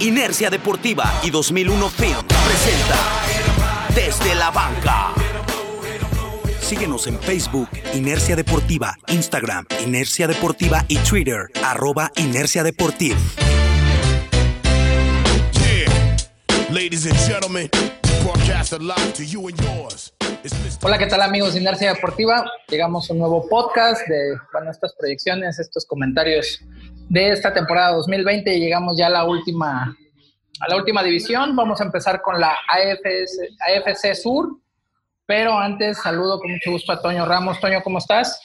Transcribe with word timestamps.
Inercia 0.00 0.48
Deportiva 0.48 1.20
y 1.22 1.28
2001 1.28 1.90
Film 1.90 2.26
presenta 2.46 2.96
Desde 3.94 4.34
la 4.34 4.50
Banca. 4.50 5.12
Síguenos 6.58 7.06
en 7.06 7.20
Facebook, 7.20 7.68
Inercia 7.92 8.34
Deportiva, 8.34 8.96
Instagram, 9.08 9.66
Inercia 9.84 10.26
Deportiva 10.26 10.86
y 10.88 10.96
Twitter, 10.98 11.50
arroba 11.62 12.10
Inercia 12.16 12.62
Deportiva. 12.62 13.18
Ladies 16.70 17.04
and 17.06 17.18
gentlemen, 17.28 17.68
broadcast 18.22 18.72
live 18.80 19.12
to 19.12 19.24
you 19.24 19.48
and 19.48 19.60
yours. 19.60 20.12
Hola, 20.82 20.96
¿qué 20.96 21.06
tal 21.06 21.20
amigos 21.20 21.52
de 21.52 21.60
Inercia 21.60 21.92
Deportiva? 21.92 22.50
Llegamos 22.68 23.10
a 23.10 23.12
un 23.12 23.18
nuevo 23.18 23.46
podcast 23.46 24.06
de 24.08 24.38
bueno, 24.52 24.70
estas 24.70 24.94
proyecciones, 24.94 25.58
estos 25.58 25.84
comentarios 25.84 26.60
de 27.10 27.32
esta 27.32 27.52
temporada 27.52 27.96
2020 27.96 28.54
y 28.54 28.60
llegamos 28.60 28.96
ya 28.96 29.08
a 29.08 29.10
la 29.10 29.24
última, 29.24 29.94
a 30.60 30.68
la 30.68 30.76
última 30.76 31.02
división. 31.02 31.54
Vamos 31.54 31.82
a 31.82 31.84
empezar 31.84 32.22
con 32.22 32.40
la 32.40 32.56
AFC 32.68 34.14
Sur, 34.14 34.56
pero 35.26 35.58
antes 35.58 35.98
saludo 35.98 36.40
con 36.40 36.52
mucho 36.52 36.70
gusto 36.70 36.92
a 36.92 37.02
Toño 37.02 37.26
Ramos. 37.26 37.60
Toño, 37.60 37.82
¿cómo 37.82 37.98
estás? 37.98 38.40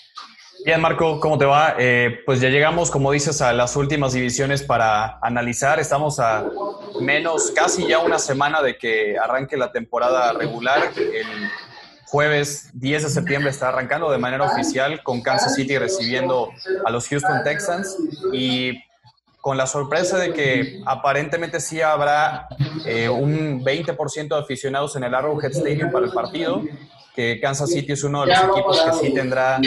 Bien, 0.66 0.82
Marco, 0.82 1.20
¿cómo 1.22 1.38
te 1.38 1.46
va? 1.46 1.76
Eh, 1.80 2.24
pues 2.26 2.42
ya 2.42 2.50
llegamos, 2.50 2.92
como 2.92 3.12
dices, 3.12 3.42
a 3.42 3.54
las 3.54 3.76
últimas 3.78 4.12
divisiones 4.12 4.64
para 4.64 5.18
analizar. 5.22 5.80
Estamos 5.80 6.20
a 6.20 6.44
menos, 7.00 7.52
casi 7.52 7.88
ya 7.88 8.00
una 8.00 8.20
semana 8.20 8.62
de 8.62 8.78
que 8.78 9.18
arranque 9.18 9.56
la 9.56 9.72
temporada 9.72 10.34
regular. 10.34 10.92
Jueves 12.06 12.70
10 12.74 13.04
de 13.04 13.10
septiembre 13.10 13.50
está 13.50 13.70
arrancando 13.70 14.12
de 14.12 14.18
manera 14.18 14.44
oficial 14.46 15.02
con 15.04 15.22
Kansas 15.22 15.56
City 15.56 15.78
recibiendo 15.78 16.52
a 16.86 16.92
los 16.92 17.08
Houston 17.08 17.44
Texans 17.44 17.98
y 18.32 18.82
con 19.42 19.58
la 19.58 19.68
sorpresa 19.68 20.18
de 20.18 20.34
que 20.34 20.82
aparentemente 20.86 21.60
sí 21.60 21.82
habrá 21.82 22.48
eh, 22.86 23.10
un 23.10 23.64
20% 23.64 24.28
de 24.28 24.40
aficionados 24.40 24.96
en 24.96 25.04
el 25.04 25.14
Arrowhead 25.14 25.52
Stadium 25.52 25.92
para 25.92 26.06
el 26.06 26.12
partido 26.12 26.64
que 27.16 27.40
Kansas 27.40 27.72
City 27.72 27.94
es 27.94 28.04
uno 28.04 28.26
de 28.26 28.28
los 28.28 28.44
equipos 28.44 28.82
que 28.82 28.94
sí 28.94 29.14
tendrá 29.14 29.60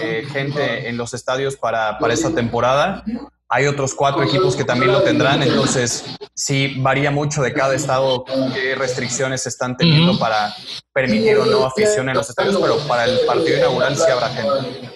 eh, 0.00 0.24
gente 0.32 0.88
en 0.88 0.96
los 0.96 1.12
estadios 1.12 1.56
para, 1.56 1.98
para 1.98 2.14
esta 2.14 2.34
temporada. 2.34 3.04
Hay 3.48 3.66
otros 3.66 3.94
cuatro 3.94 4.22
equipos 4.22 4.56
que 4.56 4.64
también 4.64 4.90
lo 4.90 5.02
tendrán, 5.02 5.42
entonces 5.42 6.16
sí 6.34 6.76
varía 6.78 7.10
mucho 7.10 7.42
de 7.42 7.52
cada 7.52 7.74
estado 7.74 8.24
qué 8.54 8.74
restricciones 8.74 9.46
están 9.46 9.76
teniendo 9.76 10.18
para 10.18 10.52
permitir 10.92 11.36
o 11.36 11.46
no 11.46 11.66
afición 11.66 12.08
en 12.08 12.16
los 12.16 12.28
estadios, 12.28 12.58
pero 12.60 12.78
para 12.88 13.04
el 13.04 13.20
partido 13.26 13.58
inaugural 13.58 13.96
sí 13.96 14.10
habrá 14.10 14.28
gente. 14.30 14.90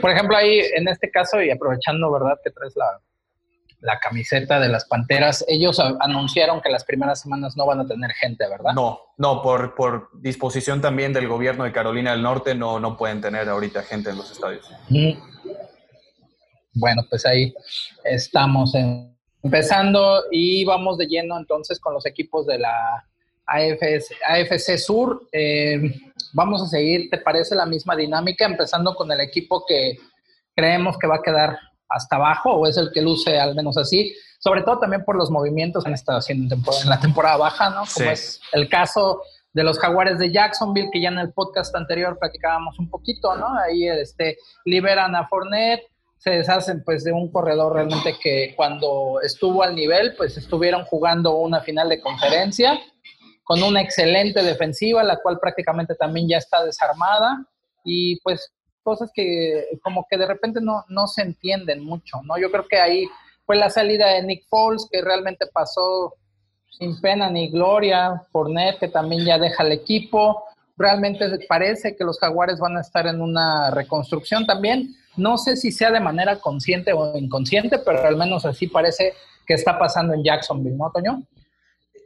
Por 0.00 0.10
ejemplo, 0.10 0.36
ahí 0.36 0.60
en 0.74 0.88
este 0.88 1.10
caso, 1.10 1.42
y 1.42 1.50
aprovechando, 1.50 2.10
¿verdad?, 2.10 2.38
que 2.42 2.50
traes 2.50 2.74
la, 2.76 3.00
la 3.80 3.98
camiseta 3.98 4.58
de 4.58 4.68
las 4.68 4.86
Panteras, 4.86 5.44
ellos 5.46 5.78
anunciaron 5.78 6.62
que 6.62 6.70
las 6.70 6.84
primeras 6.84 7.20
semanas 7.20 7.54
no 7.56 7.66
van 7.66 7.80
a 7.80 7.86
tener 7.86 8.12
gente, 8.12 8.48
¿verdad? 8.48 8.72
No, 8.74 9.00
no, 9.18 9.42
por, 9.42 9.74
por 9.74 10.08
disposición 10.14 10.80
también 10.80 11.12
del 11.12 11.28
gobierno 11.28 11.64
de 11.64 11.72
Carolina 11.72 12.12
del 12.12 12.22
Norte 12.22 12.54
no, 12.54 12.80
no 12.80 12.96
pueden 12.96 13.20
tener 13.20 13.48
ahorita 13.48 13.82
gente 13.82 14.10
en 14.10 14.16
los 14.16 14.30
estadios. 14.30 14.70
Bueno, 16.74 17.02
pues 17.08 17.24
ahí 17.24 17.54
estamos 18.04 18.72
empezando 19.42 20.24
y 20.30 20.64
vamos 20.64 20.98
de 20.98 21.06
lleno 21.06 21.38
entonces 21.38 21.78
con 21.78 21.94
los 21.94 22.04
equipos 22.06 22.46
de 22.46 22.58
la 22.58 23.06
AFC 23.46 24.78
Sur. 24.78 25.28
Eh, 25.32 25.80
vamos 26.32 26.62
a 26.62 26.66
seguir, 26.66 27.10
¿te 27.10 27.18
parece 27.18 27.54
la 27.54 27.66
misma 27.66 27.94
dinámica? 27.94 28.44
Empezando 28.44 28.94
con 28.94 29.10
el 29.12 29.20
equipo 29.20 29.64
que 29.66 29.98
creemos 30.54 30.98
que 30.98 31.06
va 31.06 31.16
a 31.16 31.22
quedar 31.22 31.58
hasta 31.88 32.16
abajo, 32.16 32.50
o 32.52 32.66
es 32.66 32.76
el 32.76 32.90
que 32.92 33.02
luce 33.02 33.38
al 33.38 33.54
menos 33.54 33.76
así, 33.76 34.14
sobre 34.40 34.62
todo 34.62 34.80
también 34.80 35.04
por 35.04 35.16
los 35.16 35.30
movimientos 35.30 35.84
que 35.84 35.88
han 35.88 35.94
estado 35.94 36.18
haciendo 36.18 36.54
en, 36.54 36.90
la 36.90 36.98
temporada 36.98 37.36
baja, 37.36 37.70
¿no? 37.70 37.84
Como 37.92 38.10
es 38.10 38.40
el 38.52 38.68
caso 38.68 39.22
de 39.52 39.62
los 39.62 39.78
jaguares 39.78 40.18
de 40.18 40.32
Jacksonville, 40.32 40.90
que 40.92 41.00
ya 41.00 41.08
en 41.08 41.18
el 41.18 41.32
podcast 41.32 41.74
anterior 41.76 42.18
platicábamos 42.18 42.78
un 42.80 42.90
poquito, 42.90 43.36
¿no? 43.36 43.46
Ahí 43.58 43.86
este, 43.86 44.38
liberan 44.64 45.14
a 45.14 45.28
Fournette, 45.28 45.82
se 46.24 46.30
deshacen 46.30 46.82
pues 46.82 47.04
de 47.04 47.12
un 47.12 47.30
corredor 47.30 47.74
realmente 47.74 48.16
que 48.18 48.54
cuando 48.56 49.20
estuvo 49.22 49.62
al 49.62 49.74
nivel, 49.74 50.14
pues 50.16 50.38
estuvieron 50.38 50.86
jugando 50.86 51.36
una 51.36 51.60
final 51.60 51.90
de 51.90 52.00
conferencia 52.00 52.80
con 53.42 53.62
una 53.62 53.82
excelente 53.82 54.42
defensiva, 54.42 55.04
la 55.04 55.18
cual 55.18 55.38
prácticamente 55.38 55.94
también 55.94 56.26
ya 56.26 56.38
está 56.38 56.64
desarmada. 56.64 57.44
Y 57.84 58.18
pues 58.20 58.50
cosas 58.82 59.10
que 59.14 59.66
como 59.82 60.06
que 60.08 60.16
de 60.16 60.26
repente 60.26 60.62
no, 60.62 60.86
no 60.88 61.06
se 61.06 61.20
entienden 61.20 61.84
mucho, 61.84 62.22
¿no? 62.24 62.38
Yo 62.38 62.50
creo 62.50 62.66
que 62.66 62.78
ahí 62.78 63.06
fue 63.44 63.56
la 63.56 63.68
salida 63.68 64.08
de 64.08 64.22
Nick 64.22 64.46
Foles, 64.48 64.88
que 64.90 65.02
realmente 65.02 65.44
pasó 65.52 66.14
sin 66.70 66.98
pena 67.02 67.28
ni 67.28 67.50
gloria, 67.50 68.22
Fournette, 68.32 68.78
que 68.78 68.88
también 68.88 69.26
ya 69.26 69.38
deja 69.38 69.62
el 69.62 69.72
equipo, 69.72 70.42
realmente 70.78 71.26
parece 71.46 71.94
que 71.94 72.04
los 72.04 72.18
jaguares 72.18 72.58
van 72.58 72.78
a 72.78 72.80
estar 72.80 73.06
en 73.06 73.20
una 73.20 73.70
reconstrucción 73.70 74.46
también, 74.46 74.96
no 75.16 75.38
sé 75.38 75.56
si 75.56 75.72
sea 75.72 75.90
de 75.90 76.00
manera 76.00 76.40
consciente 76.40 76.92
o 76.92 77.16
inconsciente, 77.16 77.78
pero 77.78 78.04
al 78.04 78.16
menos 78.16 78.44
así 78.44 78.66
parece 78.66 79.14
que 79.46 79.54
está 79.54 79.78
pasando 79.78 80.14
en 80.14 80.24
Jacksonville, 80.24 80.76
¿no, 80.76 80.90
Toño? 80.92 81.22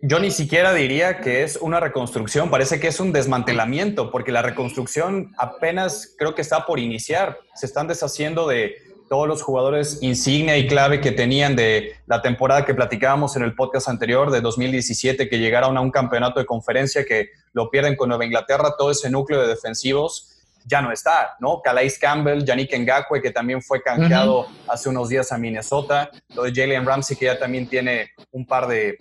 Yo 0.01 0.21
ni 0.21 0.31
siquiera 0.31 0.73
diría 0.73 1.21
que 1.21 1.43
es 1.43 1.57
una 1.57 1.81
reconstrucción, 1.81 2.51
parece 2.51 2.79
que 2.79 2.87
es 2.87 3.01
un 3.01 3.13
desmantelamiento, 3.13 4.13
porque 4.13 4.31
la 4.31 4.43
reconstrucción 4.43 5.33
apenas 5.37 6.15
creo 6.17 6.37
que 6.37 6.43
está 6.43 6.67
por 6.67 6.79
iniciar. 6.79 7.41
Se 7.55 7.67
están 7.67 7.89
deshaciendo 7.89 8.47
de 8.47 8.77
todos 9.09 9.27
los 9.27 9.43
jugadores 9.43 9.99
insignia 10.01 10.57
y 10.57 10.69
clave 10.69 11.01
que 11.01 11.11
tenían 11.11 11.57
de 11.57 11.95
la 12.07 12.23
temporada 12.23 12.65
que 12.65 12.75
platicábamos 12.75 13.35
en 13.37 13.43
el 13.43 13.57
podcast 13.57 13.89
anterior 13.89 14.31
de 14.31 14.41
2017, 14.41 15.29
que 15.29 15.39
llegaron 15.39 15.77
a 15.77 15.81
un 15.81 15.91
campeonato 15.91 16.39
de 16.39 16.47
conferencia 16.47 17.05
que 17.05 17.31
lo 17.53 17.71
pierden 17.71 17.97
con 17.97 18.11
Nueva 18.11 18.25
Inglaterra, 18.25 18.75
todo 18.79 18.93
ese 18.93 19.11
núcleo 19.11 19.41
de 19.41 19.49
defensivos 19.49 20.38
ya 20.65 20.81
no 20.83 20.93
está, 20.93 21.37
¿no? 21.41 21.61
Calais 21.63 21.99
Campbell, 21.99 22.45
Yannick 22.45 22.77
Ngakwe, 22.77 23.23
que 23.23 23.31
también 23.31 23.63
fue 23.63 23.83
canjeado 23.83 24.47
hace 24.67 24.89
unos 24.89 25.09
días 25.09 25.33
a 25.33 25.39
Minnesota, 25.39 26.11
lo 26.35 26.45
de 26.45 26.53
Jalen 26.55 26.85
Ramsey, 26.85 27.17
que 27.17 27.27
ya 27.27 27.39
también 27.39 27.69
tiene 27.69 28.11
un 28.31 28.47
par 28.47 28.67
de, 28.67 28.99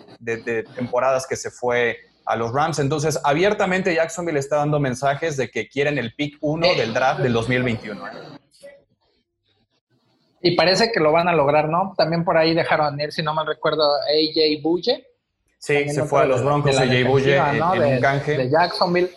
temporadas 0.75 1.27
que 1.27 1.35
se 1.35 1.51
fue 1.51 1.97
a 2.25 2.35
los 2.35 2.53
Rams. 2.53 2.79
Entonces, 2.79 3.19
abiertamente 3.23 3.93
Jacksonville 3.93 4.39
está 4.39 4.57
dando 4.57 4.79
mensajes 4.79 5.37
de 5.37 5.49
que 5.49 5.67
quieren 5.67 5.97
el 5.97 6.13
pick 6.13 6.37
1 6.41 6.75
del 6.75 6.93
draft 6.93 7.21
del 7.21 7.33
2021. 7.33 8.01
Y 10.41 10.55
parece 10.55 10.91
que 10.91 10.99
lo 10.99 11.11
van 11.11 11.27
a 11.27 11.33
lograr, 11.33 11.67
¿no? 11.67 11.93
También 11.97 12.23
por 12.23 12.37
ahí 12.37 12.53
dejaron 12.53 12.99
ir, 13.01 13.11
si 13.11 13.23
no 13.23 13.33
mal 13.33 13.47
recuerdo, 13.47 13.83
AJ 13.83 14.61
Bulle. 14.61 15.05
Sí, 15.57 15.89
se 15.89 16.03
fue 16.03 16.21
a 16.21 16.25
los 16.25 16.43
Broncos 16.43 16.77
AJ 16.77 17.07
Bulle 17.07 17.37
en, 17.37 17.61
un 17.61 17.99
canje. 17.99 18.37
De 18.37 18.49
Jacksonville. 18.49 19.09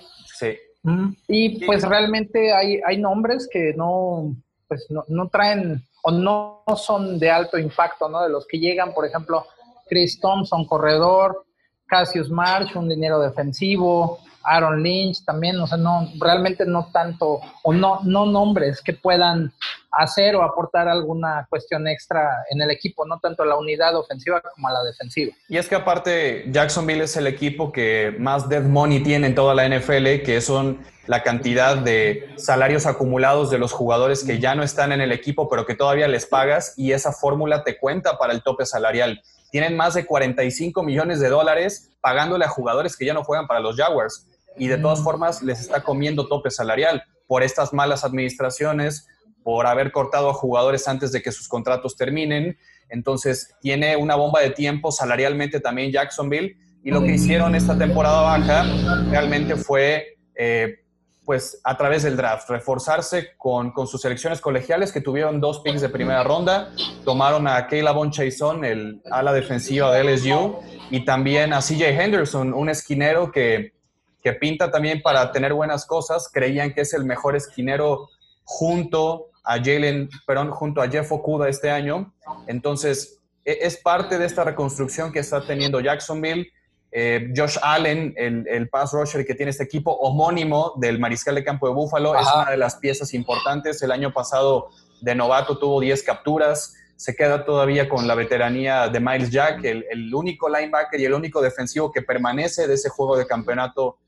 Y 1.28 1.64
pues 1.66 1.86
realmente 1.86 2.52
hay, 2.52 2.80
hay 2.86 2.96
nombres 2.98 3.48
que 3.50 3.74
no, 3.76 4.34
pues 4.66 4.86
no, 4.88 5.28
traen 5.28 5.82
o 6.02 6.10
no 6.10 6.62
son 6.76 7.18
de 7.18 7.30
alto 7.30 7.58
impacto, 7.58 8.08
¿no? 8.08 8.22
De 8.22 8.30
los 8.30 8.46
que 8.46 8.58
llegan, 8.58 8.94
por 8.94 9.04
ejemplo, 9.04 9.46
Chris 9.88 10.18
Thompson, 10.20 10.64
corredor, 10.64 11.44
Cassius 11.86 12.30
Marsh, 12.30 12.76
un 12.76 12.88
dinero 12.88 13.20
defensivo, 13.20 14.18
Aaron 14.42 14.82
Lynch 14.82 15.24
también, 15.24 15.60
o 15.60 15.66
sea, 15.66 15.76
no, 15.76 16.08
realmente 16.18 16.64
no 16.64 16.88
tanto, 16.92 17.40
o 17.62 17.72
no, 17.72 18.00
no 18.04 18.24
nombres 18.26 18.80
que 18.80 18.94
puedan 18.94 19.52
hacer 19.92 20.36
o 20.36 20.42
aportar 20.42 20.88
alguna 20.88 21.46
cuestión 21.50 21.88
extra 21.88 22.44
en 22.50 22.60
el 22.60 22.70
equipo, 22.70 23.06
no 23.06 23.18
tanto 23.18 23.42
a 23.42 23.46
la 23.46 23.56
unidad 23.56 23.96
ofensiva 23.96 24.40
como 24.40 24.68
a 24.68 24.72
la 24.72 24.82
defensiva. 24.82 25.34
Y 25.48 25.56
es 25.56 25.68
que 25.68 25.74
aparte, 25.74 26.44
Jacksonville 26.50 27.04
es 27.04 27.16
el 27.16 27.26
equipo 27.26 27.72
que 27.72 28.14
más 28.18 28.48
dead 28.48 28.62
money 28.62 29.02
tiene 29.02 29.28
en 29.28 29.34
toda 29.34 29.54
la 29.54 29.68
NFL, 29.68 30.22
que 30.24 30.40
son 30.40 30.80
la 31.06 31.22
cantidad 31.22 31.76
de 31.76 32.30
salarios 32.36 32.86
acumulados 32.86 33.50
de 33.50 33.58
los 33.58 33.72
jugadores 33.72 34.22
que 34.22 34.38
ya 34.38 34.54
no 34.54 34.62
están 34.62 34.92
en 34.92 35.00
el 35.00 35.10
equipo, 35.10 35.48
pero 35.48 35.66
que 35.66 35.74
todavía 35.74 36.06
les 36.06 36.26
pagas, 36.26 36.74
y 36.76 36.92
esa 36.92 37.12
fórmula 37.12 37.64
te 37.64 37.78
cuenta 37.78 38.16
para 38.16 38.32
el 38.32 38.42
tope 38.42 38.64
salarial. 38.66 39.20
Tienen 39.50 39.76
más 39.76 39.94
de 39.94 40.06
45 40.06 40.82
millones 40.84 41.18
de 41.18 41.28
dólares 41.28 41.90
pagándole 42.00 42.44
a 42.44 42.48
jugadores 42.48 42.96
que 42.96 43.06
ya 43.06 43.14
no 43.14 43.24
juegan 43.24 43.48
para 43.48 43.58
los 43.58 43.76
Jaguars 43.76 44.26
y 44.56 44.68
de 44.68 44.78
todas 44.78 45.02
formas 45.02 45.42
les 45.42 45.60
está 45.60 45.82
comiendo 45.82 46.28
tope 46.28 46.50
salarial 46.50 47.02
por 47.26 47.42
estas 47.42 47.72
malas 47.72 48.04
administraciones, 48.04 49.08
por 49.42 49.66
haber 49.66 49.92
cortado 49.92 50.30
a 50.30 50.34
jugadores 50.34 50.86
antes 50.88 51.12
de 51.12 51.22
que 51.22 51.32
sus 51.32 51.48
contratos 51.48 51.96
terminen. 51.96 52.58
Entonces 52.88 53.54
tiene 53.60 53.96
una 53.96 54.16
bomba 54.16 54.40
de 54.40 54.50
tiempo 54.50 54.92
salarialmente 54.92 55.60
también 55.60 55.92
Jacksonville 55.92 56.56
y 56.82 56.90
lo 56.90 57.02
que 57.02 57.12
hicieron 57.12 57.54
esta 57.54 57.76
temporada 57.76 58.22
baja 58.22 58.64
realmente 59.10 59.56
fue 59.56 60.18
eh, 60.34 60.78
pues 61.24 61.60
a 61.62 61.76
través 61.76 62.02
del 62.02 62.16
draft, 62.16 62.48
reforzarse 62.48 63.36
con, 63.36 63.70
con, 63.70 63.86
sus 63.86 64.00
selecciones 64.00 64.40
colegiales 64.40 64.90
que 64.90 65.00
tuvieron 65.00 65.40
dos 65.40 65.60
picks 65.60 65.80
de 65.80 65.88
primera 65.88 66.24
ronda, 66.24 66.72
tomaron 67.04 67.46
a 67.46 67.66
Kayla 67.68 67.92
Bon 67.92 68.10
Chason, 68.10 68.64
el 68.64 69.02
ala 69.12 69.32
defensiva 69.32 69.94
de 69.94 70.02
LSU, 70.02 70.58
y 70.90 71.04
también 71.04 71.52
a 71.52 71.60
CJ 71.60 71.90
Henderson, 71.90 72.52
un 72.52 72.70
esquinero 72.70 73.30
que 73.30 73.74
que 74.22 74.32
pinta 74.34 74.70
también 74.70 75.02
para 75.02 75.32
tener 75.32 75.54
buenas 75.54 75.86
cosas. 75.86 76.30
Creían 76.32 76.72
que 76.72 76.82
es 76.82 76.92
el 76.94 77.04
mejor 77.04 77.36
esquinero 77.36 78.08
junto 78.44 79.29
a 79.50 79.56
Jalen, 79.56 80.08
perdón, 80.26 80.52
junto 80.52 80.80
a 80.80 80.88
Jeff 80.88 81.10
Okuda 81.10 81.48
este 81.48 81.70
año. 81.70 82.14
Entonces, 82.46 83.18
e, 83.44 83.58
es 83.62 83.76
parte 83.76 84.16
de 84.16 84.24
esta 84.24 84.44
reconstrucción 84.44 85.12
que 85.12 85.18
está 85.18 85.44
teniendo 85.44 85.80
Jacksonville. 85.80 86.52
Eh, 86.92 87.32
Josh 87.36 87.56
Allen, 87.60 88.14
el, 88.16 88.46
el, 88.48 88.68
pass 88.68 88.92
rusher 88.92 89.26
que 89.26 89.34
tiene 89.34 89.50
este 89.50 89.64
equipo, 89.64 89.90
homónimo 89.92 90.74
del 90.76 91.00
mariscal 91.00 91.34
de 91.34 91.42
campo 91.42 91.66
de 91.66 91.74
Búfalo, 91.74 92.14
es 92.14 92.26
una 92.32 92.50
de 92.50 92.56
las 92.56 92.76
piezas 92.76 93.12
importantes. 93.12 93.82
El 93.82 93.90
año 93.90 94.12
pasado 94.12 94.70
de 95.00 95.16
novato 95.16 95.58
tuvo 95.58 95.80
10 95.80 96.00
capturas. 96.04 96.74
Se 96.94 97.16
queda 97.16 97.44
todavía 97.44 97.88
con 97.88 98.06
la 98.06 98.14
veteranía 98.14 98.88
de 98.88 99.00
Miles 99.00 99.30
Jack, 99.30 99.64
el, 99.64 99.84
el 99.90 100.14
único 100.14 100.48
linebacker 100.48 101.00
y 101.00 101.06
el 101.06 101.14
único 101.14 101.42
defensivo 101.42 101.90
que 101.90 102.02
permanece 102.02 102.68
de 102.68 102.74
ese 102.74 102.88
juego 102.88 103.16
de 103.16 103.26
campeonato 103.26 103.98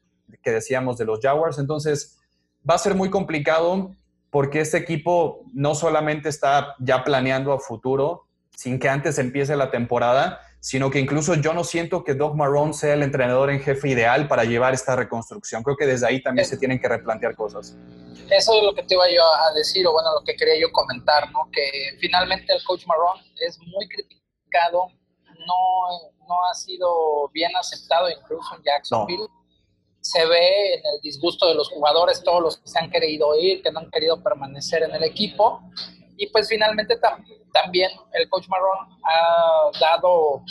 que 0.41 0.53
decíamos 0.53 0.99
de 0.99 1.05
los 1.05 1.19
Jaguars. 1.21 1.59
Entonces, 1.59 2.21
va 2.69 2.75
a 2.77 2.79
ser 2.79 2.95
muy 2.95 3.11
complicado 3.11 3.93
porque 4.33 4.61
este 4.61 4.79
equipo 4.79 5.45
no 5.53 5.75
solamente 5.75 6.31
está 6.31 6.75
ya 6.79 7.05
planeando 7.05 7.53
a 7.53 7.59
futuro, 7.59 8.25
sin 8.57 8.79
que 8.79 8.89
antes 8.89 9.19
empiece 9.19 9.55
la 9.57 9.71
temporada, 9.71 10.41
sino 10.59 10.91
que 10.91 11.01
incluso 11.01 11.35
yo 11.35 11.53
no 11.53 11.65
siento 11.65 12.03
que 12.03 12.15
Doug 12.15 12.35
Marrone 12.35 12.73
sea 12.73 12.95
el 12.95 13.03
entrenador 13.03 13.51
en 13.51 13.61
jefe 13.61 13.91
ideal 13.91 14.29
para 14.29 14.45
llevar 14.45 14.73
esta 14.73 14.97
reconstrucción. 14.97 15.63
Creo 15.63 15.77
que 15.77 15.85
desde 15.85 16.07
ahí 16.07 16.23
también 16.23 16.47
se 16.47 16.57
tienen 16.57 16.81
que 16.81 16.89
replantear 16.89 17.37
cosas. 17.37 17.77
Eso 18.31 18.55
es 18.55 18.63
lo 18.65 18.75
que 18.75 18.83
te 18.85 18.95
iba 18.95 19.05
yo 19.11 19.23
a 19.23 19.53
decir, 19.53 19.87
o 19.87 19.93
bueno, 19.93 20.15
lo 20.15 20.25
que 20.25 20.35
quería 20.35 20.59
yo 20.59 20.73
comentar, 20.73 21.31
¿no? 21.31 21.51
Que 21.53 21.99
finalmente 22.01 22.55
el 22.55 22.65
coach 22.65 22.87
Marrone 22.87 23.21
es 23.47 23.59
muy 23.59 23.87
criticado, 23.87 24.87
no, 25.47 26.27
no 26.27 26.35
ha 26.51 26.55
sido 26.55 27.29
bien 27.35 27.55
aceptado 27.55 28.09
incluso 28.09 28.57
en 28.57 28.63
Jacksonville 28.63 29.29
se 30.03 30.27
ve 30.27 30.75
en 30.75 30.81
el 30.95 31.01
disgusto 31.01 31.47
de 31.47 31.55
los 31.55 31.69
jugadores, 31.71 32.23
todos 32.25 32.43
los 32.43 32.57
que 32.59 32.69
se 32.69 32.79
han 32.79 32.91
querido 32.91 33.37
ir, 33.39 33.63
que 33.63 33.71
no 33.71 33.79
han 33.79 33.91
querido 33.91 34.21
permanecer 34.23 34.83
en 34.83 34.95
el 34.95 35.05
equipo. 35.05 35.63
Y 36.17 36.27
pues 36.27 36.49
finalmente 36.49 36.99
también 37.53 37.91
el 38.13 38.29
coach 38.29 38.49
Marrón 38.49 38.99
ha 39.05 39.71
dado 39.81 40.43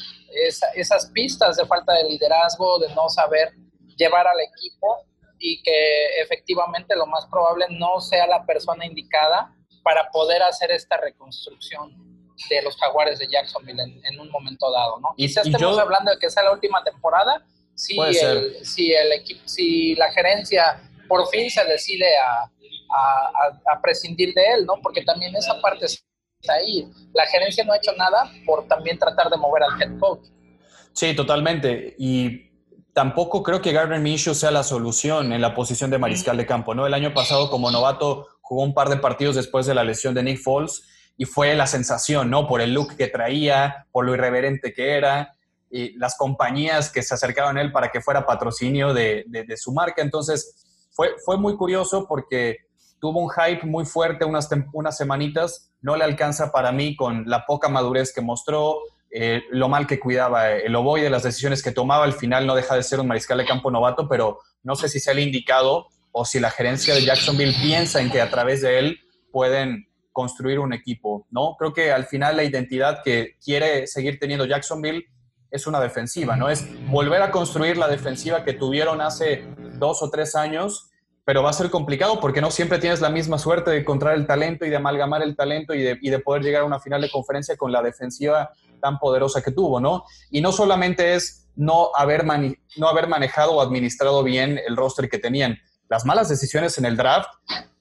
esas 0.75 1.12
pistas 1.12 1.57
de 1.57 1.65
falta 1.65 1.94
de 1.94 2.06
liderazgo, 2.06 2.80
de 2.80 2.95
no 2.95 3.09
saber 3.09 3.53
llevar 3.98 4.25
al 4.25 4.39
equipo 4.39 5.06
y 5.38 5.62
que 5.62 6.21
efectivamente 6.21 6.95
lo 6.95 7.06
más 7.06 7.25
probable 7.25 7.65
no 7.71 8.00
sea 8.00 8.27
la 8.27 8.45
persona 8.45 8.86
indicada 8.86 9.54
para 9.83 10.09
poder 10.12 10.42
hacer 10.44 10.71
esta 10.71 10.95
reconstrucción 10.97 11.94
de 12.50 12.62
los 12.62 12.77
jaguares 12.77 13.19
de 13.19 13.27
Jacksonville 13.27 13.81
en, 13.81 14.19
un 14.19 14.30
momento 14.31 14.71
dado, 14.71 15.00
¿no? 15.00 15.09
Y, 15.18 15.27
Quizás 15.27 15.45
estemos 15.45 15.77
hablando 15.77 16.12
de 16.12 16.19
que 16.19 16.30
sea 16.30 16.44
la 16.44 16.54
última 16.54 16.83
temporada, 16.83 17.45
si, 17.81 18.00
el, 18.00 18.66
si, 18.66 18.94
el 18.94 19.12
equipo, 19.13 19.42
si 19.45 19.95
la 19.95 20.12
gerencia 20.12 20.81
por 21.07 21.28
fin 21.30 21.50
se 21.50 21.63
decide 21.66 22.06
a, 22.18 22.50
a, 23.74 23.81
prescindir 23.81 24.33
de 24.33 24.42
él, 24.54 24.66
¿no? 24.66 24.75
Porque 24.83 25.04
también 25.04 25.36
esa 25.36 25.60
parte 25.62 25.86
está 25.86 26.54
ahí. 26.54 26.88
La 27.13 27.25
gerencia 27.25 27.63
no 27.63 27.74
ha 27.74 27.78
hecho 27.78 27.92
nada 27.98 28.31
por 28.45 28.68
también 28.68 29.00
tratar 29.00 29.30
de 29.30 29.38
mover 29.38 29.63
al 29.63 29.81
head 29.81 30.00
coach. 30.00 30.28
Sí, 30.94 31.16
totalmente. 31.16 31.95
Y 31.98 32.51
tampoco 32.94 33.42
creo 33.42 33.62
que 33.62 33.72
Gardner 33.72 34.00
Minshew 34.00 34.36
sea 34.36 34.51
la 34.51 34.63
solución 34.63 35.33
en 35.33 35.42
la 35.42 35.56
posición 35.56 35.89
de 35.89 35.98
mariscal 35.98 36.38
de 36.38 36.45
campo, 36.45 36.75
¿no? 36.75 36.86
El 36.86 36.94
año 36.94 37.13
pasado 37.13 37.50
como 37.50 37.72
novato 37.72 38.28
jugó 38.42 38.63
un 38.63 38.74
par 38.74 38.89
de 38.89 38.98
partidos 38.98 39.36
después 39.36 39.66
de 39.66 39.74
la 39.74 39.83
lesión 39.83 40.13
de 40.13 40.24
Nick 40.24 40.39
Foles 40.39 40.83
y 41.18 41.25
fue 41.25 41.56
la 41.56 41.66
sensación, 41.66 42.30
¿no? 42.30 42.48
Por 42.48 42.62
el 42.62 42.74
look 42.74 42.95
que 42.95 43.07
traía, 43.07 43.88
por 43.92 44.06
lo 44.06 44.13
irreverente 44.13 44.72
que 44.74 44.92
era 44.92 45.33
y 45.71 45.97
las 45.97 46.18
compañías 46.18 46.91
que 46.91 47.01
se 47.01 47.13
acercaban 47.13 47.57
a 47.57 47.62
él 47.62 47.71
para 47.71 47.89
que 47.89 48.01
fuera 48.01 48.25
patrocinio 48.25 48.94
de, 48.94 49.23
de, 49.27 49.57
su 49.57 49.71
marca. 49.71 50.01
Entonces, 50.01 50.88
fue, 50.91 51.15
fue 51.25 51.38
muy 51.38 51.56
curioso 51.56 52.06
porque 52.07 52.57
tuvo 53.00 53.19
un 53.21 53.29
hype 53.29 53.65
muy 53.65 53.85
fuerte 53.85 54.25
unas, 54.25 54.50
unas 54.73 54.97
semanitas, 54.97 55.71
no 55.81 55.95
le 55.95 56.03
alcanza 56.03 56.51
para 56.51 56.71
mí 56.71 56.95
con 56.95 57.23
la 57.27 57.45
poca 57.45 57.69
madurez 57.69 58.13
que 58.13 58.21
mostró, 58.21 58.79
eh, 59.09 59.44
lo 59.50 59.68
mal 59.68 59.88
que 59.88 60.00
cuidaba 60.00 60.51
el 60.51 60.73
de 60.73 61.09
las 61.09 61.23
decisiones 61.23 61.62
que 61.62 61.71
tomaba, 61.71 62.06
al 62.06 62.13
final 62.13 62.45
no 62.45 62.56
deja 62.56 62.75
de 62.75 62.83
ser 62.83 63.00
un 63.00 63.07
mariscal 63.07 63.38
de 63.38 63.45
campo 63.45 63.71
novato, 63.71 64.07
pero 64.07 64.39
no 64.63 64.75
sé 64.75 64.88
si 64.88 65.00
sea 65.00 65.13
el 65.13 65.19
indicado 65.19 65.88
o 66.12 66.23
si 66.23 66.39
la 66.39 66.51
gerencia 66.51 66.94
de 66.94 67.03
Jacksonville 67.03 67.56
piensa 67.62 68.01
en 68.01 68.12
que 68.12 68.21
a 68.21 68.29
través 68.29 68.62
de 68.62 68.79
él 68.79 69.00
pueden 69.31 69.88
construir 70.12 70.59
un 70.59 70.73
equipo, 70.73 71.25
¿no? 71.29 71.56
Creo 71.57 71.73
que 71.73 71.91
al 71.91 72.06
final 72.06 72.38
la 72.38 72.44
identidad 72.44 73.01
que 73.03 73.38
quiere 73.44 73.88
seguir 73.88 74.19
teniendo 74.19 74.45
Jacksonville 74.45 75.06
es 75.51 75.68
una 75.68 75.80
defensiva, 75.80 76.36
¿no? 76.36 76.50
Es 76.50 76.65
volver 76.89 77.21
a 77.21 77.30
construir 77.30 77.77
la 77.77 77.88
defensiva 77.88 78.44
que 78.44 78.53
tuvieron 78.53 79.01
hace 79.01 79.45
dos 79.77 80.01
o 80.01 80.09
tres 80.09 80.36
años, 80.36 80.89
pero 81.25 81.44
va 81.44 81.50
a 81.50 81.53
ser 81.53 81.69
complicado 81.69 82.19
porque 82.19 82.42
no 82.42 82.50
siempre 82.50 82.80
tienes 82.80 83.01
la 83.01 83.09
misma 83.09 83.38
suerte 83.38 83.69
de 83.69 83.80
encontrar 83.80 84.15
el 84.15 84.25
talento 84.25 84.65
y 84.65 84.69
de 84.69 84.77
amalgamar 84.77 85.21
el 85.21 85.36
talento 85.36 85.74
y 85.74 85.83
de, 85.83 86.00
y 86.01 86.09
de 86.09 86.19
poder 86.19 86.42
llegar 86.42 86.63
a 86.63 86.65
una 86.65 86.80
final 86.80 87.01
de 87.01 87.12
conferencia 87.12 87.57
con 87.57 87.71
la 87.71 87.81
defensiva 87.81 88.50
tan 88.81 88.98
poderosa 88.98 89.44
que 89.44 89.51
tuvo, 89.51 89.80
¿no? 89.80 90.06
Y 90.31 90.42
no 90.42 90.51
solamente 90.51 91.13
es 91.13 91.50
no 91.56 91.92
haber, 91.95 92.25
no 92.77 92.88
haber 92.88 93.07
manejado 93.07 93.54
o 93.54 93.62
administrado 93.62 94.24
bien 94.24 94.59
el 94.65 94.75
roster 94.75 95.09
que 95.09 95.19
tenían. 95.19 95.59
Las 95.89 96.06
malas 96.06 96.30
decisiones 96.30 96.77
en 96.77 96.86
el 96.86 96.95
draft, 96.95 97.30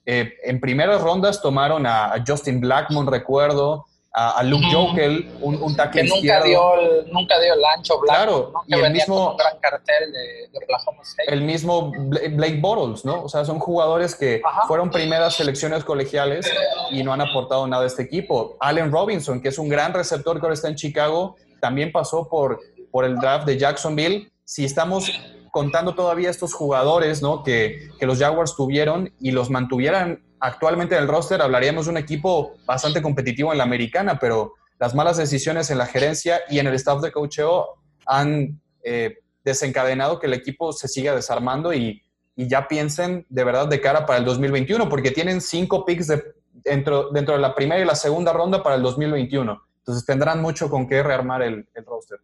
eh, 0.04 0.34
en 0.42 0.60
primeras 0.60 1.00
rondas 1.00 1.40
tomaron 1.40 1.86
a, 1.86 2.12
a 2.12 2.24
Justin 2.26 2.60
Blackmon, 2.60 3.06
recuerdo, 3.06 3.86
a, 4.12 4.42
Luke 4.42 4.66
Jokel, 4.72 5.30
un, 5.40 5.62
un 5.62 5.76
tackle 5.76 6.02
que 6.02 6.08
nunca 6.08 6.42
dio, 6.42 6.74
el, 6.74 7.12
nunca 7.12 7.38
dio 7.38 7.54
el 7.54 7.64
ancho 7.64 8.00
blanco, 8.00 8.16
claro, 8.16 8.52
y 8.66 8.74
el 8.74 8.92
mismo, 8.92 9.36
gran 9.36 9.58
cartel 9.60 10.12
de, 10.12 10.58
Oklahoma 10.58 11.02
State. 11.02 11.32
El 11.32 11.42
mismo 11.42 11.92
Blake 11.92 12.58
Bottles, 12.60 13.04
¿no? 13.04 13.22
O 13.22 13.28
sea, 13.28 13.44
son 13.44 13.60
jugadores 13.60 14.16
que 14.16 14.42
fueron 14.66 14.90
primeras 14.90 15.34
selecciones 15.34 15.84
colegiales 15.84 16.50
y 16.90 17.04
no 17.04 17.12
han 17.12 17.20
aportado 17.20 17.66
nada 17.68 17.84
a 17.84 17.86
este 17.86 18.02
equipo. 18.02 18.56
Allen 18.58 18.90
Robinson, 18.90 19.40
que 19.40 19.48
es 19.48 19.58
un 19.58 19.68
gran 19.68 19.94
receptor 19.94 20.40
que 20.40 20.46
ahora 20.46 20.54
está 20.54 20.68
en 20.68 20.74
Chicago, 20.74 21.36
también 21.60 21.92
pasó 21.92 22.28
por, 22.28 22.58
por 22.90 23.04
el 23.04 23.16
draft 23.16 23.46
de 23.46 23.58
Jacksonville. 23.58 24.32
Si 24.44 24.64
estamos 24.64 25.12
contando 25.52 25.94
todavía 25.94 26.30
estos 26.30 26.52
jugadores, 26.52 27.22
¿no? 27.22 27.44
Que, 27.44 27.90
que 27.98 28.06
los 28.06 28.18
Jaguars 28.18 28.56
tuvieron 28.56 29.12
y 29.20 29.30
los 29.30 29.50
mantuvieran 29.50 30.24
actualmente 30.40 30.96
en 30.96 31.02
el 31.02 31.08
roster 31.08 31.40
hablaríamos 31.42 31.86
de 31.86 31.92
un 31.92 31.96
equipo 31.98 32.56
bastante 32.64 33.02
competitivo 33.02 33.52
en 33.52 33.58
la 33.58 33.64
americana, 33.64 34.18
pero 34.18 34.54
las 34.78 34.94
malas 34.94 35.18
decisiones 35.18 35.70
en 35.70 35.78
la 35.78 35.86
gerencia 35.86 36.40
y 36.48 36.58
en 36.58 36.66
el 36.66 36.74
staff 36.74 37.02
de 37.02 37.12
coacheo 37.12 37.76
han 38.06 38.60
eh, 38.82 39.18
desencadenado 39.44 40.18
que 40.18 40.26
el 40.26 40.34
equipo 40.34 40.72
se 40.72 40.88
siga 40.88 41.14
desarmando 41.14 41.72
y, 41.72 42.02
ya 42.36 42.68
piensen 42.68 43.26
de 43.28 43.44
verdad 43.44 43.68
de 43.68 43.82
cara 43.82 44.06
para 44.06 44.18
el 44.18 44.24
2021, 44.24 44.88
porque 44.88 45.10
tienen 45.10 45.42
cinco 45.42 45.84
picks 45.84 46.08
dentro, 46.54 47.10
dentro 47.10 47.34
de 47.34 47.40
la 47.40 47.54
primera 47.54 47.82
y 47.82 47.84
la 47.84 47.94
segunda 47.94 48.32
ronda 48.32 48.62
para 48.62 48.76
el 48.76 48.82
2021. 48.82 49.62
Entonces 49.80 50.06
tendrán 50.06 50.40
mucho 50.40 50.70
con 50.70 50.88
qué 50.88 51.02
rearmar 51.02 51.42
el, 51.42 51.68
roster. 51.84 52.18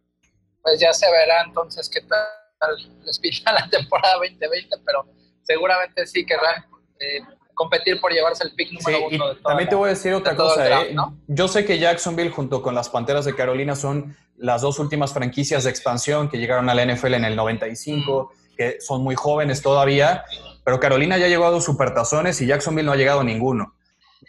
Pues 0.63 0.79
ya 0.79 0.91
se 0.91 1.05
verá 1.11 1.43
entonces 1.45 1.87
qué 1.87 2.01
tal 2.01 2.75
les 3.03 3.19
pinta 3.19 3.51
la 3.61 3.69
temporada 3.69 4.15
2020, 4.15 4.77
pero 4.83 5.05
seguramente 5.43 6.07
sí 6.07 6.25
querrán 6.25 6.65
eh, 6.99 7.19
competir 7.57 7.99
por 7.99 8.13
llevarse 8.13 8.45
el 8.45 8.53
pick 8.53 8.71
número 8.71 9.07
uno 9.07 9.33
de 9.33 9.35
También 9.41 9.67
te 9.67 9.75
voy 9.75 9.87
a 9.87 9.89
decir 9.89 10.13
otra 10.13 10.35
cosa. 10.35 10.83
¿eh? 10.83 10.95
Yo 11.27 11.47
sé 11.47 11.65
que 11.65 11.79
Jacksonville 11.79 12.29
junto 12.29 12.61
con 12.61 12.75
las 12.75 12.87
Panteras 12.87 13.25
de 13.25 13.35
Carolina 13.35 13.75
son 13.75 14.15
las 14.37 14.61
dos 14.61 14.79
últimas 14.79 15.11
franquicias 15.11 15.63
de 15.65 15.71
expansión 15.71 16.29
que 16.29 16.37
llegaron 16.37 16.69
a 16.69 16.75
la 16.75 16.85
NFL 16.85 17.15
en 17.15 17.25
el 17.25 17.35
95, 17.35 18.31
que 18.55 18.79
son 18.79 19.03
muy 19.03 19.15
jóvenes 19.15 19.61
todavía, 19.61 20.23
pero 20.63 20.79
Carolina 20.79 21.17
ya 21.17 21.27
llegado 21.27 21.47
a 21.47 21.51
dos 21.51 21.65
supertazones 21.65 22.39
y 22.41 22.45
Jacksonville 22.45 22.85
no 22.85 22.91
ha 22.91 22.95
llegado 22.95 23.21
a 23.21 23.23
ninguno. 23.23 23.73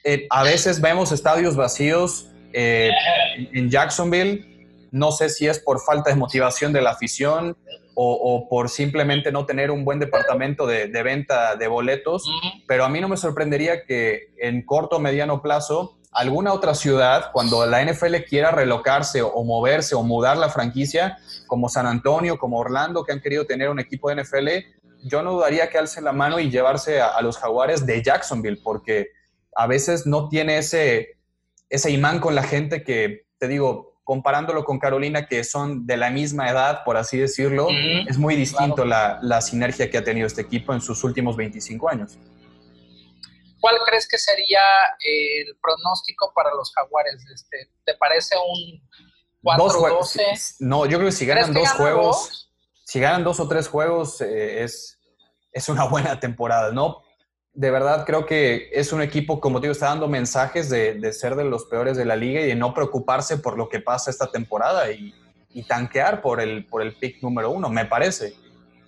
Eh, 0.05 0.27
a 0.31 0.43
veces 0.43 0.81
vemos 0.81 1.13
estadios 1.13 1.55
vacíos 1.55 2.31
eh, 2.53 2.91
en 3.37 3.71
Jacksonville. 3.71 4.89
No 4.91 5.13
sé 5.13 5.29
si 5.29 5.47
es 5.47 5.59
por 5.59 5.81
falta 5.81 6.11
de 6.11 6.17
motivación 6.17 6.73
de 6.73 6.81
la 6.81 6.93
afición, 6.93 7.57
o, 8.01 8.49
por 8.49 8.69
simplemente 8.69 9.33
no 9.33 9.45
tener 9.45 9.73
un 9.73 9.85
buen 9.85 9.99
departamento 9.99 10.67
de, 10.67 10.87
venta 11.03 11.57
de 11.57 11.67
boletos, 11.67 12.31
pero 12.69 12.85
a 12.85 12.89
mí 12.89 13.01
no 13.01 13.09
me 13.09 13.17
sorprendería 13.17 13.85
que 13.85 14.29
en 14.39 14.65
corto 14.65 14.97
o 14.97 15.01
mediano 15.01 15.43
plazo 15.43 15.99
alguna 16.13 16.53
otra 16.53 16.75
ciudad, 16.75 17.31
cuando 17.33 17.67
la 17.67 17.85
NFL 17.85 18.17
quiera 18.29 18.53
relocarse 18.53 19.23
o 19.23 19.43
moverse 19.43 19.95
o 19.95 20.03
mudar 20.03 20.37
la 20.37 20.49
franquicia, 20.49 21.19
como 21.47 21.69
San 21.69 21.87
Antonio, 21.87 22.39
como 22.39 22.59
Orlando, 22.59 23.05
que 23.05 23.13
han 23.13 23.21
querido 23.21 23.47
tener 23.47 23.69
un 23.69 23.81
equipo 23.81 24.09
de 24.09 24.23
NFL, 24.23 24.49
yo 25.05 25.23
no 25.23 25.33
dudaría 25.33 25.69
que 25.69 25.79
alcen 25.79 26.05
la 26.05 26.13
mano 26.13 26.39
y 26.39 26.51
llevarse 26.51 27.01
a, 27.01 27.09
a 27.09 27.23
los 27.23 27.37
jaguares 27.37 27.85
de 27.85 28.03
Jacksonville, 28.03 28.61
porque 28.63 29.09
a 29.57 29.67
veces 29.67 30.07
no 30.07 30.29
tiene 30.29 30.59
ese, 30.59 31.19
ese 31.69 31.91
imán 31.91 32.21
con 32.21 32.35
la 32.35 32.43
gente 32.43 32.83
que, 32.83 33.27
te 33.39 33.49
digo, 33.49 33.88
comparándolo 34.09 34.65
con 34.65 34.79
Carolina, 34.79 35.27
que 35.27 35.45
son 35.45 35.87
de 35.87 35.99
la 35.99 36.09
misma 36.09 36.49
edad, 36.49 36.83
por 36.83 36.97
así 36.97 37.19
decirlo, 37.19 37.69
es 38.09 38.17
muy 38.17 38.37
distinto 38.37 38.87
la, 38.87 39.19
la, 39.21 39.43
sinergia 39.43 39.91
que 39.91 39.99
ha 39.99 40.03
tenido 40.03 40.27
este 40.27 40.41
equipo 40.41 40.73
en 40.73 40.81
sus 40.81 41.05
últimos 41.05 41.37
25 41.37 41.91
años. 41.91 42.19
¿Cuál 43.61 43.77
crees 43.85 44.09
que 44.09 44.17
sería 44.17 44.63
el 45.05 45.55
pronóstico 45.61 46.33
para 46.35 46.55
los 46.55 46.73
jaguares? 46.73 47.23
Este, 47.35 47.71
¿Te 47.85 47.97
parece 47.99 48.35
un 48.39 48.83
4-12? 49.43 50.57
No, 50.61 50.87
yo 50.87 50.97
creo 50.97 51.11
que 51.11 51.13
si 51.15 51.27
ganan 51.27 51.53
dos 51.53 51.71
juegos, 51.73 52.51
si 52.87 53.01
ganan 53.01 53.25
dos 53.25 53.39
o 53.41 53.47
tres 53.47 53.69
juegos, 53.69 54.23
eh, 54.23 54.63
es, 54.63 54.99
es 55.53 55.69
una 55.69 55.85
buena 55.85 56.19
temporada, 56.19 56.73
¿no? 56.73 57.03
De 57.59 57.73
verdad 57.73 58.05
creo 58.07 58.25
que 58.25 58.71
es 58.73 58.93
un 58.93 59.03
equipo, 59.03 59.41
como 59.41 59.59
te 59.59 59.67
digo, 59.67 59.73
está 59.73 59.87
dando 59.87 60.07
mensajes 60.07 60.71
de, 60.71 61.13
ser 61.13 61.35
de 61.35 61.43
los 61.43 61.65
peores 61.65 61.97
de 61.97 62.05
la 62.05 62.15
liga 62.15 62.41
y 62.41 62.47
de 62.47 62.55
no 62.55 62.73
preocuparse 62.73 63.39
por 63.39 63.59
lo 63.59 63.69
que 63.69 63.81
pasa 63.81 64.13
esta 64.13 64.31
temporada 64.31 64.93
y, 64.93 65.13
tanquear 65.67 66.23
por 66.23 66.41
el, 66.41 66.67
por 66.67 66.83
el 66.83 66.95
pick 66.95 67.21
número 67.21 67.51
uno, 67.51 67.69
me 67.69 67.85
parece. 67.85 68.33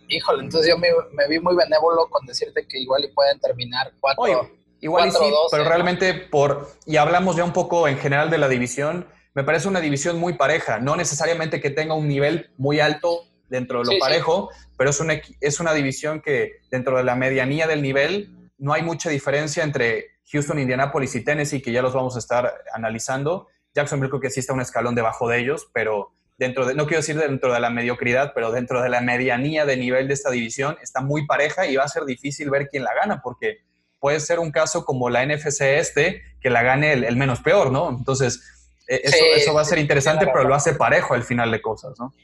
Híjole, 0.06 0.44
entonces 0.44 0.70
yo 0.70 0.78
me, 0.78 0.88
vi 1.28 1.40
muy 1.40 1.56
benévolo 1.56 2.06
con 2.08 2.24
decirte 2.24 2.64
que 2.68 2.78
igual 2.78 3.02
y 3.02 3.08
pueden 3.08 3.40
terminar 3.40 3.92
cuatro. 3.98 4.48
igual 4.80 5.10
sí, 5.10 5.18
pero 5.50 5.64
realmente 5.64 6.14
por, 6.14 6.70
y 6.86 6.96
hablamos 6.96 7.34
ya 7.34 7.42
un 7.42 7.52
poco 7.52 7.88
en 7.88 7.98
general 7.98 8.30
de 8.30 8.38
la 8.38 8.48
división, 8.48 9.08
me 9.34 9.42
parece 9.42 9.66
una 9.66 9.80
división 9.80 10.20
muy 10.20 10.34
pareja, 10.34 10.78
no 10.78 10.94
necesariamente 10.94 11.60
que 11.60 11.70
tenga 11.70 11.94
un 11.94 12.06
nivel 12.06 12.52
muy 12.56 12.78
alto 12.78 13.24
dentro 13.48 13.82
de 13.82 13.94
lo 13.94 13.98
parejo, 13.98 14.48
pero 14.78 14.90
es 14.90 15.00
una, 15.00 15.20
es 15.40 15.58
una 15.58 15.74
división 15.74 16.20
que 16.20 16.60
dentro 16.70 16.98
de 16.98 17.02
la 17.02 17.16
medianía 17.16 17.66
del 17.66 17.82
nivel 17.82 18.36
no 18.60 18.72
hay 18.74 18.82
mucha 18.82 19.10
diferencia 19.10 19.64
entre 19.64 20.20
Houston, 20.30 20.58
Indianapolis 20.58 21.14
y 21.16 21.24
Tennessee, 21.24 21.62
que 21.62 21.72
ya 21.72 21.82
los 21.82 21.94
vamos 21.94 22.14
a 22.14 22.20
estar 22.20 22.62
analizando. 22.72 23.48
Jacksonville 23.74 24.10
creo 24.10 24.20
que 24.20 24.30
sí 24.30 24.40
está 24.40 24.52
un 24.52 24.60
escalón 24.60 24.94
debajo 24.94 25.28
de 25.28 25.40
ellos, 25.40 25.68
pero 25.72 26.12
dentro 26.36 26.66
de, 26.66 26.74
no 26.74 26.86
quiero 26.86 27.00
decir 27.00 27.18
dentro 27.18 27.52
de 27.52 27.60
la 27.60 27.70
mediocridad, 27.70 28.32
pero 28.34 28.52
dentro 28.52 28.82
de 28.82 28.90
la 28.90 29.00
medianía 29.00 29.64
de 29.64 29.76
nivel 29.76 30.08
de 30.08 30.14
esta 30.14 30.30
división 30.30 30.76
está 30.82 31.00
muy 31.00 31.26
pareja 31.26 31.66
y 31.66 31.76
va 31.76 31.84
a 31.84 31.88
ser 31.88 32.04
difícil 32.04 32.50
ver 32.50 32.68
quién 32.68 32.84
la 32.84 32.94
gana, 32.94 33.20
porque 33.22 33.60
puede 33.98 34.20
ser 34.20 34.38
un 34.38 34.50
caso 34.50 34.84
como 34.84 35.10
la 35.10 35.24
NFC 35.24 35.62
este, 35.62 36.22
que 36.40 36.50
la 36.50 36.62
gane 36.62 36.92
el, 36.92 37.16
menos 37.16 37.40
peor, 37.40 37.70
¿no? 37.70 37.88
Entonces, 37.90 38.40
e, 38.86 39.00
eso, 39.04 39.54
va 39.54 39.62
a 39.62 39.64
ser 39.64 39.78
interesante, 39.78 40.26
pero 40.26 40.44
lo 40.44 40.54
hace 40.54 40.74
parejo 40.74 41.14
al 41.14 41.22
final 41.22 41.50
de 41.50 41.62
cosas, 41.62 41.98
¿no? 41.98 42.14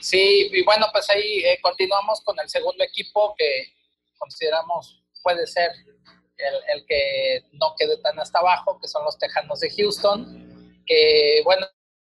Sí, 0.00 0.48
y 0.52 0.64
bueno, 0.64 0.86
pues 0.92 1.08
ahí 1.10 1.44
eh, 1.44 1.58
continuamos 1.60 2.20
con 2.24 2.38
el 2.40 2.48
segundo 2.48 2.82
equipo 2.84 3.34
que 3.36 3.72
consideramos 4.16 5.02
puede 5.22 5.46
ser 5.46 5.70
el, 6.36 6.86
que 6.86 7.44
no 7.52 7.74
quede 7.76 7.96
tan 7.98 8.18
hasta 8.18 8.38
abajo, 8.38 8.78
que 8.80 8.88
son 8.88 9.04
los 9.04 9.18
Tejanos 9.18 9.60
de 9.60 9.70
Houston, 9.70 10.82
que 10.86 11.40
bueno, 11.44 11.66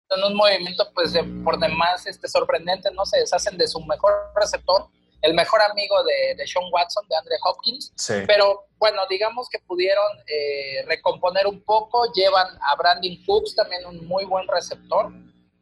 en 0.10 0.24
un 0.24 0.36
movimiento 0.36 0.92
pues 0.94 1.14
por 1.44 1.60
demás 1.60 2.06
este, 2.08 2.28
sorprendente, 2.28 2.90
¿no? 2.92 3.06
Se 3.06 3.20
deshacen 3.20 3.58
de 3.58 3.68
su 3.68 3.80
mejor 3.82 4.14
receptor, 4.36 4.88
el 5.22 5.34
mejor 5.34 5.62
amigo 5.62 6.04
de, 6.04 6.36
de 6.36 6.48
Sean 6.48 6.66
Watson, 6.72 7.06
de 7.10 7.16
Andre 7.16 7.36
Hopkins, 7.44 7.94
pero 8.26 8.68
bueno, 8.78 9.02
digamos 9.10 9.50
que 9.50 9.60
pudieron 9.60 10.06
eh, 10.28 10.84
recomponer 10.88 11.46
un 11.46 11.62
poco, 11.64 12.12
llevan 12.14 12.48
a 12.62 12.76
Brandon 12.78 13.18
Cooks, 13.26 13.56
también 13.56 13.86
un 13.86 14.08
muy 14.08 14.26
buen 14.26 14.48
receptor, 14.48 15.12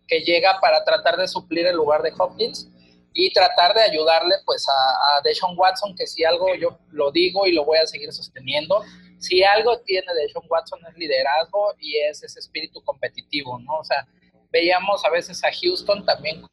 que 0.07 0.21
llega 0.21 0.59
para 0.61 0.83
tratar 0.83 1.17
de 1.17 1.27
suplir 1.27 1.65
el 1.65 1.75
lugar 1.75 2.03
de 2.03 2.13
Hopkins, 2.17 2.69
y 3.19 3.33
tratar 3.33 3.73
de 3.73 3.81
ayudarle 3.81 4.35
pues 4.45 4.63
a, 4.69 5.17
a 5.17 5.21
Deshaun 5.23 5.57
Watson, 5.57 5.95
que 5.95 6.05
si 6.05 6.23
algo 6.23 6.53
yo 6.53 6.77
lo 6.91 7.11
digo 7.11 7.47
y 7.47 7.51
lo 7.51 7.65
voy 7.65 7.79
a 7.79 7.87
seguir 7.87 8.13
sosteniendo, 8.13 8.83
si 9.17 9.43
algo 9.43 9.79
tiene 9.79 10.05
Deshaun 10.13 10.45
Watson 10.47 10.79
es 10.87 10.95
liderazgo 10.95 11.73
y 11.79 11.97
es 11.97 12.21
ese 12.21 12.39
espíritu 12.39 12.79
competitivo, 12.83 13.57
¿no? 13.57 13.79
O 13.79 13.83
sea, 13.83 14.07
veíamos 14.51 15.03
a 15.03 15.09
veces 15.09 15.43
a 15.43 15.49
Houston 15.51 16.05
también 16.05 16.45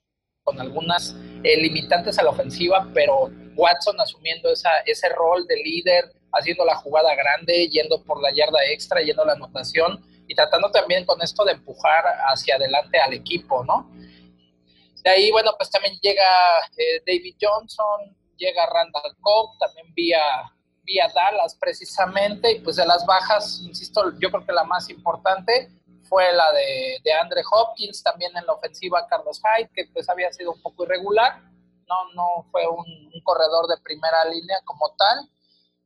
con 0.43 0.59
algunas 0.59 1.15
eh, 1.43 1.61
limitantes 1.61 2.19
a 2.19 2.23
la 2.23 2.31
ofensiva, 2.31 2.89
pero 2.95 3.31
Watson 3.57 4.01
asumiendo 4.01 4.51
esa, 4.51 4.71
ese 4.87 5.11
rol 5.11 5.47
de 5.47 5.57
líder, 5.57 6.13
haciendo 6.33 6.65
la 6.65 6.77
jugada 6.77 7.15
grande, 7.15 7.69
yendo 7.69 8.03
por 8.05 8.23
la 8.23 8.33
yarda 8.33 8.65
extra, 8.71 9.03
yendo 9.03 9.23
a 9.23 9.27
la 9.27 9.33
anotación 9.35 10.03
y 10.27 10.35
tratando 10.35 10.71
también 10.71 11.05
con 11.05 11.21
esto 11.21 11.45
de 11.45 11.53
empujar 11.53 12.05
hacia 12.31 12.57
adelante 12.57 12.99
al 12.99 13.13
equipo, 13.13 13.63
¿no? 13.65 13.91
De 15.05 15.11
ahí, 15.11 15.31
bueno, 15.31 15.53
pues 15.59 15.71
también 15.71 15.99
llega 16.01 16.25
eh, 16.79 17.03
David 17.07 17.37
Johnson, 17.39 18.17
llega 18.39 18.65
Randall 18.65 19.15
Cobb, 19.21 19.59
también 19.59 19.93
vía, 19.93 20.51
vía 20.83 21.13
Dallas 21.15 21.55
precisamente, 21.61 22.53
y 22.53 22.61
pues 22.61 22.77
de 22.77 22.87
las 22.87 23.05
bajas, 23.05 23.61
insisto, 23.63 24.19
yo 24.19 24.31
creo 24.31 24.47
que 24.47 24.53
la 24.53 24.65
más 24.65 24.89
importante 24.89 25.69
fue 26.05 26.33
la 26.33 26.51
de, 26.53 26.99
de 27.05 27.13
Andre 27.13 27.43
Hopkins, 27.53 28.03
también 28.03 28.35
en 28.35 28.47
la 28.47 28.55
ofensiva 28.55 29.07
Carlos 29.07 29.43
Hyde, 29.43 29.71
que 29.75 29.85
pues 29.93 30.09
había 30.09 30.33
sido 30.33 30.53
un 30.53 30.63
poco 30.63 30.85
irregular, 30.85 31.43
no, 31.87 32.13
no 32.15 32.47
fue 32.51 32.67
un, 32.67 33.05
corredor 33.23 33.67
de 33.69 33.83
primera 33.83 34.25
línea 34.27 34.59
como 34.65 34.95
tal, 34.97 35.31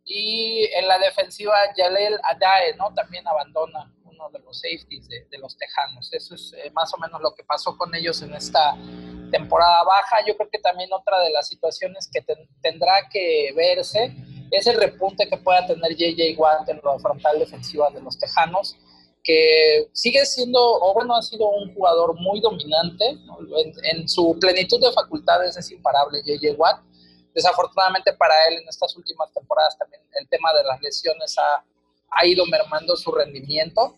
y 0.04 0.64
en 0.74 0.88
la 0.88 0.98
defensiva 0.98 1.56
Yalel 1.76 2.18
Adae, 2.22 2.74
¿no? 2.76 2.92
También 2.94 3.26
abandona 3.28 3.92
de 4.32 4.40
los 4.40 4.60
safeties 4.60 5.08
de, 5.08 5.38
los 5.38 5.56
Tejanos. 5.56 6.12
Eso 6.12 6.34
es 6.34 6.52
eh, 6.56 6.70
más 6.72 6.92
o 6.94 6.98
menos 6.98 7.20
lo 7.20 7.34
que 7.34 7.44
pasó 7.44 7.76
con 7.76 7.94
ellos 7.94 8.20
en 8.22 8.34
esta 8.34 8.76
temporada 9.30 9.82
baja. 9.84 10.24
Yo 10.26 10.36
creo 10.36 10.50
que 10.50 10.58
también 10.58 10.92
otra 10.92 11.20
de 11.20 11.30
las 11.30 11.48
situaciones 11.48 12.10
que 12.12 12.24
tendrá 12.60 13.08
que 13.10 13.52
verse 13.54 14.14
es 14.50 14.66
el 14.66 14.76
repunte 14.76 15.28
que 15.28 15.36
pueda 15.36 15.66
tener 15.66 15.94
JJ 15.94 16.36
Watt 16.38 16.68
en 16.68 16.80
la 16.82 16.98
frontal 16.98 17.38
defensiva 17.38 17.90
de 17.90 18.00
los 18.00 18.18
Tejanos, 18.18 18.76
que 19.22 19.88
sigue 19.92 20.24
siendo, 20.24 20.60
o 20.60 20.94
bueno, 20.94 21.14
ha 21.14 21.22
sido 21.22 21.48
un 21.48 21.74
jugador 21.74 22.14
muy 22.14 22.40
dominante. 22.40 23.04
En, 23.84 24.08
su 24.08 24.36
plenitud 24.40 24.80
de 24.80 24.92
facultades 24.92 25.56
es 25.56 25.70
imparable 25.70 26.22
JJ 26.24 26.56
Watt. 26.56 26.82
Desafortunadamente 27.34 28.12
para 28.14 28.34
él 28.48 28.62
en 28.62 28.68
estas 28.68 28.96
últimas 28.96 29.32
temporadas 29.32 29.78
también 29.78 30.02
el 30.14 30.28
tema 30.28 30.52
de 30.54 30.64
las 30.64 30.80
lesiones 30.80 31.36
ha 32.10 32.26
ido 32.26 32.44
mermando 32.46 32.96
su 32.96 33.12
rendimiento 33.12 33.96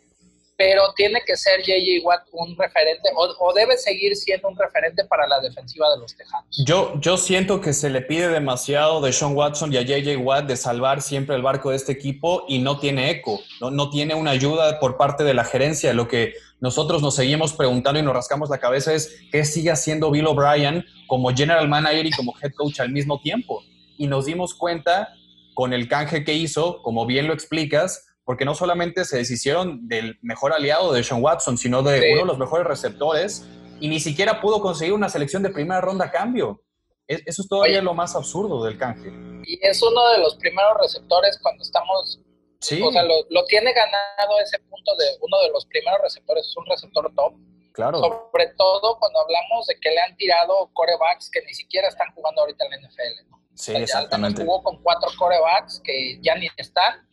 pero 0.60 0.92
tiene 0.94 1.22
que 1.26 1.38
ser 1.38 1.62
JJ 1.62 2.04
Watt 2.04 2.20
un 2.32 2.54
referente 2.54 3.08
o, 3.16 3.50
debe 3.54 3.78
seguir 3.78 4.14
siendo 4.14 4.48
un 4.48 4.58
referente 4.58 5.06
para 5.06 5.26
la 5.26 5.40
defensiva 5.40 5.90
de 5.94 6.00
los 6.00 6.14
Tejanos. 6.14 6.62
Yo, 6.66 7.00
yo 7.00 7.16
siento 7.16 7.62
que 7.62 7.72
se 7.72 7.88
le 7.88 8.02
pide 8.02 8.28
demasiado 8.28 9.00
de 9.00 9.10
Sean 9.10 9.34
Watson 9.34 9.72
y 9.72 9.78
a 9.78 9.80
JJ 9.80 10.18
Watt 10.18 10.44
de 10.44 10.58
salvar 10.58 11.00
siempre 11.00 11.34
el 11.34 11.40
barco 11.40 11.70
de 11.70 11.76
este 11.76 11.92
equipo 11.92 12.44
y 12.46 12.58
no 12.58 12.78
tiene 12.78 13.08
eco, 13.10 13.40
no, 13.62 13.70
no 13.70 13.88
tiene 13.88 14.14
una 14.14 14.32
ayuda 14.32 14.78
por 14.80 14.98
parte 14.98 15.24
de 15.24 15.32
la 15.32 15.44
gerencia. 15.44 15.94
Lo 15.94 16.08
que 16.08 16.34
nosotros 16.60 17.00
nos 17.00 17.14
seguimos 17.14 17.54
preguntando 17.54 17.98
y 17.98 18.02
nos 18.02 18.12
rascamos 18.12 18.50
la 18.50 18.58
cabeza 18.58 18.92
es 18.92 19.18
qué 19.32 19.46
sigue 19.46 19.70
haciendo 19.70 20.10
Bill 20.10 20.26
O'Brien 20.26 20.84
como 21.06 21.34
general 21.34 21.70
manager 21.70 22.04
y 22.04 22.10
como 22.10 22.34
head 22.42 22.52
coach 22.52 22.80
al 22.80 22.92
mismo 22.92 23.18
tiempo. 23.22 23.62
Y 23.96 24.08
nos 24.08 24.26
dimos 24.26 24.52
cuenta 24.52 25.08
con 25.54 25.72
el 25.72 25.88
canje 25.88 26.22
que 26.22 26.34
hizo, 26.34 26.82
como 26.82 27.06
bien 27.06 27.28
lo 27.28 27.32
explicas, 27.32 28.09
porque 28.30 28.44
no 28.44 28.54
solamente 28.54 29.04
se 29.04 29.16
deshicieron 29.16 29.88
del 29.88 30.16
mejor 30.22 30.52
aliado 30.52 30.92
de 30.92 31.02
Sean 31.02 31.20
Watson, 31.20 31.58
sino 31.58 31.82
de 31.82 32.12
uno 32.12 32.20
de 32.20 32.26
los 32.26 32.38
mejores 32.38 32.64
receptores, 32.64 33.44
y 33.80 33.88
ni 33.88 33.98
siquiera 33.98 34.40
pudo 34.40 34.60
conseguir 34.60 34.94
una 34.94 35.08
selección 35.08 35.42
de 35.42 35.50
primera 35.50 35.80
ronda 35.80 36.04
a 36.04 36.10
cambio. 36.12 36.62
Eso 37.08 37.42
es 37.42 37.48
todavía 37.48 37.82
lo 37.82 37.92
más 37.92 38.14
absurdo 38.14 38.62
del 38.62 38.78
canje. 38.78 39.10
Y 39.44 39.58
es 39.66 39.82
uno 39.82 40.10
de 40.10 40.18
los 40.18 40.36
primeros 40.36 40.74
receptores 40.80 41.40
cuando 41.42 41.64
estamos... 41.64 42.20
Sí. 42.60 42.80
O 42.80 42.92
sea, 42.92 43.02
lo, 43.02 43.44
tiene 43.46 43.72
ganado 43.72 44.38
ese 44.40 44.60
punto 44.60 44.94
de 44.94 45.06
uno 45.22 45.40
de 45.40 45.50
los 45.50 45.66
primeros 45.66 46.00
receptores, 46.00 46.46
es 46.46 46.56
un 46.56 46.66
receptor 46.66 47.12
top. 47.16 47.34
Claro. 47.72 47.98
Sobre 47.98 48.46
todo 48.56 48.96
cuando 49.00 49.22
hablamos 49.22 49.66
de 49.66 49.74
que 49.80 49.90
le 49.90 50.00
han 50.02 50.16
tirado 50.16 50.70
corebacks 50.72 51.28
que 51.32 51.42
ni 51.44 51.52
siquiera 51.52 51.88
están 51.88 52.14
jugando 52.14 52.42
ahorita 52.42 52.64
en 52.64 52.70
la 52.70 52.88
NFL. 52.88 53.28
¿no? 53.28 53.42
Sí, 53.56 53.74
exactamente. 53.74 54.44
Jugó 54.44 54.62
con 54.62 54.80
cuatro 54.84 55.10
corebacks 55.18 55.80
que 55.82 56.20
ya 56.22 56.36
ni 56.36 56.46
están 56.56 57.09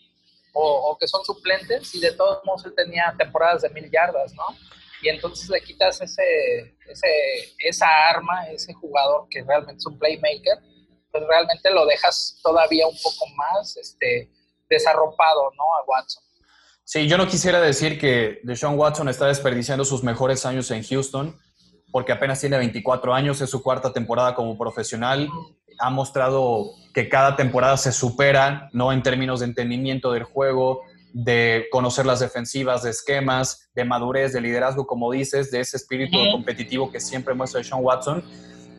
o, 0.58 0.98
que 1.00 1.08
son 1.08 1.24
suplentes 1.24 1.94
y 1.96 2.00
de 2.00 2.12
todos 2.14 2.44
modos 2.46 2.66
él 2.66 2.74
tenía 2.76 3.14
temporadas 3.18 3.62
de 3.62 3.70
mil 3.70 3.90
yardas, 3.92 4.34
¿no? 4.34 4.44
Y 5.02 5.10
entonces 5.10 5.50
le 5.50 5.62
quitas 5.62 6.02
ese, 6.02 6.76
ese, 6.88 7.08
esa 7.60 7.88
arma, 8.10 8.48
ese 8.50 8.74
jugador 8.74 9.28
que 9.30 9.44
realmente 9.44 9.78
es 9.78 9.86
un 9.86 10.00
playmaker, 10.00 10.58
pues 11.12 11.24
realmente 11.28 11.70
lo 11.72 11.86
dejas 11.86 12.40
todavía 12.42 12.88
un 12.88 12.98
poco 13.04 13.28
más 13.36 13.78
este, 13.78 14.32
desarropado, 14.70 15.52
¿no? 15.56 15.64
A 15.64 15.84
Watson. 15.86 16.24
Sí, 16.84 17.08
yo 17.08 17.18
no 17.18 17.28
quisiera 17.28 17.62
decir 17.62 18.00
que 18.00 18.40
Deshaun 18.44 18.80
Watson 18.80 19.10
está 19.10 19.28
desperdiciando 19.28 19.86
sus 19.86 20.04
mejores 20.04 20.46
años 20.46 20.72
en 20.72 20.84
Houston, 20.84 21.38
porque 21.92 22.14
apenas 22.14 22.40
tiene 22.40 22.58
24 22.58 23.14
años, 23.14 23.42
es 23.42 23.50
su 23.50 23.62
cuarta 23.62 23.94
temporada 23.94 24.34
como 24.34 24.58
profesional, 24.58 25.30
ha 25.80 25.90
mostrado 25.90 26.72
que 26.94 27.10
cada 27.10 27.36
temporada 27.36 27.78
se 27.78 27.92
supera, 27.92 28.70
¿no? 28.74 28.92
En 28.92 29.04
términos 29.04 29.40
de 29.40 29.46
entendimiento 29.46 30.12
del 30.12 30.24
juego, 30.24 30.82
de 31.14 31.68
conocer 31.72 32.06
las 32.06 32.20
defensivas, 32.20 32.84
de 32.84 32.92
esquemas, 32.92 33.70
de 33.74 33.86
madurez, 33.86 34.34
de 34.34 34.42
liderazgo, 34.42 34.86
como 34.86 35.12
dices, 35.12 35.52
de 35.52 35.60
ese 35.60 35.78
espíritu 35.78 36.18
competitivo 36.32 36.92
que 36.92 37.00
siempre 37.00 37.34
muestra 37.34 37.64
Sean 37.64 37.84
Watson. 37.84 38.24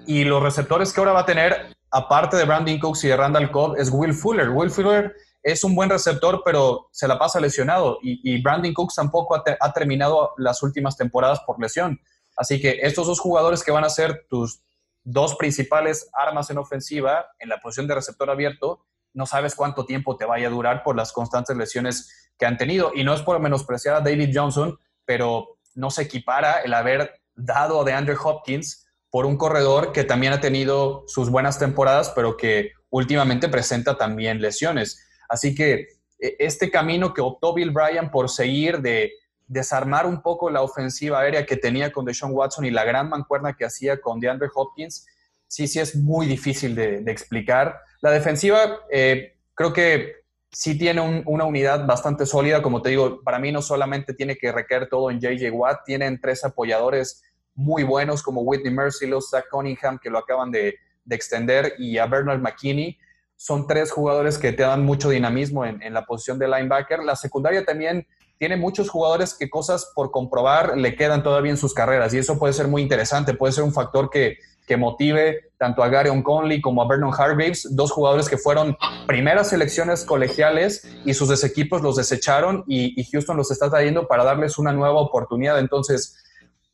Y 0.06 0.24
los 0.24 0.42
receptores 0.42 0.92
que 0.92 1.00
ahora 1.00 1.12
va 1.12 1.20
a 1.20 1.26
tener, 1.26 1.74
aparte 1.90 2.36
de 2.36 2.44
Brandon 2.44 2.78
Cooks 2.78 3.04
y 3.04 3.08
de 3.08 3.16
Randall 3.16 3.50
Cobb, 3.50 3.76
es 3.76 3.90
Will 3.90 4.14
Fuller. 4.14 4.50
Will 4.50 4.70
Fuller 4.70 5.14
es 5.42 5.64
un 5.64 5.74
buen 5.74 5.90
receptor, 5.90 6.42
pero 6.44 6.88
se 6.92 7.08
la 7.08 7.18
pasa 7.18 7.40
lesionado. 7.40 7.98
Y, 8.02 8.40
Brandon 8.42 8.72
Cooks 8.74 8.94
tampoco 8.94 9.34
ha 9.36 9.72
terminado 9.72 10.32
las 10.36 10.62
últimas 10.62 10.96
temporadas 10.96 11.40
por 11.46 11.60
lesión. 11.60 12.00
Así 12.36 12.60
que 12.60 12.78
estos 12.82 13.06
dos 13.06 13.18
jugadores 13.18 13.64
que 13.64 13.72
van 13.72 13.84
a 13.84 13.90
ser 13.90 14.26
tus 14.30 14.62
dos 15.04 15.36
principales 15.36 16.10
armas 16.12 16.50
en 16.50 16.58
ofensiva 16.58 17.26
en 17.38 17.48
la 17.48 17.58
posición 17.58 17.86
de 17.86 17.94
receptor 17.94 18.30
abierto, 18.30 18.84
no 19.14 19.26
sabes 19.26 19.54
cuánto 19.54 19.84
tiempo 19.84 20.16
te 20.16 20.24
vaya 20.24 20.48
a 20.48 20.50
durar 20.50 20.82
por 20.82 20.96
las 20.96 21.12
constantes 21.12 21.56
lesiones 21.56 22.30
que 22.38 22.46
han 22.46 22.56
tenido. 22.56 22.92
Y 22.94 23.04
no 23.04 23.14
es 23.14 23.22
por 23.22 23.40
menospreciar 23.40 23.96
a 23.96 24.00
David 24.00 24.30
Johnson, 24.32 24.78
pero 25.04 25.58
no 25.74 25.90
se 25.90 26.02
equipara 26.02 26.60
el 26.60 26.74
haber 26.74 27.20
dado 27.34 27.84
de 27.84 27.92
Andrew 27.92 28.18
Hopkins 28.22 28.86
por 29.10 29.24
un 29.24 29.36
corredor 29.36 29.92
que 29.92 30.04
también 30.04 30.32
ha 30.32 30.40
tenido 30.40 31.04
sus 31.06 31.30
buenas 31.30 31.58
temporadas, 31.58 32.12
pero 32.14 32.36
que 32.36 32.72
últimamente 32.90 33.48
presenta 33.48 33.96
también 33.96 34.40
lesiones. 34.40 35.06
Así 35.28 35.54
que 35.54 35.88
e, 36.18 36.36
este 36.38 36.70
camino 36.70 37.14
que 37.14 37.20
optó 37.20 37.54
Bill 37.54 37.70
Bryan 37.70 38.10
por 38.10 38.28
seguir 38.28 38.80
de 38.80 39.12
desarmar 39.48 40.06
un 40.06 40.20
poco 40.20 40.50
la 40.50 40.62
ofensiva 40.62 41.20
aérea 41.20 41.46
que 41.46 41.56
tenía 41.56 41.90
con 41.90 42.04
Deshaun 42.04 42.32
Watson 42.32 42.66
y 42.66 42.70
la 42.70 42.84
gran 42.84 43.08
mancuerna 43.08 43.54
que 43.54 43.64
hacía 43.64 44.00
con 44.00 44.20
DeAndre 44.20 44.48
Hopkins, 44.54 45.06
sí, 45.46 45.66
sí 45.66 45.80
es 45.80 45.96
muy 45.96 46.26
difícil 46.26 46.74
de, 46.74 46.98
explicar. 47.06 47.80
La 48.02 48.10
defensiva 48.10 48.80
eh, 48.90 49.38
creo 49.54 49.72
que 49.72 50.18
sí 50.52 50.78
tiene 50.78 51.22
una 51.26 51.44
unidad 51.44 51.86
bastante 51.86 52.26
sólida, 52.26 52.62
como 52.62 52.82
te 52.82 52.90
digo, 52.90 53.22
para 53.22 53.38
mí 53.38 53.50
no 53.50 53.62
solamente 53.62 54.14
tiene 54.14 54.36
que 54.36 54.52
recaer 54.52 54.88
todo 54.88 55.10
en 55.10 55.20
JJ 55.20 55.50
Watt, 55.50 55.84
tienen 55.84 56.20
tres 56.20 56.44
apoyadores 56.44 57.22
muy 57.54 57.82
buenos 57.82 58.22
como 58.22 58.42
Whitney 58.42 58.72
Merciless, 58.72 59.30
Zach 59.30 59.46
Cunningham, 59.50 59.98
que 59.98 60.10
lo 60.10 60.18
acaban 60.18 60.50
de, 60.50 60.76
extender, 61.10 61.74
y 61.78 61.96
a 61.96 62.06
Bernard 62.06 62.40
McKinney. 62.40 62.98
Son 63.34 63.66
tres 63.66 63.90
jugadores 63.90 64.36
que 64.36 64.52
te 64.52 64.62
dan 64.62 64.84
mucho 64.84 65.08
dinamismo 65.08 65.64
en, 65.64 65.82
en 65.82 65.94
la 65.94 66.04
posición 66.04 66.38
de 66.38 66.48
linebacker. 66.48 67.00
La 67.00 67.16
secundaria 67.16 67.64
también 67.64 68.06
tiene 68.38 68.56
muchos 68.56 68.88
jugadores 68.88 69.34
que 69.34 69.50
cosas 69.50 69.90
por 69.94 70.10
comprobar 70.10 70.78
le 70.78 70.94
quedan 70.94 71.22
todavía 71.22 71.50
en 71.50 71.56
sus 71.56 71.74
carreras 71.74 72.14
y 72.14 72.18
eso 72.18 72.38
puede 72.38 72.52
ser 72.52 72.68
muy 72.68 72.82
interesante, 72.82 73.34
puede 73.34 73.52
ser 73.52 73.64
un 73.64 73.72
factor 73.72 74.10
que, 74.10 74.38
motive 74.76 75.50
tanto 75.56 75.82
a 75.82 75.88
Gary 75.88 76.10
Conley 76.22 76.60
como 76.60 76.82
a 76.82 76.86
Vernon 76.86 77.10
Hargraves, 77.10 77.74
dos 77.74 77.90
jugadores 77.90 78.28
que 78.28 78.36
fueron 78.36 78.76
primeras 79.06 79.48
selecciones 79.48 80.04
colegiales 80.04 80.86
y 81.06 81.14
sus 81.14 81.42
equipos 81.42 81.80
los 81.80 81.96
desecharon 81.96 82.64
y, 82.66 83.02
Houston 83.10 83.38
los 83.38 83.50
está 83.50 83.70
trayendo 83.70 84.06
para 84.06 84.24
darles 84.24 84.58
una 84.58 84.72
nueva 84.72 85.00
oportunidad. 85.00 85.58
Entonces, 85.58 86.22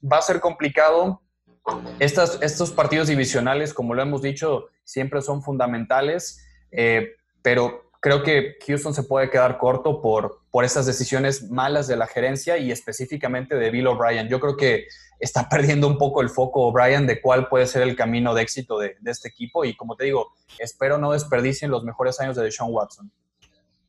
va 0.02 0.18
a 0.18 0.22
ser 0.22 0.40
complicado. 0.40 1.22
Estas, 2.00 2.42
estos 2.42 2.72
partidos 2.72 3.06
divisionales, 3.06 3.72
como 3.72 3.94
lo 3.94 4.02
hemos 4.02 4.22
dicho, 4.22 4.66
siempre 4.82 5.22
son 5.22 5.44
fundamentales, 5.44 6.44
eh, 6.72 7.12
pero 7.42 7.92
creo 8.00 8.24
que 8.24 8.56
Houston 8.66 8.92
se 8.92 9.04
puede 9.04 9.30
quedar 9.30 9.56
corto 9.56 10.02
por, 10.02 10.43
por 10.54 10.64
esas 10.64 10.86
decisiones 10.86 11.50
malas 11.50 11.88
de 11.88 11.96
la 11.96 12.06
gerencia 12.06 12.58
y 12.58 12.70
específicamente 12.70 13.56
de 13.56 13.70
Bill 13.70 13.88
O'Brien. 13.88 14.28
Yo 14.28 14.38
creo 14.38 14.56
que 14.56 14.86
está 15.18 15.48
perdiendo 15.50 15.88
un 15.88 15.98
poco 15.98 16.22
el 16.22 16.28
foco 16.28 16.68
O'Brien 16.68 17.08
de 17.08 17.20
cuál 17.20 17.48
puede 17.48 17.66
ser 17.66 17.82
el 17.82 17.96
camino 17.96 18.32
de 18.34 18.42
éxito 18.42 18.78
de, 18.78 18.94
este 19.04 19.28
equipo 19.28 19.64
y 19.64 19.74
como 19.74 19.96
te 19.96 20.04
digo, 20.04 20.32
espero 20.60 20.96
no 20.96 21.10
desperdicien 21.10 21.72
los 21.72 21.82
mejores 21.82 22.20
años 22.20 22.36
de 22.36 22.44
Deshaun 22.44 22.72
Watson. 22.72 23.10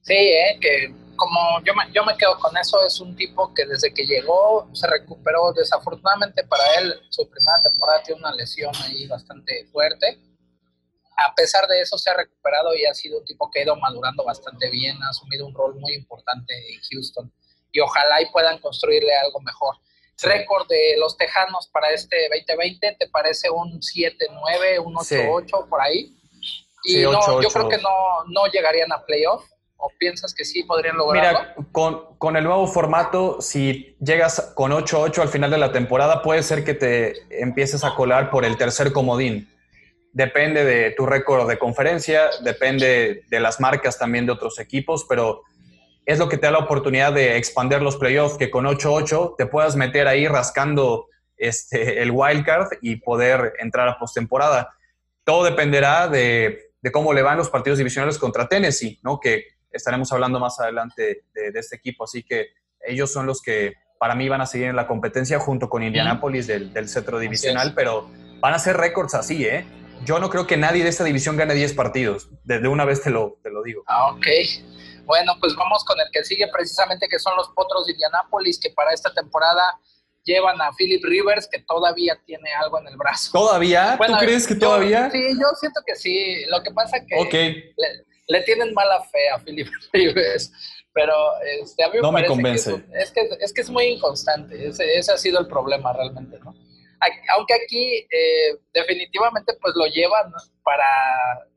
Sí, 0.01 0.15
eh, 0.15 0.57
que 0.59 0.91
como 1.15 1.61
yo 1.63 1.75
me, 1.75 1.83
yo 1.93 2.03
me 2.03 2.17
quedo 2.17 2.35
con 2.39 2.57
eso, 2.57 2.83
es 2.83 2.99
un 2.99 3.15
tipo 3.15 3.53
que 3.53 3.67
desde 3.67 3.93
que 3.93 4.03
llegó 4.03 4.67
se 4.73 4.87
recuperó, 4.87 5.53
desafortunadamente 5.53 6.45
para 6.45 6.63
él, 6.79 6.95
su 7.09 7.29
primera 7.29 7.61
temporada 7.61 8.01
tiene 8.01 8.21
una 8.21 8.33
lesión 8.33 8.73
ahí 8.85 9.05
bastante 9.05 9.67
fuerte, 9.71 10.17
a 11.17 11.33
pesar 11.35 11.67
de 11.67 11.81
eso 11.81 11.97
se 11.97 12.09
ha 12.09 12.13
recuperado 12.13 12.75
y 12.75 12.85
ha 12.85 12.93
sido 12.93 13.19
un 13.19 13.25
tipo 13.25 13.49
que 13.49 13.59
ha 13.59 13.63
ido 13.63 13.75
madurando 13.77 14.23
bastante 14.23 14.69
bien, 14.69 15.01
ha 15.03 15.09
asumido 15.09 15.45
un 15.45 15.53
rol 15.53 15.75
muy 15.75 15.93
importante 15.93 16.53
en 16.73 16.79
Houston 16.91 17.31
y 17.71 17.79
ojalá 17.79 18.21
y 18.21 18.31
puedan 18.31 18.59
construirle 18.59 19.15
algo 19.17 19.39
mejor. 19.41 19.75
Récord 20.21 20.67
de 20.69 20.95
los 20.97 21.17
Tejanos 21.17 21.67
para 21.73 21.91
este 21.91 22.29
2020, 22.29 22.95
¿te 22.97 23.09
parece 23.09 23.49
un 23.49 23.81
7-9, 23.81 24.79
un 24.83 24.95
8-8 24.95 25.67
por 25.67 25.81
ahí? 25.81 26.15
Y 26.85 27.01
no, 27.01 27.41
yo 27.41 27.49
creo 27.49 27.67
que 27.67 27.77
no, 27.79 28.23
no 28.29 28.47
llegarían 28.47 28.91
a 28.91 29.03
playoff. 29.05 29.43
¿O 29.77 29.91
piensas 29.99 30.33
que 30.33 30.45
sí 30.45 30.63
podrían 30.63 30.95
lograrlo? 30.95 31.39
Mira, 31.41 31.55
con, 31.73 32.15
con 32.17 32.37
el 32.37 32.45
nuevo 32.45 32.65
formato, 32.65 33.41
si 33.41 33.97
llegas 33.99 34.53
con 34.55 34.71
8-8 34.71 35.21
al 35.21 35.27
final 35.27 35.51
de 35.51 35.57
la 35.57 35.73
temporada, 35.73 36.21
puede 36.21 36.43
ser 36.43 36.63
que 36.63 36.73
te 36.73 37.41
empieces 37.41 37.83
a 37.83 37.93
colar 37.93 38.31
por 38.31 38.45
el 38.45 38.57
tercer 38.57 38.93
comodín 38.93 39.53
depende 40.15 40.63
de 40.63 40.91
tu 40.91 41.05
récord 41.05 41.45
de 41.47 41.59
conferencia, 41.59 42.29
depende 42.41 43.25
de 43.29 43.39
las 43.41 43.59
marcas 43.59 43.99
también 43.99 44.25
de 44.25 44.31
otros 44.31 44.59
equipos, 44.59 45.05
pero 45.09 45.43
es 46.05 46.19
lo 46.19 46.29
que 46.29 46.37
te 46.37 46.45
da 46.45 46.53
la 46.53 46.59
oportunidad 46.59 47.11
de 47.11 47.35
expandir 47.35 47.81
los 47.81 47.97
playoffs, 47.97 48.37
que 48.37 48.49
con 48.49 48.65
8-8 48.65 49.35
te 49.37 49.45
puedas 49.45 49.75
meter 49.75 50.07
ahí 50.07 50.25
rascando 50.25 51.07
este, 51.35 52.01
el 52.01 52.11
wildcard 52.11 52.77
y 52.81 52.95
poder 52.95 53.55
entrar 53.59 53.89
a 53.89 53.99
postemporada. 53.99 54.73
Todo 55.25 55.43
dependerá 55.43 56.07
de, 56.07 56.71
cómo 56.93 57.11
le 57.11 57.21
van 57.21 57.37
los 57.37 57.49
partidos 57.49 57.77
divisionales 57.77 58.17
contra 58.17 58.47
Tennessee, 58.47 58.97
¿no? 59.03 59.19
que 59.19 59.43
estaremos 59.69 60.13
hablando 60.13 60.39
más 60.39 60.57
adelante 60.61 61.25
de, 61.33 61.59
este 61.59 61.75
equipo, 61.75 62.05
así 62.05 62.23
que 62.23 62.51
ellos 62.79 63.11
son 63.11 63.25
los 63.25 63.41
que 63.41 63.73
para 63.99 64.15
mí 64.15 64.29
van 64.29 64.39
a 64.39 64.45
seguir 64.45 64.67
en 64.67 64.77
la 64.77 64.87
competencia 64.87 65.39
junto 65.39 65.67
con 65.67 65.83
Indianapolis 65.83 66.47
del, 66.47 66.71
del 66.71 66.87
centro 66.87 67.19
divisional, 67.19 67.73
pero 67.75 68.09
van 68.39 68.53
a 68.53 68.59
ser 68.59 68.77
récords 68.77 69.13
así, 69.13 69.45
¿eh? 69.45 69.65
Yo 70.03 70.19
no 70.19 70.29
creo 70.29 70.45
que 70.47 70.57
nadie 70.57 70.83
de 70.83 70.89
esta 70.89 71.03
división 71.03 71.37
gane 71.37 71.53
10 71.53 71.73
partidos. 71.73 72.29
Desde 72.43 72.67
una 72.67 72.85
vez 72.85 73.01
te 73.01 73.09
lo, 73.09 73.39
te 73.41 73.49
lo 73.49 73.63
digo. 73.63 73.83
Ah, 73.87 74.11
ok. 74.11 74.25
Bueno, 75.05 75.33
pues 75.39 75.55
vamos 75.55 75.83
con 75.85 75.99
el 75.99 76.07
que 76.11 76.23
sigue 76.23 76.47
precisamente, 76.51 77.07
que 77.07 77.19
son 77.19 77.35
los 77.37 77.49
Potros 77.49 77.85
de 77.85 77.93
Indianápolis, 77.93 78.59
que 78.59 78.71
para 78.71 78.93
esta 78.93 79.13
temporada 79.13 79.61
llevan 80.23 80.59
a 80.61 80.71
Philip 80.73 81.03
Rivers, 81.03 81.47
que 81.47 81.59
todavía 81.59 82.19
tiene 82.25 82.49
algo 82.53 82.79
en 82.79 82.87
el 82.87 82.97
brazo. 82.97 83.31
¿Todavía? 83.31 83.97
¿Tú 84.05 84.13
crees 84.19 84.47
que 84.47 84.55
todavía? 84.55 85.09
Sí, 85.11 85.21
yo 85.33 85.47
siento 85.59 85.81
que 85.85 85.95
sí. 85.95 86.45
Lo 86.49 86.61
que 86.63 86.71
pasa 86.71 86.97
que 87.05 87.73
le, 88.27 88.41
tienen 88.41 88.73
mala 88.73 89.01
fe 89.03 89.29
a 89.29 89.39
Philip 89.39 89.67
Rivers. 89.93 90.51
Pero 90.93 91.13
este, 91.61 91.83
a 91.83 91.89
mí 91.89 91.95
me 91.95 92.01
no 92.01 92.11
me 92.11 92.25
convence. 92.25 92.83
es, 92.93 93.11
que, 93.11 93.29
es, 93.39 93.53
que, 93.53 93.61
es 93.61 93.69
muy 93.69 93.85
inconstante. 93.85 94.67
Ese, 94.67 94.97
ese 94.97 95.11
ha 95.11 95.17
sido 95.17 95.39
el 95.39 95.47
problema 95.47 95.91
realmente, 95.91 96.39
¿no? 96.39 96.55
Aunque 97.35 97.53
aquí 97.53 98.07
eh, 98.09 98.57
definitivamente 98.73 99.53
pues 99.61 99.73
lo 99.75 99.85
llevan 99.87 100.31
para 100.63 100.85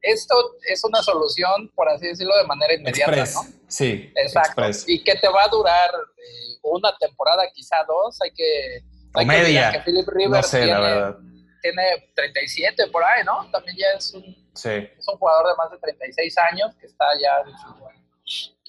esto 0.02 0.34
es 0.66 0.84
una 0.84 1.02
solución 1.02 1.70
por 1.74 1.88
así 1.88 2.06
decirlo 2.06 2.36
de 2.36 2.44
manera 2.44 2.74
inmediata 2.74 3.24
¿no? 3.24 3.46
sí 3.68 4.12
exacto. 4.14 4.62
y 4.86 5.02
que 5.02 5.14
te 5.16 5.28
va 5.28 5.44
a 5.44 5.48
durar 5.48 5.90
eh, 6.16 6.58
una 6.62 6.96
temporada 6.98 7.42
quizá 7.54 7.76
dos 7.86 8.20
hay 8.22 8.32
que 8.32 8.82
o 9.14 9.24
media 9.24 9.72
que, 9.72 9.80
Philip 9.80 10.08
Rivers 10.08 10.50
tiene, 10.50 12.10
37 12.14 12.86
por 12.88 13.04
ahí 13.04 13.24
no 13.24 13.50
también 13.50 13.76
ya 13.76 13.86
es 13.96 14.12
un 14.12 14.36
es 14.54 15.08
un 15.08 15.18
jugador 15.18 15.48
de 15.48 15.54
más 15.56 15.70
de 15.70 15.78
36 15.78 16.38
años 16.38 16.74
que 16.80 16.86
está 16.86 17.06
ya 17.20 17.44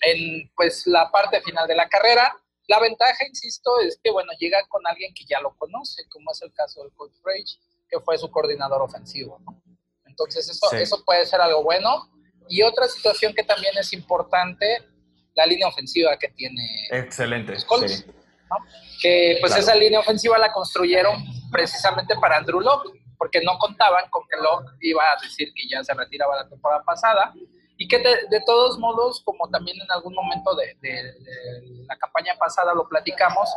en 0.02 0.50
pues 0.56 0.88
la 0.88 1.10
parte 1.12 1.42
final 1.42 1.68
de 1.68 1.76
la 1.76 1.88
carrera 1.89 2.36
la 2.70 2.80
ventaja, 2.80 3.26
insisto, 3.28 3.80
es 3.82 4.00
que, 4.02 4.12
bueno, 4.12 4.32
llega 4.40 4.60
con 4.70 4.86
alguien 4.86 5.12
que 5.16 5.26
ya 5.26 5.42
lo 5.42 5.56
conoce, 5.58 6.08
como 6.08 6.32
es 6.32 6.42
el 6.44 6.54
caso 6.54 6.84
del 6.84 6.92
coach 6.94 7.14
Rage, 7.24 7.58
que 7.90 8.00
fue 8.00 8.16
su 8.20 8.30
coordinador 8.30 8.84
ofensivo, 8.84 9.40
¿no? 9.44 9.60
Entonces, 10.06 10.48
eso, 10.48 10.72
eso 10.74 11.04
puede 11.04 11.26
ser 11.26 11.42
algo 11.42 11.64
bueno. 11.64 12.12
Y 12.48 12.62
otra 12.62 12.88
situación 12.88 13.34
que 13.34 13.44
también 13.44 13.76
es 13.76 13.92
importante, 13.92 14.84
la 15.34 15.48
línea 15.48 15.68
ofensiva 15.68 16.16
que 16.20 16.30
tiene 16.30 16.88
Excelente, 16.92 17.58
Colts, 17.66 18.06
Que 19.02 19.38
pues 19.42 19.56
esa 19.56 19.74
línea 19.74 20.00
ofensiva 20.00 20.38
la 20.38 20.54
construyeron 20.54 21.24
precisamente 21.52 22.16
para 22.18 22.38
Andrew 22.38 22.60
Locke, 22.60 22.92
porque 23.18 23.42
no 23.42 23.58
contaban 23.58 24.12
con 24.12 24.28
que 24.28 24.38
Locke 24.38 24.78
iba 24.82 25.04
a 25.04 25.20
decir 25.24 25.52
que 25.56 25.68
ya 25.68 25.84
se 25.84 25.96
retiraba 25.96 26.36
la 26.36 26.48
temporada 26.48 26.84
pasada 26.84 27.34
y 27.82 27.88
que 27.88 27.98
de, 27.98 28.42
todos 28.46 28.78
modos, 28.78 29.22
como 29.24 29.48
también 29.48 29.80
en 29.82 29.89
algún 29.89 30.13
momento 30.13 30.54
de, 30.54 30.76
la 31.88 31.96
campaña 31.96 32.34
pasada 32.38 32.74
lo 32.74 32.86
platicamos, 32.89 33.50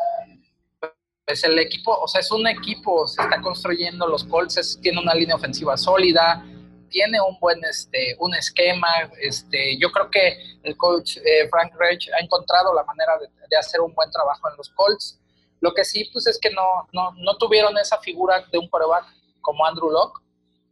pues 1.27 1.43
el 1.43 1.59
equipo, 1.59 1.93
o 1.99 2.07
sea, 2.07 2.21
es 2.21 2.31
un 2.31 2.47
equipo, 2.47 3.05
se 3.09 3.21
está 3.21 3.41
construyendo, 3.41 4.07
los 4.07 4.23
Colts 4.23 4.79
tiene 4.81 5.01
una 5.01 5.13
línea 5.13 5.35
ofensiva 5.35 5.77
sólida, 5.77 6.47
tiene 6.89 7.21
un 7.21 7.37
buen 7.41 7.65
este, 7.65 8.17
un 8.21 8.33
esquema, 8.37 8.87
este, 9.21 9.77
yo 9.79 9.91
creo 9.91 10.09
que 10.09 10.39
el 10.63 10.77
coach 10.77 11.17
eh, 11.17 11.49
Frank 11.51 11.73
Reich 11.77 12.09
ha 12.17 12.23
encontrado 12.23 12.73
la 12.75 12.85
manera 12.85 13.19
de, 13.19 13.57
hacer 13.57 13.81
un 13.81 13.93
buen 13.93 14.11
trabajo 14.11 14.49
en 14.49 14.57
los 14.57 14.71
Colts. 14.71 15.19
Lo 15.61 15.75
que 15.75 15.85
sí, 15.85 16.09
pues 16.13 16.27
es 16.29 16.39
que 16.39 16.51
no, 16.51 16.89
no, 16.93 17.11
no 17.17 17.37
tuvieron 17.39 17.77
esa 17.77 17.99
figura 17.99 18.45
de 18.53 18.59
un 18.59 18.69
quarterback 18.69 19.05
como 19.41 19.67
Andrew 19.67 19.91
Locke, 19.91 20.23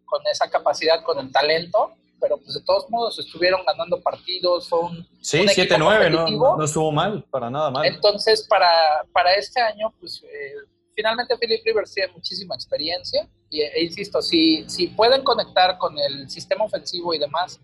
con 0.04 0.24
esa 0.28 0.48
capacidad, 0.48 1.02
con 1.02 1.18
el 1.18 1.32
talento, 1.32 1.94
pero 2.20 2.36
pues 2.36 2.54
de 2.54 2.62
todos 2.62 2.88
modos 2.90 3.18
estuvieron 3.18 3.64
ganando 3.64 4.00
partidos, 4.00 4.66
son 4.66 5.06
Sí, 5.20 5.38
7-9, 5.38 6.10
no, 6.10 6.56
no, 6.56 6.64
estuvo 6.64 6.92
mal, 6.92 7.24
para 7.30 7.50
nada 7.50 7.70
mal. 7.70 7.86
Entonces, 7.86 8.46
para, 8.46 8.68
para 9.12 9.32
este 9.34 9.60
año, 9.60 9.92
pues 9.98 10.22
eh, 10.22 10.54
finalmente 10.94 11.36
Philip 11.38 11.64
Rivers 11.64 11.94
tiene 11.94 12.12
muchísima 12.12 12.54
experiencia 12.54 13.28
y, 13.48 13.62
e 13.62 13.84
insisto, 13.84 14.20
si, 14.22 14.68
si 14.68 14.88
pueden 14.88 15.22
conectar 15.24 15.78
con 15.78 15.98
el 15.98 16.28
sistema 16.28 16.64
ofensivo 16.64 17.14
y 17.14 17.18
demás 17.18 17.60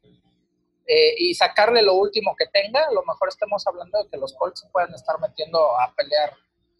eh, 0.87 1.14
y 1.19 1.35
sacarle 1.35 1.83
lo 1.83 1.95
último 1.95 2.35
que 2.37 2.47
tenga, 2.47 2.87
a 2.87 2.92
lo 2.92 3.05
mejor 3.05 3.29
estemos 3.29 3.66
hablando 3.66 4.03
de 4.03 4.09
que 4.09 4.16
los 4.16 4.33
Colts 4.35 4.66
pueden 4.73 4.95
estar 4.95 5.19
metiendo 5.21 5.59
a 5.79 5.92
pelear 5.95 6.33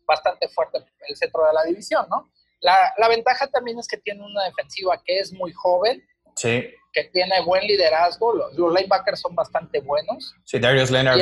bastante 0.07 0.49
fuerte 0.49 0.79
el 1.09 1.17
centro 1.17 1.45
de 1.45 1.53
la 1.53 1.65
división, 1.65 2.07
¿no? 2.09 2.31
La, 2.61 2.95
la 2.97 3.09
ventaja 3.09 3.49
también 3.49 3.79
es 3.79 3.87
que 3.87 3.99
tiene 3.99 4.25
una 4.25 4.45
defensiva 4.45 5.01
que 5.05 5.19
es 5.19 5.33
muy 5.33 5.53
joven, 5.53 6.03
Sí 6.37 6.65
que 6.97 7.05
tiene 7.13 7.43
buen 7.43 7.63
liderazgo, 7.67 8.33
los, 8.33 8.73
linebackers 8.73 9.21
son 9.21 9.35
bastante 9.35 9.81
buenos. 9.81 10.35
Sí, 10.45 10.59
Darius 10.59 10.91
Leonard 10.91 11.21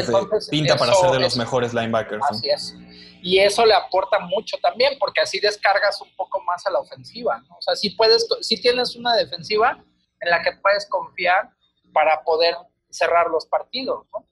pinta 0.48 0.76
para 0.76 0.94
ser 0.94 1.10
de 1.10 1.18
los 1.18 1.36
mejores 1.36 1.74
linebackers. 1.74 2.22
Así 2.30 2.48
es. 2.48 2.76
Y 3.20 3.40
eso 3.40 3.66
le 3.66 3.74
aporta 3.74 4.20
mucho 4.20 4.56
también, 4.58 4.96
porque 5.00 5.20
así 5.20 5.40
descargas 5.40 6.00
un 6.00 6.14
poco 6.14 6.40
más 6.44 6.64
a 6.66 6.70
la 6.70 6.78
ofensiva. 6.78 7.42
¿no? 7.48 7.56
O 7.56 7.60
sea, 7.60 7.74
si, 7.74 7.90
puedes, 7.90 8.24
si 8.40 8.62
tienes 8.62 8.94
una 8.94 9.16
defensiva 9.16 9.84
en 10.20 10.30
la 10.30 10.42
que 10.42 10.52
puedes 10.62 10.86
confiar 10.88 11.50
para 11.92 12.22
poder 12.22 12.54
cerrar 12.88 13.26
los 13.26 13.44
partidos. 13.46 14.06
¿no? 14.12 14.28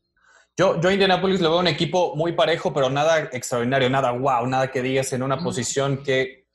Yo, 0.57 0.81
yo 0.81 0.91
a 0.91 0.93
Indianapolis 0.93 1.41
le 1.41 1.49
veo 1.49 1.59
un 1.59 1.67
equipo 1.67 2.15
muy 2.15 2.33
parejo, 2.33 2.73
pero 2.73 2.89
nada 2.89 3.19
extraordinario, 3.33 3.91
nada 3.91 4.13
wow, 4.13 4.47
nada 4.47 4.71
que 4.71 4.81
digas 4.81 5.13
en 5.13 5.25
una 5.25 5.43
posición 5.43 6.05
que 6.05 6.47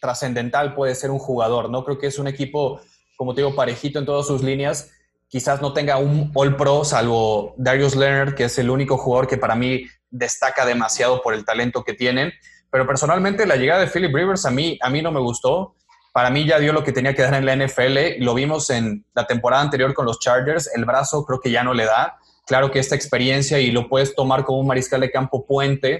trascendental 0.00 0.74
puede 0.74 0.94
ser 0.94 1.10
un 1.10 1.18
jugador. 1.18 1.68
No 1.68 1.84
creo 1.84 1.98
que 1.98 2.06
es 2.06 2.18
un 2.18 2.28
equipo, 2.28 2.80
como 3.18 3.34
te 3.34 3.40
digo, 3.40 3.56
parejito 3.56 3.98
en 3.98 4.06
todas 4.06 4.28
sus 4.28 4.44
líneas. 4.44 4.92
Quizás 5.26 5.60
no 5.60 5.72
tenga 5.72 5.98
un 5.98 6.30
All 6.34 6.54
Pro, 6.54 6.84
salvo 6.84 7.52
Darius 7.58 7.96
Leonard, 7.96 8.34
que 8.36 8.44
es 8.44 8.58
el 8.60 8.70
único 8.70 8.96
jugador 8.96 9.26
que 9.26 9.36
para 9.36 9.56
mí 9.56 9.86
destaca 10.08 10.64
demasiado 10.64 11.20
por 11.20 11.34
el 11.34 11.44
talento 11.44 11.82
que 11.82 11.94
tienen. 11.94 12.32
Pero 12.70 12.86
personalmente 12.86 13.44
la 13.44 13.56
llegada 13.56 13.80
de 13.80 13.88
Philip 13.88 14.14
Rivers 14.14 14.46
a 14.46 14.52
mí, 14.52 14.78
a 14.80 14.88
mí 14.88 15.02
no 15.02 15.10
me 15.10 15.18
gustó. 15.18 15.74
Para 16.12 16.30
mí 16.30 16.46
ya 16.46 16.60
dio 16.60 16.72
lo 16.72 16.84
que 16.84 16.92
tenía 16.92 17.12
que 17.12 17.22
dar 17.22 17.34
en 17.34 17.44
la 17.44 17.56
NFL. 17.56 18.20
Lo 18.20 18.34
vimos 18.34 18.70
en 18.70 19.04
la 19.12 19.26
temporada 19.26 19.62
anterior 19.62 19.92
con 19.94 20.06
los 20.06 20.20
Chargers. 20.20 20.70
El 20.72 20.84
brazo 20.84 21.24
creo 21.24 21.40
que 21.40 21.50
ya 21.50 21.64
no 21.64 21.74
le 21.74 21.86
da. 21.86 22.18
Claro 22.46 22.70
que 22.70 22.78
esta 22.78 22.94
experiencia 22.94 23.58
y 23.58 23.72
lo 23.72 23.88
puedes 23.88 24.14
tomar 24.14 24.44
como 24.44 24.60
un 24.60 24.68
mariscal 24.68 25.00
de 25.00 25.10
campo 25.10 25.44
puente 25.44 25.98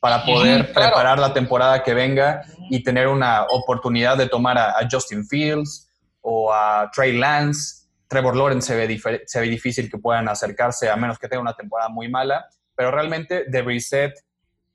para 0.00 0.24
poder 0.24 0.72
preparar 0.72 1.20
la 1.20 1.32
temporada 1.32 1.84
que 1.84 1.94
venga 1.94 2.42
y 2.70 2.82
tener 2.82 3.06
una 3.06 3.44
oportunidad 3.50 4.16
de 4.16 4.28
tomar 4.28 4.58
a, 4.58 4.74
Justin 4.90 5.26
Fields 5.26 5.85
o 6.28 6.52
a 6.52 6.90
Trey 6.92 7.16
Lance. 7.16 7.86
Trevor 8.08 8.36
Lawrence 8.36 8.66
se 8.66 8.76
ve, 8.76 9.22
se 9.26 9.40
ve 9.40 9.46
difícil 9.48 9.90
que 9.90 9.98
puedan 9.98 10.28
acercarse 10.28 10.90
a 10.90 10.96
menos 10.96 11.18
que 11.18 11.28
tenga 11.28 11.40
una 11.40 11.54
temporada 11.54 11.88
muy 11.88 12.08
mala, 12.08 12.46
pero 12.74 12.90
realmente 12.90 13.44
de 13.48 13.62
reset 13.62 14.12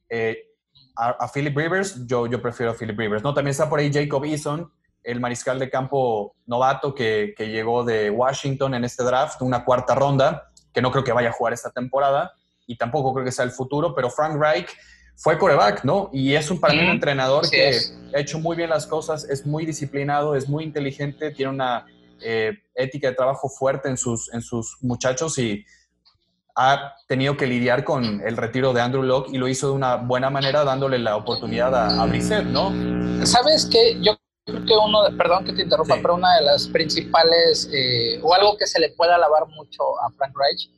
eh, 0.09 0.47
a, 0.95 1.27
Philip 1.33 1.55
Rivers, 1.55 2.05
yo, 2.05 2.27
yo 2.27 2.41
prefiero 2.41 2.71
a 2.71 2.75
Philip 2.75 2.97
Rivers. 2.97 3.23
¿no? 3.23 3.33
También 3.33 3.51
está 3.51 3.69
por 3.69 3.79
ahí 3.79 3.91
Jacob 3.91 4.23
Eason, 4.25 4.71
el 5.03 5.19
mariscal 5.19 5.59
de 5.59 5.69
campo 5.69 6.35
novato 6.45 6.93
que, 6.93 7.33
que 7.35 7.49
llegó 7.49 7.83
de 7.83 8.09
Washington 8.09 8.75
en 8.75 8.83
este 8.85 9.03
draft, 9.03 9.41
una 9.41 9.65
cuarta 9.65 9.95
ronda, 9.95 10.51
que 10.73 10.81
no 10.81 10.91
creo 10.91 11.03
que 11.03 11.11
vaya 11.11 11.29
a 11.29 11.33
jugar 11.33 11.53
esta 11.53 11.71
temporada 11.71 12.33
y 12.65 12.77
tampoco 12.77 13.13
creo 13.13 13.25
que 13.25 13.31
sea 13.31 13.43
el 13.45 13.51
futuro, 13.51 13.93
pero 13.93 14.09
Frank 14.09 14.39
Reich 14.39 14.69
fue 15.15 15.37
coreback, 15.37 15.83
¿no? 15.83 16.09
Y 16.11 16.33
es 16.33 16.49
un, 16.49 16.59
para 16.59 16.73
mí 16.73 16.79
un 16.79 16.89
entrenador 16.89 17.49
que 17.49 17.73
ha 18.15 18.19
hecho 18.19 18.39
muy 18.39 18.55
bien 18.55 18.69
las 18.69 18.87
cosas, 18.87 19.23
es 19.29 19.45
muy 19.45 19.65
disciplinado, 19.65 20.35
es 20.35 20.49
muy 20.49 20.63
inteligente, 20.63 21.31
tiene 21.31 21.51
una 21.51 21.85
eh, 22.21 22.53
ética 22.75 23.09
de 23.09 23.15
trabajo 23.15 23.49
fuerte 23.49 23.89
en 23.89 23.97
sus, 23.97 24.33
en 24.33 24.41
sus 24.41 24.77
muchachos 24.81 25.37
y 25.37 25.65
ha 26.55 26.95
tenido 27.07 27.37
que 27.37 27.47
lidiar 27.47 27.83
con 27.83 28.21
el 28.21 28.35
retiro 28.35 28.73
de 28.73 28.81
Andrew 28.81 29.03
Locke 29.03 29.29
y 29.33 29.37
lo 29.37 29.47
hizo 29.47 29.67
de 29.67 29.73
una 29.73 29.95
buena 29.95 30.29
manera 30.29 30.63
dándole 30.63 30.99
la 30.99 31.15
oportunidad 31.15 31.73
a, 31.73 32.01
a 32.01 32.05
Brissett, 32.05 32.45
¿no? 32.45 32.71
¿Sabes 33.25 33.67
qué? 33.71 33.97
Yo 34.01 34.17
creo 34.45 34.65
que 34.65 34.73
uno, 34.73 35.03
de, 35.03 35.15
perdón 35.15 35.45
que 35.45 35.53
te 35.53 35.61
interrumpa, 35.63 35.95
pero 36.01 36.15
una 36.15 36.35
de 36.37 36.43
las 36.43 36.67
principales, 36.67 37.69
eh, 37.73 38.19
o 38.23 38.33
algo 38.33 38.57
que 38.57 38.67
se 38.67 38.79
le 38.79 38.89
puede 38.89 39.13
alabar 39.13 39.47
mucho 39.47 39.83
a 40.01 40.09
Frank 40.11 40.33
Reich, 40.35 40.69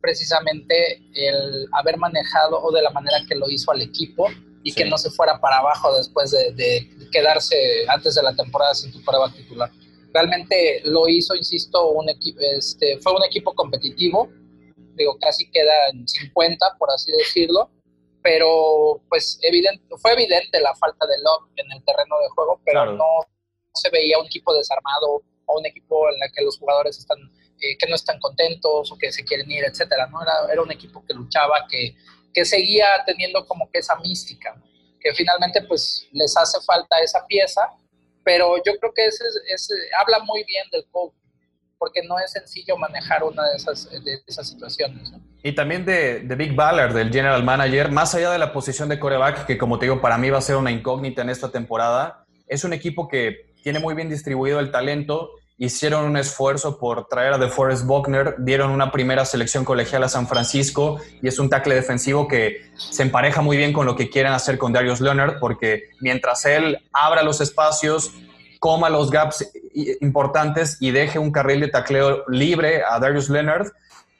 precisamente 0.00 1.02
el 1.14 1.68
haber 1.72 1.98
manejado 1.98 2.60
o 2.62 2.72
de 2.72 2.82
la 2.82 2.90
manera 2.90 3.18
que 3.28 3.34
lo 3.34 3.48
hizo 3.48 3.70
al 3.70 3.82
equipo 3.82 4.28
y 4.62 4.72
que 4.72 4.84
no 4.84 4.98
se 4.98 5.10
fuera 5.10 5.40
para 5.40 5.58
abajo 5.58 5.94
después 5.96 6.30
de, 6.30 6.90
quedarse 7.12 7.56
antes 7.88 8.14
de 8.14 8.22
la 8.22 8.34
temporada 8.34 8.74
sin 8.74 8.92
tu 8.92 9.02
prueba 9.02 9.32
titular. 9.32 9.70
Realmente 10.12 10.82
lo 10.84 11.08
hizo, 11.08 11.34
insisto, 11.34 11.90
un 11.90 12.08
equipo, 12.08 12.40
este, 12.40 12.98
fue 12.98 13.14
un 13.14 13.24
equipo 13.24 13.54
competitivo, 13.54 14.28
digo, 14.94 15.16
casi 15.18 15.50
queda 15.50 15.72
en 15.92 16.06
50, 16.06 16.76
por 16.78 16.90
así 16.90 17.10
decirlo, 17.12 17.70
pero 18.22 19.00
pues 19.08 19.38
evidente, 19.42 19.82
fue 19.96 20.12
evidente 20.12 20.60
la 20.60 20.74
falta 20.76 21.06
de 21.06 21.18
love 21.18 21.48
en 21.56 21.72
el 21.72 21.82
terreno 21.84 22.16
de 22.22 22.28
juego, 22.28 22.60
pero 22.64 22.92
no 22.92 23.26
se 23.74 23.88
veía 23.90 24.18
un 24.18 24.26
equipo 24.26 24.54
desarmado 24.54 25.22
o 25.46 25.58
un 25.58 25.66
equipo 25.66 26.08
en 26.10 26.22
el 26.22 26.32
que 26.32 26.44
los 26.44 26.58
jugadores 26.58 26.98
están 26.98 27.18
eh, 27.60 27.76
que 27.78 27.86
no 27.88 27.94
están 27.94 28.18
contentos 28.18 28.90
o 28.90 28.98
que 28.98 29.12
se 29.12 29.24
quieren 29.24 29.50
ir, 29.50 29.64
etcétera, 29.64 30.06
¿no? 30.06 30.22
Era, 30.22 30.52
era 30.52 30.62
un 30.62 30.70
equipo 30.72 31.04
que 31.04 31.14
luchaba, 31.14 31.66
que, 31.68 31.94
que 32.32 32.44
seguía 32.44 32.86
teniendo 33.06 33.46
como 33.46 33.70
que 33.70 33.78
esa 33.78 33.96
mística, 33.96 34.54
que 35.00 35.14
finalmente 35.14 35.62
pues 35.62 36.08
les 36.12 36.36
hace 36.36 36.60
falta 36.62 36.98
esa 37.00 37.26
pieza, 37.26 37.62
pero 38.24 38.56
yo 38.64 38.76
creo 38.78 38.92
que 38.94 39.06
ese, 39.06 39.24
ese 39.52 39.74
habla 39.98 40.20
muy 40.20 40.44
bien 40.44 40.64
del 40.72 40.86
coach, 40.90 41.14
porque 41.78 42.02
no 42.06 42.18
es 42.18 42.32
sencillo 42.32 42.76
manejar 42.76 43.24
una 43.24 43.48
de 43.48 43.56
esas, 43.56 43.90
de 43.90 44.22
esas 44.26 44.48
situaciones. 44.48 45.10
¿no? 45.10 45.20
Y 45.42 45.54
también 45.54 45.86
de, 45.86 46.20
de, 46.20 46.34
Big 46.34 46.54
Baller, 46.54 46.92
del 46.92 47.10
general 47.10 47.42
manager, 47.42 47.90
más 47.90 48.14
allá 48.14 48.30
de 48.30 48.38
la 48.38 48.52
posición 48.52 48.90
de 48.90 49.00
coreback, 49.00 49.46
que 49.46 49.56
como 49.56 49.78
te 49.78 49.86
digo, 49.86 50.00
para 50.02 50.18
mí 50.18 50.28
va 50.28 50.38
a 50.38 50.42
ser 50.42 50.56
una 50.56 50.70
incógnita 50.70 51.22
en 51.22 51.30
esta 51.30 51.50
temporada, 51.50 52.26
es 52.46 52.64
un 52.64 52.74
equipo 52.74 53.08
que 53.08 53.54
tiene 53.62 53.78
muy 53.78 53.94
bien 53.94 54.10
distribuido 54.10 54.60
el 54.60 54.70
talento 54.70 55.30
hicieron 55.60 56.06
un 56.06 56.16
esfuerzo 56.16 56.78
por 56.78 57.06
traer 57.06 57.34
a 57.34 57.38
DeForest 57.38 57.84
Buckner, 57.84 58.34
dieron 58.38 58.70
una 58.70 58.90
primera 58.90 59.26
selección 59.26 59.62
colegial 59.62 60.02
a 60.02 60.08
San 60.08 60.26
Francisco 60.26 60.98
y 61.20 61.28
es 61.28 61.38
un 61.38 61.50
tackle 61.50 61.74
defensivo 61.74 62.26
que 62.26 62.70
se 62.76 63.02
empareja 63.02 63.42
muy 63.42 63.58
bien 63.58 63.74
con 63.74 63.84
lo 63.84 63.94
que 63.94 64.08
quieren 64.08 64.32
hacer 64.32 64.56
con 64.56 64.72
Darius 64.72 65.02
Leonard, 65.02 65.38
porque 65.38 65.90
mientras 66.00 66.46
él 66.46 66.78
abra 66.94 67.22
los 67.22 67.42
espacios, 67.42 68.10
coma 68.58 68.88
los 68.88 69.10
gaps 69.10 69.52
importantes 70.00 70.78
y 70.80 70.92
deje 70.92 71.18
un 71.18 71.30
carril 71.30 71.60
de 71.60 71.68
tacleo 71.68 72.24
libre 72.28 72.82
a 72.82 72.98
Darius 72.98 73.28
Leonard, 73.28 73.68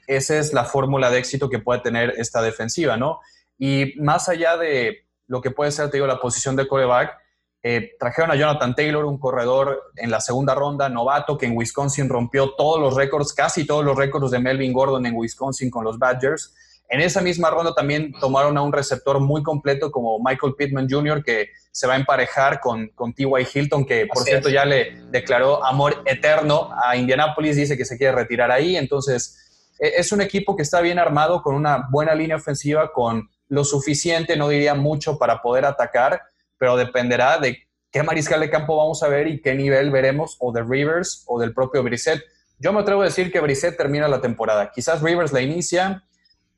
esa 0.06 0.36
es 0.36 0.52
la 0.52 0.64
fórmula 0.64 1.08
de 1.08 1.20
éxito 1.20 1.48
que 1.48 1.58
puede 1.58 1.80
tener 1.80 2.12
esta 2.18 2.42
defensiva, 2.42 2.98
¿no? 2.98 3.20
Y 3.58 3.94
más 3.96 4.28
allá 4.28 4.58
de 4.58 5.06
lo 5.26 5.40
que 5.40 5.50
puede 5.50 5.72
ser, 5.72 5.88
te 5.88 5.96
digo, 5.96 6.06
la 6.06 6.20
posición 6.20 6.54
de 6.54 6.68
coreback, 6.68 7.16
eh, 7.62 7.92
trajeron 7.98 8.30
a 8.30 8.36
Jonathan 8.36 8.74
Taylor, 8.74 9.04
un 9.04 9.18
corredor 9.18 9.92
en 9.96 10.10
la 10.10 10.20
segunda 10.20 10.54
ronda, 10.54 10.88
novato, 10.88 11.36
que 11.36 11.46
en 11.46 11.56
Wisconsin 11.56 12.08
rompió 12.08 12.54
todos 12.54 12.80
los 12.80 12.94
récords, 12.94 13.34
casi 13.34 13.66
todos 13.66 13.84
los 13.84 13.96
récords 13.96 14.30
de 14.30 14.38
Melvin 14.38 14.72
Gordon 14.72 15.04
en 15.04 15.14
Wisconsin 15.14 15.70
con 15.70 15.84
los 15.84 15.98
Badgers. 15.98 16.54
En 16.88 17.00
esa 17.00 17.20
misma 17.20 17.50
ronda 17.50 17.74
también 17.74 18.12
tomaron 18.18 18.56
a 18.56 18.62
un 18.62 18.72
receptor 18.72 19.20
muy 19.20 19.42
completo 19.42 19.92
como 19.92 20.18
Michael 20.18 20.54
Pittman 20.56 20.88
Jr., 20.90 21.22
que 21.22 21.50
se 21.70 21.86
va 21.86 21.94
a 21.94 21.96
emparejar 21.96 22.60
con, 22.60 22.88
con 22.94 23.12
T.Y. 23.12 23.46
Hilton, 23.54 23.84
que 23.84 24.06
por 24.06 24.24
cierto 24.24 24.48
ya 24.48 24.64
le 24.64 25.02
declaró 25.10 25.64
amor 25.64 26.02
eterno 26.06 26.70
a 26.82 26.96
Indianapolis, 26.96 27.56
dice 27.56 27.76
que 27.76 27.84
se 27.84 27.96
quiere 27.96 28.16
retirar 28.16 28.50
ahí. 28.50 28.76
Entonces, 28.76 29.76
e, 29.78 29.92
es 29.98 30.10
un 30.12 30.20
equipo 30.20 30.56
que 30.56 30.62
está 30.62 30.80
bien 30.80 30.98
armado, 30.98 31.42
con 31.42 31.54
una 31.54 31.86
buena 31.90 32.14
línea 32.14 32.36
ofensiva, 32.36 32.90
con 32.90 33.30
lo 33.48 33.64
suficiente, 33.64 34.36
no 34.36 34.48
diría 34.48 34.74
mucho, 34.74 35.18
para 35.18 35.42
poder 35.42 35.66
atacar 35.66 36.22
pero 36.60 36.76
dependerá 36.76 37.38
de 37.38 37.66
qué 37.90 38.02
mariscal 38.02 38.40
de 38.40 38.50
campo 38.50 38.76
vamos 38.76 39.02
a 39.02 39.08
ver 39.08 39.26
y 39.28 39.40
qué 39.40 39.54
nivel 39.54 39.90
veremos, 39.90 40.36
o 40.40 40.52
de 40.52 40.62
Rivers 40.62 41.24
o 41.26 41.40
del 41.40 41.54
propio 41.54 41.82
Brissett. 41.82 42.22
Yo 42.58 42.74
me 42.74 42.80
atrevo 42.80 43.00
a 43.00 43.06
decir 43.06 43.32
que 43.32 43.40
Brissett 43.40 43.78
termina 43.78 44.06
la 44.08 44.20
temporada. 44.20 44.70
Quizás 44.70 45.00
Rivers 45.00 45.32
la 45.32 45.40
inicia, 45.40 46.04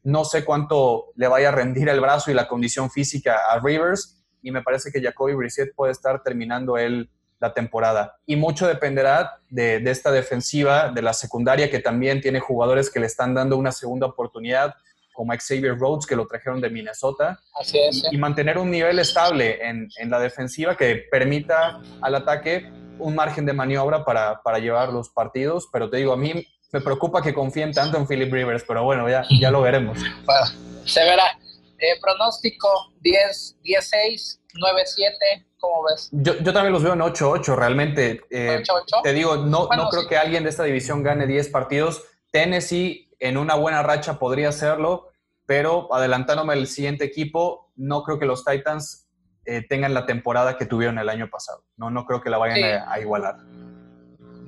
no 0.03 0.25
sé 0.25 0.45
cuánto 0.45 1.13
le 1.15 1.29
vaya 1.29 1.51
a 1.51 1.53
rendir 1.53 1.89
el 1.89 2.01
brazo 2.01 2.33
y 2.33 2.35
la 2.35 2.49
condición 2.49 2.91
física 2.91 3.37
a 3.49 3.61
Rivers, 3.61 4.21
y 4.43 4.51
me 4.51 4.61
parece 4.61 4.91
que 4.91 5.01
Jacoby 5.01 5.35
Brissett 5.35 5.73
puede 5.73 5.93
estar 5.93 6.21
terminando 6.25 6.77
él 6.77 7.09
la 7.39 7.55
temporada. 7.55 8.17
Y 8.27 8.35
mucho 8.35 8.67
dependerá 8.67 9.39
de, 9.51 9.79
de, 9.79 9.91
esta 9.93 10.11
defensiva, 10.11 10.91
de 10.91 11.03
la 11.03 11.13
secundaria, 11.13 11.71
que 11.71 11.79
también 11.79 12.21
tiene 12.21 12.41
jugadores 12.41 12.91
que 12.91 12.99
le 12.99 13.07
están 13.07 13.35
dando 13.35 13.57
una 13.57 13.71
segunda 13.71 14.09
oportunidad 14.09 14.75
como 15.23 15.39
Xavier 15.39 15.79
Rhodes, 15.79 16.05
que 16.05 16.17
lo 16.17 16.27
trajeron 16.27 16.61
de 16.61 16.69
Minnesota. 16.69 17.39
Así 17.55 17.79
es. 17.79 18.09
Y, 18.11 18.19
mantener 18.19 18.59
un 18.59 18.73
nivel 18.73 18.99
estable 18.99 19.65
en, 19.65 19.89
en, 19.99 20.11
la 20.11 20.19
defensiva 20.19 20.77
que 20.77 21.05
permita 21.09 21.81
al 22.01 22.17
ataque 22.17 22.69
un 22.99 23.15
margen 23.15 23.47
de 23.47 23.53
maniobra 23.53 24.05
para, 24.05 24.43
para, 24.43 24.59
llevar 24.59 24.89
los 24.89 25.11
partidos. 25.11 25.69
Pero 25.73 25.89
te 25.89 25.99
digo, 25.99 26.13
a 26.13 26.17
mí 26.17 26.45
me 26.73 26.81
preocupa 26.81 27.23
que 27.23 27.33
confíen 27.33 27.73
tanto 27.73 27.99
en 27.99 28.09
Philip 28.09 28.33
Rivers, 28.33 28.65
pero 28.67 28.83
bueno, 28.83 29.09
ya, 29.09 29.25
ya 29.41 29.53
lo 29.53 29.63
veremos. 29.63 29.97
Bueno, 30.25 30.47
se 30.85 31.05
verá. 31.05 31.39
Eh, 31.79 32.01
pronóstico 32.01 32.69
10, 33.01 33.59
10-6, 33.63 34.41
9-7. 34.55 35.47
¿Cómo 35.59 35.85
ves? 35.85 36.09
Yo, 36.11 36.37
yo, 36.39 36.53
también 36.53 36.73
los 36.73 36.83
veo 36.83 36.95
en 36.95 37.01
8-8, 37.01 37.55
realmente. 37.55 38.23
Eh, 38.29 38.61
¿8-8? 38.61 39.03
Te 39.05 39.13
digo, 39.13 39.37
no, 39.37 39.69
bueno, 39.69 39.85
no 39.85 39.89
creo 39.89 40.03
sí. 40.03 40.09
que 40.09 40.17
alguien 40.17 40.43
de 40.43 40.51
esta 40.51 40.65
división 40.65 41.05
gane 41.05 41.29
10 41.29 41.49
partidos. 41.51 42.03
Tennessee 42.33 43.09
en 43.23 43.37
una 43.37 43.55
buena 43.55 43.85
racha 43.85 44.19
podría 44.19 44.49
hacerlo, 44.49 45.12
pero 45.53 45.95
adelantándome 45.95 46.55
al 46.55 46.67
siguiente 46.67 47.05
equipo, 47.05 47.71
no 47.77 48.05
creo 48.05 48.19
que 48.19 48.25
los 48.25 48.43
Titans 48.43 49.07
eh, 49.45 49.61
tengan 49.69 49.93
la 49.93 50.07
temporada 50.07 50.57
que 50.57 50.65
tuvieron 50.65 50.99
el 50.99 51.11
año 51.11 51.29
pasado. 51.29 51.63
No, 51.77 51.91
no 51.91 52.07
creo 52.07 52.23
que 52.23 52.31
la 52.31 52.39
vayan 52.39 52.57
sí. 52.57 52.63
a, 52.63 52.91
a, 52.91 53.01
igualar. 53.01 53.37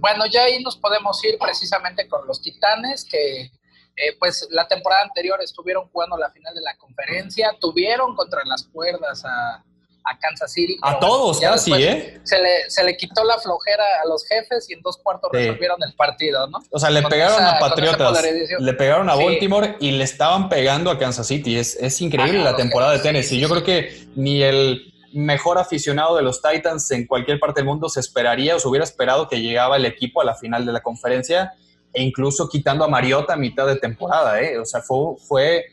Bueno, 0.00 0.24
ya 0.24 0.44
ahí 0.44 0.62
nos 0.62 0.78
podemos 0.78 1.22
ir 1.22 1.36
precisamente 1.38 2.08
con 2.08 2.26
los 2.26 2.40
Titanes, 2.40 3.04
que 3.04 3.42
eh, 3.42 4.16
pues 4.18 4.48
la 4.50 4.66
temporada 4.66 5.02
anterior 5.02 5.42
estuvieron 5.42 5.90
jugando 5.90 6.16
la 6.16 6.30
final 6.30 6.54
de 6.54 6.62
la 6.62 6.74
conferencia, 6.78 7.54
tuvieron 7.60 8.16
contra 8.16 8.40
las 8.46 8.64
cuerdas 8.64 9.26
a, 9.26 9.62
a 10.04 10.18
Kansas 10.18 10.52
City. 10.52 10.76
A 10.82 10.98
todos 10.98 11.40
casi, 11.40 11.72
¿eh? 11.72 12.20
Se 12.24 12.38
le, 12.38 12.68
se 12.68 12.84
le 12.84 12.96
quitó 12.96 13.24
la 13.24 13.38
flojera 13.38 13.84
a 14.04 14.08
los 14.08 14.26
jefes 14.26 14.68
y 14.68 14.74
en 14.74 14.82
dos 14.82 14.98
cuartos 14.98 15.30
sí. 15.32 15.38
resolvieron 15.38 15.82
el 15.82 15.94
partido, 15.94 16.46
¿no? 16.46 16.58
O 16.70 16.78
sea, 16.78 16.90
le 16.90 17.02
con 17.02 17.10
pegaron 17.10 17.36
esa, 17.36 17.56
a 17.56 17.58
Patriotas, 17.58 18.22
le 18.58 18.72
pegaron 18.74 19.08
a 19.08 19.14
Baltimore 19.14 19.76
sí. 19.80 19.86
y 19.86 19.90
le 19.92 20.04
estaban 20.04 20.48
pegando 20.48 20.90
a 20.90 20.98
Kansas 20.98 21.26
City. 21.26 21.58
Es, 21.58 21.76
es 21.76 22.00
increíble 22.00 22.40
Ajá, 22.40 22.50
la 22.50 22.56
temporada 22.56 22.92
de 22.92 22.98
Tennessee. 22.98 23.36
Sí, 23.36 23.40
Yo 23.40 23.48
creo 23.48 23.64
que 23.64 24.06
ni 24.14 24.42
el 24.42 24.92
mejor 25.14 25.58
aficionado 25.58 26.16
de 26.16 26.22
los 26.22 26.42
Titans 26.42 26.90
en 26.90 27.06
cualquier 27.06 27.38
parte 27.38 27.60
del 27.60 27.66
mundo 27.66 27.88
se 27.88 28.00
esperaría 28.00 28.56
o 28.56 28.58
se 28.58 28.68
hubiera 28.68 28.84
esperado 28.84 29.28
que 29.28 29.40
llegaba 29.40 29.76
el 29.76 29.86
equipo 29.86 30.20
a 30.20 30.24
la 30.24 30.34
final 30.34 30.66
de 30.66 30.72
la 30.72 30.80
conferencia. 30.80 31.54
e 31.92 32.02
incluso 32.02 32.48
quitando 32.48 32.84
a 32.84 32.88
Mariota 32.88 33.34
a 33.34 33.36
mitad 33.36 33.66
de 33.66 33.76
temporada. 33.76 34.40
¿eh? 34.42 34.58
O 34.58 34.64
sea, 34.64 34.82
fue, 34.82 35.16
fue 35.26 35.64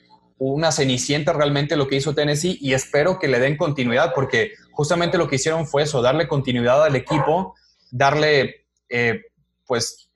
una 0.44 0.72
cenicienta 0.72 1.34
realmente 1.34 1.76
lo 1.76 1.88
que 1.88 1.98
hizo 1.98 2.16
Tennessee 2.16 2.58
y 2.60 2.74
espero 2.74 3.20
que 3.20 3.28
le 3.28 3.40
den 3.40 3.58
continuidad 3.58 4.12
porque 4.16 4.54
justamente 4.72 5.20
lo 5.20 5.28
que 5.28 5.36
hicieron 5.36 5.68
fue 5.68 5.84
eso, 5.84 6.02
darle 6.02 6.28
continuidad 6.28 6.84
al 6.84 6.96
equipo, 6.96 7.54
darle 7.92 8.66
eh, 8.90 9.22
pues 9.68 10.10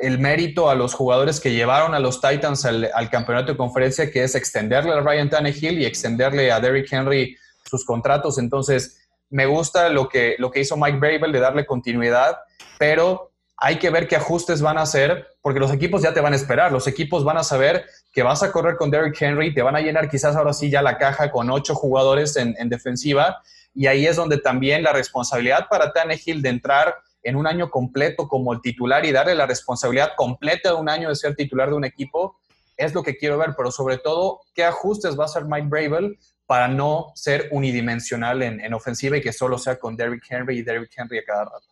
el 0.00 0.20
mérito 0.20 0.70
a 0.70 0.76
los 0.76 0.94
jugadores 0.94 1.40
que 1.40 1.50
llevaron 1.50 1.92
a 1.92 1.98
los 1.98 2.20
Titans 2.20 2.64
al, 2.66 3.10
campeonato 3.10 3.50
de 3.50 3.58
conferencia, 3.58 4.12
que 4.12 4.22
es 4.22 4.36
extenderle 4.36 4.92
a 4.92 5.00
Ryan 5.00 5.28
Tannehill 5.28 5.80
y 5.80 5.86
extenderle 5.86 6.52
a 6.52 6.60
Derrick 6.60 6.92
Henry 6.92 7.36
sus 7.68 7.84
contratos. 7.84 8.38
Entonces, 8.38 9.08
me 9.28 9.46
gusta 9.46 9.88
lo 9.88 10.08
que, 10.08 10.36
lo 10.38 10.52
que 10.52 10.60
hizo 10.60 10.76
Mike 10.76 10.98
Bravel 10.98 11.32
de 11.32 11.40
darle 11.40 11.66
continuidad, 11.66 12.38
pero 12.78 13.32
hay 13.60 13.78
que 13.78 13.90
ver 13.90 14.06
qué 14.06 14.16
ajustes 14.16 14.62
van 14.62 14.78
a 14.78 14.82
hacer, 14.82 15.26
porque 15.42 15.60
los 15.60 15.72
equipos 15.72 16.02
ya 16.02 16.14
te 16.14 16.20
van 16.20 16.32
a 16.32 16.36
esperar. 16.36 16.70
Los 16.70 16.86
equipos 16.86 17.24
van 17.24 17.38
a 17.38 17.42
saber 17.42 17.86
que 18.12 18.22
vas 18.22 18.42
a 18.42 18.52
correr 18.52 18.76
con 18.76 18.90
Derrick 18.90 19.20
Henry, 19.20 19.52
te 19.52 19.62
van 19.62 19.76
a 19.76 19.80
llenar 19.80 20.08
quizás 20.08 20.36
ahora 20.36 20.52
sí 20.52 20.70
ya 20.70 20.80
la 20.80 20.96
caja 20.96 21.30
con 21.30 21.50
ocho 21.50 21.74
jugadores 21.74 22.36
en, 22.36 22.54
en 22.58 22.68
defensiva, 22.68 23.42
y 23.74 23.86
ahí 23.86 24.06
es 24.06 24.16
donde 24.16 24.38
también 24.38 24.82
la 24.82 24.92
responsabilidad 24.92 25.68
para 25.68 25.92
Tannehill 25.92 26.42
de 26.42 26.48
entrar 26.48 26.94
en 27.22 27.36
un 27.36 27.46
año 27.46 27.70
completo 27.70 28.28
como 28.28 28.52
el 28.52 28.60
titular 28.60 29.04
y 29.04 29.12
darle 29.12 29.34
la 29.34 29.46
responsabilidad 29.46 30.12
completa 30.16 30.70
de 30.70 30.76
un 30.76 30.88
año 30.88 31.08
de 31.08 31.16
ser 31.16 31.34
titular 31.34 31.68
de 31.68 31.74
un 31.74 31.84
equipo, 31.84 32.38
es 32.76 32.94
lo 32.94 33.02
que 33.02 33.16
quiero 33.16 33.38
ver, 33.38 33.54
pero 33.56 33.70
sobre 33.70 33.98
todo, 33.98 34.40
¿qué 34.54 34.64
ajustes 34.64 35.18
va 35.18 35.24
a 35.24 35.26
hacer 35.26 35.44
Mike 35.44 35.66
Bravel 35.68 36.18
para 36.46 36.68
no 36.68 37.12
ser 37.14 37.48
unidimensional 37.50 38.42
en, 38.42 38.72
ofensiva 38.72 39.16
y 39.16 39.20
que 39.20 39.32
solo 39.32 39.58
sea 39.58 39.78
con 39.78 39.96
Derrick 39.96 40.24
Henry 40.30 40.58
y 40.58 40.62
Derrick 40.62 40.92
Henry 40.96 41.18
a 41.18 41.24
cada 41.24 41.44
rato? 41.44 41.66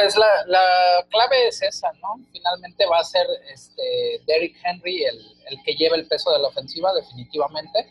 Pues 0.00 0.16
la, 0.16 1.04
clave 1.10 1.48
es 1.48 1.60
esa, 1.60 1.92
¿no? 2.00 2.24
Finalmente 2.32 2.86
va 2.86 3.00
a 3.00 3.04
ser 3.04 3.26
este 3.52 4.22
Derrick 4.26 4.56
Henry 4.64 5.04
el, 5.04 5.18
el 5.50 5.62
que 5.62 5.74
lleve 5.74 5.96
el 5.96 6.08
peso 6.08 6.32
de 6.32 6.38
la 6.38 6.48
ofensiva, 6.48 6.92
definitivamente 6.94 7.86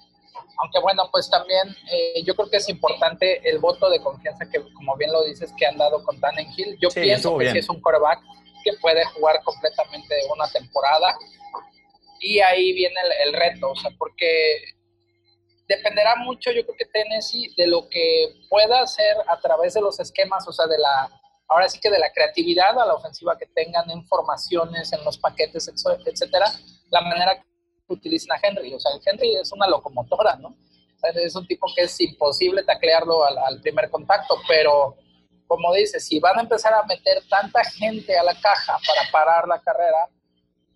aunque 0.62 0.80
bueno, 0.80 1.10
pues 1.12 1.30
también 1.30 1.76
eh, 1.92 2.22
yo 2.24 2.36
creo 2.36 2.50
que 2.50 2.58
es 2.58 2.68
importante 2.70 3.48
el 3.50 3.60
voto 3.60 3.90
de 3.90 4.02
confianza 4.02 4.46
que, 4.50 4.62
como 4.74 4.96
bien 4.98 5.12
lo 5.12 5.24
dices, 5.24 5.54
que 5.58 5.66
han 5.66 5.78
dado 5.78 6.04
con 6.04 6.20
Hill. 6.58 6.78
Yo 6.82 6.90
pienso 6.90 7.38
que 7.38 7.52
sí 7.52 7.58
es 7.60 7.70
un 7.70 7.82
quarterback 7.82 8.20
que 8.64 8.74
puede 8.82 9.06
jugar 9.06 9.42
completamente 9.44 10.16
una 10.34 10.48
temporada. 10.50 11.18
Y 12.20 12.40
ahí 12.40 12.74
viene 12.74 12.96
el, 13.24 13.34
reto, 13.34 13.72
o 13.72 13.76
sea, 13.76 13.92
porque 13.98 14.58
dependerá 15.70 16.18
mucho, 16.18 16.52
yo 16.52 16.66
creo 16.66 16.76
que 16.76 16.86
Tennessee, 16.86 17.54
de 17.56 17.68
lo 17.68 17.88
que 17.88 18.34
pueda 18.50 18.82
hacer 18.82 19.16
a 19.30 19.40
través 19.40 19.76
de 19.76 19.82
los 19.82 20.00
esquemas, 20.02 20.46
o 20.46 20.52
sea, 20.52 20.68
de 20.68 20.78
la, 20.78 21.19
ahora 21.50 21.68
sí 21.68 21.80
que 21.80 21.90
de 21.90 22.00
la 22.00 22.12
creatividad 22.14 22.80
a 22.80 22.86
la 22.86 22.94
ofensiva 22.94 23.38
que 23.38 23.48
tengan 23.48 23.90
en 23.90 24.06
formaciones, 24.06 24.94
en 24.94 25.04
los 25.04 25.18
paquetes, 25.18 25.68
etcétera, 25.68 26.46
la 26.90 27.02
manera 27.02 27.44
utilizan 27.88 28.38
a 28.38 28.48
Henry. 28.48 28.74
O 28.74 28.80
sea, 28.80 28.92
Henry 29.04 29.36
es 29.36 29.52
una 29.52 29.68
locomotora, 29.68 30.36
¿no? 30.36 30.56
es 31.16 31.36
un 31.36 31.48
tipo 31.48 31.68
que 31.76 31.84
es 31.84 32.02
imposible 32.02 32.64
taclearlo 32.64 33.24
al, 33.24 33.62
primer 33.62 33.90
contacto, 33.90 34.36
pero 34.48 34.96
como 35.48 35.74
dices, 35.74 36.06
si 36.06 36.20
van 36.20 36.38
a 36.38 36.42
empezar 36.42 36.74
a 36.74 36.84
meter 36.84 37.24
tanta 37.30 37.64
gente 37.64 38.18
a 38.18 38.24
la 38.24 38.34
caja 38.40 38.78
para 38.86 39.10
parar 39.12 39.48
la 39.48 39.60
carrera, 39.62 40.10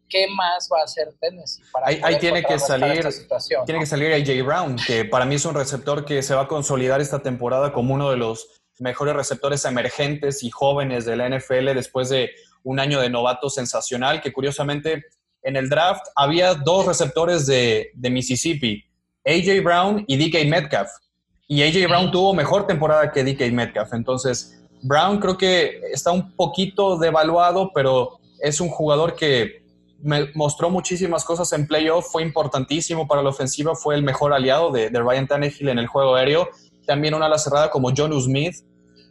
¿qué 0.09 0.27
más 0.29 0.69
va 0.71 0.79
a 0.79 0.83
hacer 0.85 1.13
Tennessee? 1.19 1.63
Para 1.71 1.87
ahí, 1.87 2.17
tiene 2.19 2.43
que 2.43 2.57
salir, 2.57 3.07
tiene 3.65 3.81
que 3.81 3.85
salir 3.85 4.13
AJ 4.13 4.45
Brown, 4.45 4.77
que 4.77 5.05
para 5.05 5.25
mí 5.25 5.35
es 5.35 5.45
un 5.45 5.55
receptor 5.55 6.05
que 6.05 6.23
se 6.23 6.33
va 6.33 6.43
a 6.43 6.47
consolidar 6.47 7.01
esta 7.01 7.21
temporada 7.21 7.73
como 7.73 7.93
uno 7.93 8.09
de 8.09 8.17
los 8.17 8.62
mejores 8.79 9.15
receptores 9.15 9.65
emergentes 9.65 10.43
y 10.43 10.49
jóvenes 10.49 11.05
de 11.05 11.15
la 11.15 11.29
NFL 11.29 11.73
después 11.73 12.09
de 12.09 12.31
un 12.63 12.79
año 12.79 12.99
de 12.99 13.09
novato 13.09 13.49
sensacional, 13.49 14.21
que 14.21 14.31
curiosamente 14.31 15.03
en 15.43 15.55
el 15.55 15.69
draft 15.69 16.05
había 16.15 16.53
dos 16.55 16.85
receptores 16.85 17.45
de, 17.45 17.91
Mississippi, 17.95 18.83
AJ 19.25 19.63
Brown 19.63 20.05
y 20.07 20.17
DK 20.17 20.47
Metcalf. 20.47 20.89
Y 21.47 21.61
AJ 21.63 21.87
Brown 21.89 22.11
tuvo 22.11 22.33
mejor 22.33 22.65
temporada 22.65 23.11
que 23.11 23.23
DK 23.23 23.51
Metcalf. 23.51 23.93
Entonces, 23.93 24.63
Brown 24.81 25.19
creo 25.19 25.37
que 25.37 25.81
está 25.91 26.11
un 26.11 26.35
poquito 26.35 26.97
devaluado, 26.97 27.71
pero 27.73 28.19
es 28.41 28.59
un 28.61 28.69
jugador 28.69 29.15
que 29.15 29.63
me 30.01 30.29
mostró 30.33 30.69
muchísimas 30.69 31.23
cosas 31.23 31.51
en 31.53 31.65
playoff, 31.65 32.11
fue 32.11 32.23
importantísimo 32.23 33.07
para 33.07 33.21
la 33.21 33.29
ofensiva, 33.29 33.73
fue 33.73 33.95
el 33.95 34.03
mejor 34.03 34.33
aliado 34.33 34.69
de, 34.69 34.89
de 34.89 34.99
Ryan 34.99 35.27
Tannehill 35.27 35.69
en 35.69 35.79
el 35.79 35.87
juego 35.87 36.15
aéreo. 36.15 36.49
También 36.85 37.13
una 37.13 37.27
ala 37.27 37.37
cerrada 37.37 37.69
como 37.69 37.91
John 37.95 38.19
Smith, 38.21 38.55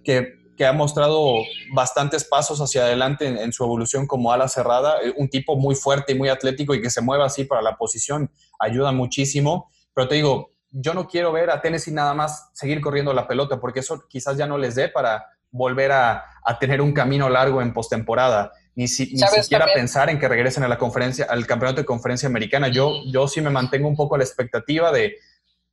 que 0.05 0.43
que 0.57 0.67
ha 0.67 0.73
mostrado 0.73 1.37
bastantes 1.73 2.25
pasos 2.25 2.61
hacia 2.61 2.83
adelante 2.83 3.27
en, 3.27 3.53
su 3.53 3.65
evolución 3.65 4.07
como 4.07 4.33
ala 4.33 4.49
cerrada, 4.49 5.03
eh, 5.03 5.13
un 5.17 5.29
tipo 5.29 5.57
muy 5.57 5.75
fuerte 5.75 6.13
y 6.13 6.15
muy 6.19 6.29
atlético 6.29 6.75
y 6.75 6.83
que 6.83 6.91
se 6.91 7.01
mueva 7.01 7.27
así 7.27 7.45
para 7.45 7.63
la 7.63 7.77
posición, 7.77 8.31
ayuda 8.59 8.93
muchísimo. 8.93 9.71
Pero 9.95 10.09
te 10.09 10.17
digo, 10.17 10.53
yo 10.71 10.95
no 10.95 11.07
quiero 11.07 11.33
ver 11.33 11.51
a 11.51 11.61
Tennessee 11.61 11.93
nada 11.93 12.15
más 12.15 12.51
seguir 12.53 12.81
corriendo 12.81 13.13
la 13.13 13.27
pelota, 13.27 13.61
porque 13.61 13.81
eso 13.81 14.05
quizás 14.09 14.37
ya 14.37 14.47
no 14.47 14.59
les 14.59 14.75
dé 14.75 14.89
para 14.89 15.27
volver 15.51 15.93
a, 15.93 16.25
tener 16.61 16.81
un 16.81 16.93
camino 16.93 17.29
largo 17.29 17.63
en 17.63 17.73
postemporada. 17.73 18.53
Ni, 18.75 18.89
si, 18.89 19.13
ni 19.13 19.19
siquiera 19.19 19.67
pensar 19.75 20.09
en 20.09 20.19
que 20.19 20.29
regresen 20.29 20.65
a 20.65 20.69
la 20.69 20.79
conferencia, 20.79 21.27
al 21.29 21.47
campeonato 21.47 21.83
de 21.83 21.87
conferencia 21.87 22.27
americana. 22.27 22.69
Yo, 22.69 23.03
yo 23.07 23.29
sí 23.29 23.41
me 23.43 23.51
mantengo 23.51 23.87
un 23.87 23.97
poco 23.97 24.15
a 24.15 24.19
la 24.19 24.25
expectativa 24.25 24.91
de, 24.91 25.17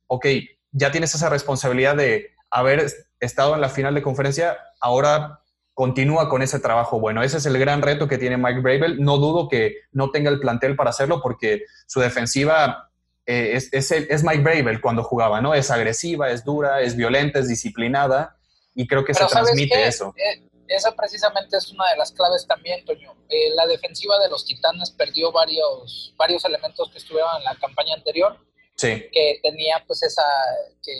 ok, 0.06 0.26
ya 0.72 0.90
tienes 0.90 1.14
esa 1.14 1.28
responsabilidad 1.28 1.96
de 1.96 2.30
haber 2.50 2.86
estado 3.20 3.54
en 3.54 3.60
la 3.60 3.68
final 3.68 3.94
de 3.94 4.02
conferencia, 4.02 4.58
ahora 4.80 5.40
continúa 5.74 6.28
con 6.28 6.42
ese 6.42 6.60
trabajo 6.60 7.00
bueno. 7.00 7.22
Ese 7.22 7.38
es 7.38 7.46
el 7.46 7.58
gran 7.58 7.80
reto 7.80 8.08
que 8.08 8.18
tiene 8.18 8.36
Mike 8.36 8.60
Bravel. 8.60 9.02
No 9.02 9.16
dudo 9.16 9.48
que 9.48 9.76
no 9.92 10.10
tenga 10.10 10.30
el 10.30 10.40
plantel 10.40 10.76
para 10.76 10.90
hacerlo 10.90 11.22
porque 11.22 11.64
su 11.86 12.00
defensiva 12.00 12.90
eh, 13.26 13.52
es, 13.72 13.90
es, 13.92 14.24
Mike 14.24 14.42
Bravel 14.42 14.80
cuando 14.80 15.04
jugaba, 15.04 15.40
¿no? 15.40 15.54
Es 15.54 15.70
agresiva, 15.70 16.30
es 16.30 16.44
dura, 16.44 16.80
es 16.80 16.96
violenta, 16.96 17.38
es 17.38 17.48
disciplinada 17.48 18.36
y 18.74 18.86
creo 18.86 19.04
que 19.04 19.14
se 19.14 19.24
transmite 19.24 19.86
eso. 19.86 20.12
Eh, 20.16 20.42
esa 20.68 20.94
precisamente 20.94 21.56
es 21.56 21.72
una 21.72 21.88
de 21.90 21.96
las 21.96 22.12
claves 22.12 22.46
también, 22.46 22.84
Toño. 22.84 23.14
Eh, 23.28 23.50
la 23.54 23.66
defensiva 23.66 24.18
de 24.18 24.28
los 24.28 24.44
Titanes 24.44 24.90
perdió 24.90 25.32
varios, 25.32 26.14
varios 26.16 26.44
elementos 26.44 26.90
que 26.90 26.98
estuvieron 26.98 27.30
en 27.38 27.44
la 27.44 27.56
campaña 27.56 27.94
anterior 27.94 28.38
que 28.80 29.40
tenía 29.42 29.82
pues 29.86 30.02
esa, 30.02 30.24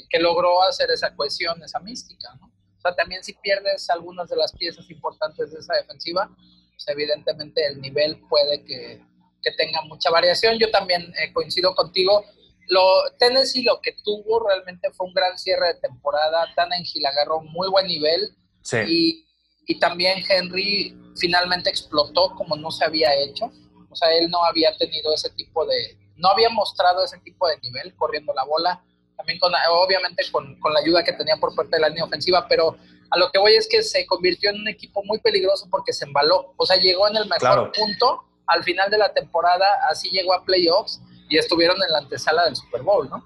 que, 0.09 0.19
logró 0.19 0.63
hacer 0.63 0.91
esa 0.91 1.15
cohesión, 1.15 1.63
esa 1.63 1.81
mística, 1.81 2.35
¿no? 2.41 2.47
O 2.47 2.81
sea, 2.81 2.95
también 2.95 3.23
si 3.23 3.35
pierdes 3.35 3.91
algunas 3.91 4.29
de 4.29 4.37
las 4.37 4.53
piezas 4.53 4.89
importantes 4.91 5.53
de 5.53 5.59
esa 5.59 5.75
defensiva, 5.75 6.31
pues 6.37 6.85
evidentemente 6.89 7.67
el 7.67 7.81
nivel 7.81 8.21
puede 8.29 8.65
que, 8.65 9.03
que 9.43 9.51
tenga 9.53 9.83
mucha 9.83 10.11
variación. 10.11 10.59
Yo 10.59 10.71
también 10.71 11.13
eh, 11.21 11.33
coincido 11.33 11.75
contigo. 11.75 12.25
Lo, 12.69 12.83
Tennessee 13.19 13.65
lo 13.65 13.81
que 13.83 13.93
tuvo 14.03 14.47
realmente 14.49 14.91
fue 14.93 15.09
un 15.09 15.13
gran 15.13 15.39
cierre 15.39 15.75
de 15.75 15.81
temporada. 15.81 16.47
Tannehill 16.57 17.05
agarró 17.05 17.41
muy 17.43 17.69
buen 17.69 17.87
nivel. 17.87 18.35
Sí. 18.63 18.79
Y, 18.89 19.27
y 19.67 19.79
también 19.79 20.25
Henry 20.27 20.97
finalmente 21.17 21.69
explotó 21.69 22.35
como 22.35 22.57
no 22.57 22.71
se 22.71 22.85
había 22.85 23.15
hecho. 23.15 23.53
O 23.91 23.97
sea, 23.97 24.11
él 24.17 24.31
no 24.31 24.43
había 24.45 24.75
tenido 24.79 25.13
ese 25.13 25.29
tipo 25.31 25.67
de, 25.67 26.00
no 26.21 26.29
había 26.29 26.51
mostrado 26.51 27.05
ese 27.05 27.19
tipo 27.19 27.49
de 27.49 27.59
nivel 27.63 27.95
corriendo 27.97 28.33
la 28.35 28.45
bola, 28.45 28.83
también 29.17 29.39
con, 29.39 29.53
obviamente 29.71 30.23
con, 30.31 30.59
la 30.73 30.81
ayuda 30.81 31.03
que 31.03 31.13
tenía 31.13 31.37
por 31.37 31.55
parte 31.55 31.77
de 31.77 31.81
la 31.81 31.89
línea 31.89 32.05
ofensiva, 32.05 32.47
pero 32.49 32.77
a 33.11 33.19
lo 33.19 33.31
que 33.31 33.39
voy 33.39 33.55
es 33.55 33.69
que 33.69 33.83
se 33.83 34.07
convirtió 34.07 34.51
en 34.51 34.61
un 34.61 34.69
equipo 34.69 35.03
muy 35.05 35.19
peligroso 35.21 35.67
porque 35.71 35.93
se 35.93 36.05
embaló, 36.05 36.55
o 36.57 36.67
sea, 36.67 36.77
llegó 36.77 37.09
en 37.09 37.17
el 37.17 37.29
mejor 37.29 37.73
punto 37.73 38.25
al 38.47 38.65
final 38.65 38.91
de 38.91 38.99
la 38.99 39.13
temporada, 39.13 39.67
así 39.89 40.11
llegó 40.11 40.35
a 40.35 40.45
playoffs 40.45 41.01
y 41.29 41.39
estuvieron 41.39 41.77
en 41.83 41.93
la 41.93 41.99
antesala 41.99 42.45
del 42.45 42.57
Super 42.57 42.83
Bowl, 42.83 43.09
¿no? 43.09 43.25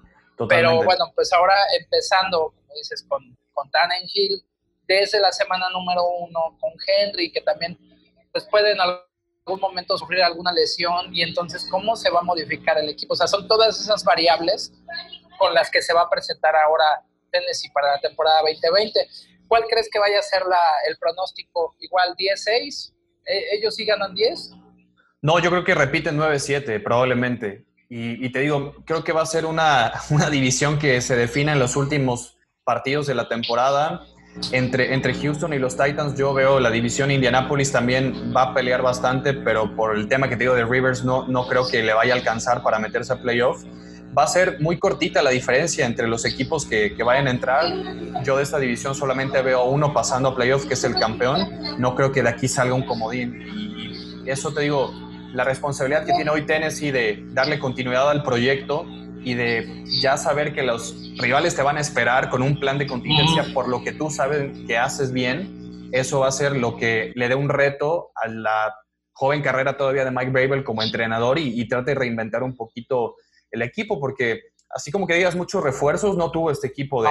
Pero 0.49 0.83
bueno, 0.83 1.13
pues 1.15 1.33
ahora 1.33 1.55
empezando, 1.79 2.53
como 2.57 2.75
dices, 2.77 3.05
con, 3.09 3.37
con 3.53 3.71
Hill, 4.13 4.43
desde 4.87 5.21
la 5.21 5.33
semana 5.33 5.71
número 5.71 6.05
uno, 6.21 6.59
con 6.61 6.73
Henry, 6.87 7.33
que 7.33 7.41
también 7.41 7.79
pues 8.33 8.45
pueden 8.51 8.79
algún 9.47 9.61
momento 9.61 9.99
sufrir 9.99 10.23
alguna 10.23 10.53
lesión 10.53 11.15
y 11.15 11.23
entonces 11.23 11.67
cómo 11.71 11.97
se 11.97 12.11
va 12.11 12.21
a 12.21 12.23
modificar 12.23 12.79
el 12.79 12.89
equipo. 12.89 13.13
O 13.13 13.17
sea, 13.17 13.27
son 13.27 13.47
todas 13.47 13.79
esas 13.79 14.03
variables 14.05 14.73
con 15.39 15.53
las 15.53 15.71
que 15.71 15.83
se 15.83 15.93
va 15.93 16.03
a 16.03 16.11
presentar 16.11 16.55
ahora 16.57 16.85
Tennessee 17.31 17.71
para 17.71 17.93
la 17.93 18.01
temporada 18.01 18.41
2020. 18.41 19.07
¿Cuál 19.47 19.65
crees 19.69 19.89
que 19.93 19.99
vaya 19.99 20.19
a 20.19 20.23
ser 20.23 20.43
la, 20.47 20.61
el 20.89 20.97
pronóstico? 20.97 21.77
¿Igual 21.79 22.15
10-6? 22.17 22.95
¿E-, 23.27 23.57
¿Ellos 23.57 23.75
sí 23.75 23.85
ganan 23.85 24.15
10? 24.15 24.53
No, 25.21 25.39
yo 25.39 25.51
creo 25.51 25.65
que 25.65 25.75
repiten 25.75 26.19
9-7 26.19 26.83
probablemente. 26.83 27.67
Y, 27.97 28.33
te 28.33 28.41
digo, 28.41 28.75
creo 28.85 29.05
que 29.05 29.13
va 29.13 29.23
a 29.23 29.27
ser 29.27 29.47
una, 29.47 29.93
una 30.11 30.31
división 30.31 30.79
que 30.79 31.01
se 31.01 31.17
define 31.17 31.53
en 31.53 31.59
los 31.59 31.77
últimos 31.77 32.39
partidos 32.65 33.07
de 33.07 33.15
la 33.15 33.29
temporada 33.29 34.07
entre, 34.53 34.95
entre 34.95 35.15
Houston 35.15 35.53
y 35.53 35.59
los 35.59 35.77
Titans 35.77 36.17
yo 36.17 36.35
veo 36.35 36.59
la 36.61 36.71
división 36.71 37.11
Indianapolis 37.11 37.71
también 37.71 38.33
va 38.37 38.43
a 38.43 38.55
pelear 38.55 38.83
bastante, 38.83 39.33
pero 39.33 39.75
por 39.77 39.97
el 39.97 40.09
tema 40.09 40.29
que 40.29 40.37
te 40.37 40.45
digo 40.45 40.55
de 40.55 40.65
Rivers 40.65 41.05
no, 41.05 41.27
no 41.29 41.47
creo 41.47 41.69
que 41.69 41.83
le 41.83 41.95
vaya 41.95 42.15
a 42.15 42.17
alcanzar 42.17 42.63
para 42.63 42.79
meterse 42.79 43.13
a 43.13 43.17
playoff. 43.21 43.63
va 44.17 44.25
a 44.25 44.27
ser 44.27 44.61
muy 44.61 44.79
cortita 44.79 45.23
la 45.23 45.31
diferencia 45.31 45.87
entre 45.87 46.09
los 46.09 46.25
equipos 46.25 46.67
que, 46.67 46.95
que, 46.95 47.03
vayan 47.03 47.29
a 47.29 47.31
entrar. 47.31 47.65
Yo 48.25 48.37
de 48.37 48.43
esta 48.43 48.59
división 48.59 48.95
solamente 48.95 49.41
veo 49.43 49.65
uno 49.65 49.93
pasando 49.93 50.31
a 50.31 50.35
playoff, 50.37 50.67
que 50.67 50.75
es 50.75 50.85
el 50.85 50.95
campeón. 50.95 51.49
No 51.79 51.95
creo 51.95 52.13
que 52.13 52.23
de 52.23 52.29
aquí 52.29 52.49
salga 52.49 52.75
un 52.75 52.85
comodín. 52.85 53.41
Y 54.25 54.31
eso 54.31 54.53
te 54.53 54.63
digo, 54.63 54.93
la 55.33 55.45
responsabilidad 55.45 56.07
que 56.07 56.13
tiene 56.13 56.31
hoy 56.31 56.47
Tennessee 56.47 56.93
de 56.93 57.25
darle 57.33 57.59
continuidad 57.59 58.09
al 58.09 58.23
proyecto 58.23 58.87
y 59.25 59.35
de 59.35 59.85
ya 59.87 60.17
saber 60.17 60.55
que 60.55 60.63
los 60.63 60.95
rivales 61.17 61.57
te 61.57 61.63
van 61.63 61.79
a 61.79 61.81
esperar 61.81 62.31
con 62.31 62.43
un 62.43 62.61
plan 62.61 62.79
de 62.79 62.87
contingencia 62.87 63.47
por 63.55 63.69
lo 63.69 63.83
que 63.83 63.93
tú 63.93 64.11
sabes 64.11 64.53
que 64.67 64.77
haces 64.77 65.13
bien, 65.13 65.91
eso 65.93 66.21
va 66.21 66.29
a 66.29 66.33
ser 66.33 66.57
lo 66.57 66.77
que 66.77 67.13
le 67.15 67.29
dé 67.29 67.35
un 67.35 67.49
reto 67.49 68.11
a 68.15 68.29
la 68.29 68.75
joven 69.13 69.43
carrera 69.43 69.77
todavía 69.77 70.05
de 70.05 70.11
Mike 70.11 70.31
Bravel 70.31 70.65
como 70.65 70.83
entrenador 70.83 71.39
y, 71.39 71.61
y 71.61 71.69
trate 71.69 71.93
de 71.93 71.95
reinventar 71.95 72.43
un 72.43 72.57
poquito 72.57 73.17
el 73.51 73.63
equipo, 73.63 74.01
porque 74.01 74.41
así 74.71 74.91
como 74.91 75.07
que 75.07 75.15
digas 75.15 75.37
muchos 75.37 75.63
refuerzos, 75.63 76.17
no 76.17 76.31
tuvo 76.31 76.51
este 76.51 76.67
equipo 76.67 77.03
de, 77.03 77.11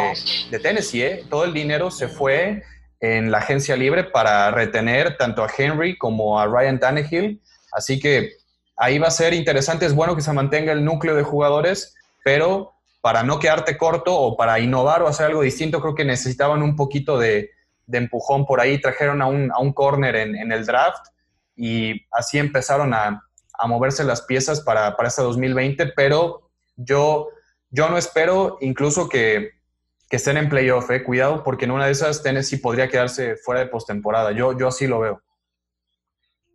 de 0.51 0.59
Tennessee, 0.59 1.01
¿eh? 1.01 1.25
todo 1.29 1.45
el 1.45 1.53
dinero 1.53 1.89
se 1.89 2.09
fue 2.09 2.61
en 2.99 3.31
la 3.31 3.39
agencia 3.39 3.75
libre 3.75 4.03
para 4.03 4.51
retener 4.51 5.17
tanto 5.17 5.43
a 5.43 5.49
Henry 5.57 5.97
como 5.97 6.39
a 6.39 6.45
Ryan 6.45 6.79
Tannehill, 6.79 7.41
así 7.71 7.99
que 7.99 8.33
ahí 8.77 8.99
va 8.99 9.07
a 9.07 9.11
ser 9.11 9.33
interesante, 9.33 9.85
es 9.85 9.95
bueno 9.95 10.15
que 10.15 10.21
se 10.21 10.33
mantenga 10.33 10.73
el 10.73 10.83
núcleo 10.83 11.15
de 11.15 11.23
jugadores, 11.23 11.95
pero 12.23 12.73
para 13.01 13.23
no 13.23 13.39
quedarte 13.39 13.77
corto 13.77 14.15
o 14.15 14.37
para 14.37 14.59
innovar 14.59 15.01
o 15.01 15.07
hacer 15.07 15.27
algo 15.27 15.41
distinto, 15.41 15.81
creo 15.81 15.95
que 15.95 16.05
necesitaban 16.05 16.63
un 16.63 16.75
poquito 16.75 17.19
de, 17.19 17.51
empujón 17.91 18.45
por 18.45 18.61
ahí, 18.61 18.79
trajeron 18.79 19.21
a 19.21 19.27
un, 19.27 19.51
a 19.51 19.59
un 19.59 19.73
corner 19.73 20.15
en, 20.15 20.35
en 20.35 20.51
el 20.51 20.65
draft 20.65 21.05
y 21.55 22.05
así 22.11 22.39
empezaron 22.39 22.93
a, 22.93 23.21
a 23.53 23.67
moverse 23.67 24.03
las 24.03 24.21
piezas 24.21 24.61
para, 24.61 24.95
para 24.95 25.09
este 25.09 25.21
2020, 25.21 25.87
pero 25.95 26.49
yo, 26.75 27.29
yo 27.69 27.89
no 27.89 27.97
espero 27.97 28.57
incluso 28.61 29.07
que, 29.09 29.51
que 30.09 30.17
estén 30.17 30.37
en 30.37 30.49
playoff, 30.49 30.89
eh. 30.91 31.03
cuidado, 31.03 31.43
porque 31.43 31.65
en 31.65 31.71
una 31.71 31.85
de 31.85 31.91
esas 31.91 32.23
Tennessee 32.23 32.57
podría 32.57 32.89
quedarse 32.89 33.35
fuera 33.35 33.61
de 33.61 33.67
postemporada. 33.67 34.31
Yo, 34.31 34.57
yo 34.57 34.67
así 34.67 34.87
lo 34.87 34.99
veo. 34.99 35.21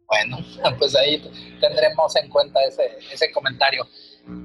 Bueno, 0.07 0.38
pues 0.78 0.94
ahí 0.96 1.20
tendremos 1.61 2.16
en 2.16 2.28
cuenta 2.28 2.61
ese, 2.64 2.98
ese 3.12 3.31
comentario. 3.31 3.87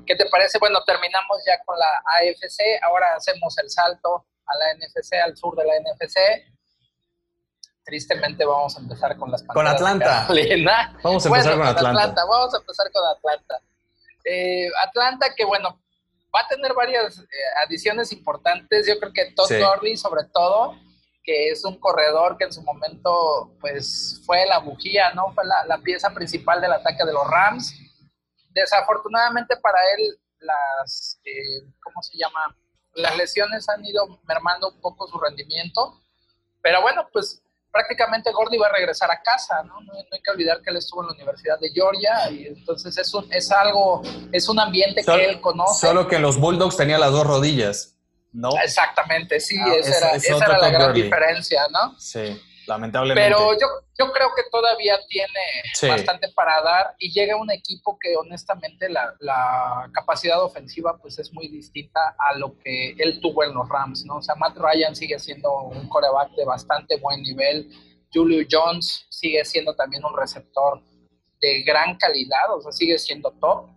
¿Qué 0.06 0.16
te 0.16 0.26
parece? 0.30 0.60
Bueno, 0.60 0.84
terminamos 0.86 1.42
ya 1.46 1.58
con 1.66 1.78
la 1.78 2.04
AFC, 2.06 2.82
ahora 2.84 3.16
hacemos 3.16 3.58
el 3.58 3.70
salto 3.70 4.26
a 4.46 4.58
la 4.58 4.74
NFC, 4.76 5.14
al 5.24 5.36
sur 5.38 5.56
de 5.56 5.66
la 5.66 5.74
NFC 5.80 6.18
tristemente 7.84 8.46
vamos 8.46 8.76
a 8.78 8.80
empezar 8.80 9.18
con 9.18 9.32
las 9.32 9.44
Con 9.44 9.68
Atlanta. 9.68 10.26
Vamos 11.04 11.26
a 11.26 11.30
empezar 11.30 11.58
con 11.58 11.68
Atlanta. 11.68 12.26
Vamos 12.26 12.54
a 12.54 12.58
empezar 12.58 12.92
con 12.92 13.04
Atlanta. 13.06 13.62
Eh, 14.26 14.70
Atlanta 14.88 15.28
que 15.36 15.46
bueno, 15.46 15.82
va 16.34 16.42
a 16.42 16.48
tener 16.48 16.74
varias 16.74 17.20
eh, 17.20 17.26
adiciones 17.66 18.12
importantes. 18.12 18.88
Yo 18.88 18.98
creo 19.00 19.12
que 19.14 19.32
Todd 19.32 19.48
sí. 19.48 19.98
sobre 19.98 20.24
todo, 20.34 20.76
que 21.24 21.50
es 21.50 21.64
un 21.66 21.78
corredor 21.80 22.38
que 22.38 22.46
en 22.46 22.54
su 22.54 22.62
momento 22.64 23.56
pues 23.60 24.22
fue 24.26 24.46
la 24.46 24.60
bujía, 24.60 25.12
¿no? 25.14 25.34
Fue 25.34 25.46
la, 25.46 25.66
la 25.66 25.78
pieza 25.80 26.12
principal 26.12 26.62
del 26.62 26.74
ataque 26.74 27.06
de 27.06 27.14
los 27.14 27.28
Rams. 27.28 27.76
Desafortunadamente 28.54 29.58
para 29.58 29.80
él 29.98 30.20
las, 30.40 31.20
eh, 31.26 31.66
¿cómo 31.82 32.02
se 32.02 32.18
llama? 32.18 32.56
Las 32.94 33.18
lesiones 33.18 33.68
han 33.70 33.84
ido 33.86 34.20
mermando 34.24 34.70
un 34.70 34.82
poco 34.82 35.08
su 35.08 35.20
rendimiento. 35.20 36.02
Pero 36.62 36.82
bueno, 36.82 37.08
pues 37.12 37.42
prácticamente 37.74 38.32
Gordy 38.32 38.58
va 38.58 38.68
a 38.68 38.72
regresar 38.72 39.10
a 39.12 39.22
casa, 39.22 39.64
¿no? 39.64 39.82
¿no? 39.82 39.94
hay 39.94 40.22
que 40.22 40.32
olvidar 40.32 40.62
que 40.62 40.70
él 40.70 40.78
estuvo 40.78 41.02
en 41.02 41.08
la 41.08 41.14
Universidad 41.14 41.60
de 41.60 41.72
Georgia 41.72 42.30
y 42.30 42.46
entonces 42.46 42.96
es, 42.98 43.12
un, 43.16 43.28
es 43.34 43.52
algo, 43.52 44.04
es 44.32 44.48
un 44.48 44.60
ambiente 44.60 45.04
que 45.04 45.26
él 45.26 45.42
conoce. 45.42 45.88
Solo 45.88 46.08
que 46.08 46.20
los 46.20 46.40
Bulldogs 46.40 46.78
tenía 46.78 47.00
las 47.00 47.12
dos 47.12 47.26
rodillas, 47.26 47.98
¿no? 48.32 48.52
Exactamente, 48.64 49.40
sí, 49.40 49.58
ah, 49.60 49.74
esa, 49.74 49.98
era, 49.98 50.12
esa 50.12 50.38
era 50.38 50.58
la 50.60 50.70
gran 50.70 50.94
diferencia, 50.94 51.64
¿no? 51.72 52.00
Sí, 52.00 52.40
lamentablemente. 52.68 53.30
Pero 53.30 53.54
yo, 53.54 53.68
yo 53.98 54.12
creo 54.12 54.30
que 54.36 54.44
todavía 54.52 54.98
tiene 55.08 55.64
sí. 55.74 55.88
bastante 55.88 56.30
para 56.30 56.62
dar 56.62 56.96
y 57.00 57.12
llega 57.12 57.36
un 57.36 57.52
equipo 57.52 57.98
que 58.00 58.16
honestamente 58.16 58.90
la, 58.90 59.14
la, 59.20 59.90
capacidad 59.94 60.42
ofensiva 60.44 60.98
pues 61.02 61.20
es 61.20 61.32
muy 61.34 61.48
distinta 61.48 62.16
a 62.18 62.38
lo 62.38 62.58
que 62.60 62.96
él 62.98 63.20
tuvo 63.22 63.44
en 63.44 63.54
los 63.54 63.68
Rams, 63.70 64.06
¿no? 64.06 64.18
O 64.18 64.22
sea, 64.22 64.36
Matt 64.36 64.58
Ryan 64.58 64.96
sigue 64.96 65.20
siendo 65.20 65.52
un 65.64 65.88
coreback 65.90 66.32
de 66.32 66.46
bastante 66.46 66.98
buen 66.98 67.22
nivel, 67.22 67.70
Julio 68.14 68.46
Jones 68.50 69.06
sigue 69.10 69.44
siendo 69.46 69.76
también 69.76 70.04
un 70.06 70.16
receptor 70.16 70.82
de 71.42 71.64
gran 71.64 71.98
calidad, 71.98 72.56
o 72.56 72.62
sea, 72.62 72.72
sigue 72.72 72.98
siendo 72.98 73.32
top, 73.32 73.68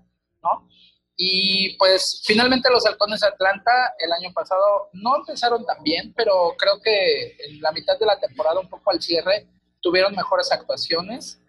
¿no? 0.43 0.69
Y 1.17 1.77
pues 1.79 2.23
finalmente 2.25 2.69
los 2.71 2.85
halcones 2.85 3.21
de 3.21 3.29
Atlanta 3.29 3.95
el 3.99 4.13
año 4.13 4.33
pasado 4.35 4.91
no 4.93 5.17
empezaron 5.17 5.65
tan 5.65 5.83
bien, 5.83 6.13
pero 6.15 6.55
creo 6.59 6.81
que 6.83 7.37
en 7.49 7.61
la 7.63 7.73
mitad 7.73 7.99
de 7.99 8.05
la 8.05 8.21
temporada, 8.21 8.61
un 8.61 8.69
poco 8.69 8.91
al 8.91 9.01
cierre, 9.01 9.49
tuvieron 9.81 10.15
mejores 10.15 10.53
actuaciones. 10.53 11.41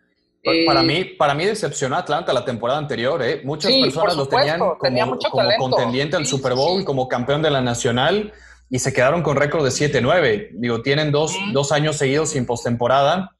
Para, 0.65 0.81
eh, 0.81 0.83
mí, 0.85 1.03
para 1.03 1.33
mí 1.33 1.45
decepcionó 1.45 1.97
Atlanta 1.97 2.31
la 2.31 2.45
temporada 2.45 2.79
anterior. 2.79 3.21
¿eh? 3.21 3.41
Muchas 3.43 3.71
sí, 3.71 3.81
personas 3.81 4.15
lo 4.15 4.27
tenían 4.27 4.59
como, 4.59 4.77
tenía 4.77 5.05
como 5.05 5.49
contendiente 5.57 6.15
al 6.15 6.25
sí, 6.25 6.31
Super 6.31 6.53
Bowl, 6.53 6.79
sí, 6.79 6.85
como 6.85 7.09
campeón 7.09 7.41
de 7.41 7.49
la 7.49 7.59
Nacional, 7.59 8.31
y 8.69 8.79
se 8.79 8.93
quedaron 8.93 9.21
con 9.21 9.35
récord 9.35 9.65
de 9.65 9.71
7-9. 9.71 10.51
Digo, 10.53 10.81
tienen 10.81 11.11
dos, 11.11 11.35
mm. 11.37 11.51
dos 11.51 11.73
años 11.73 11.97
seguidos 11.97 12.29
sin 12.29 12.45
postemporada. 12.45 13.35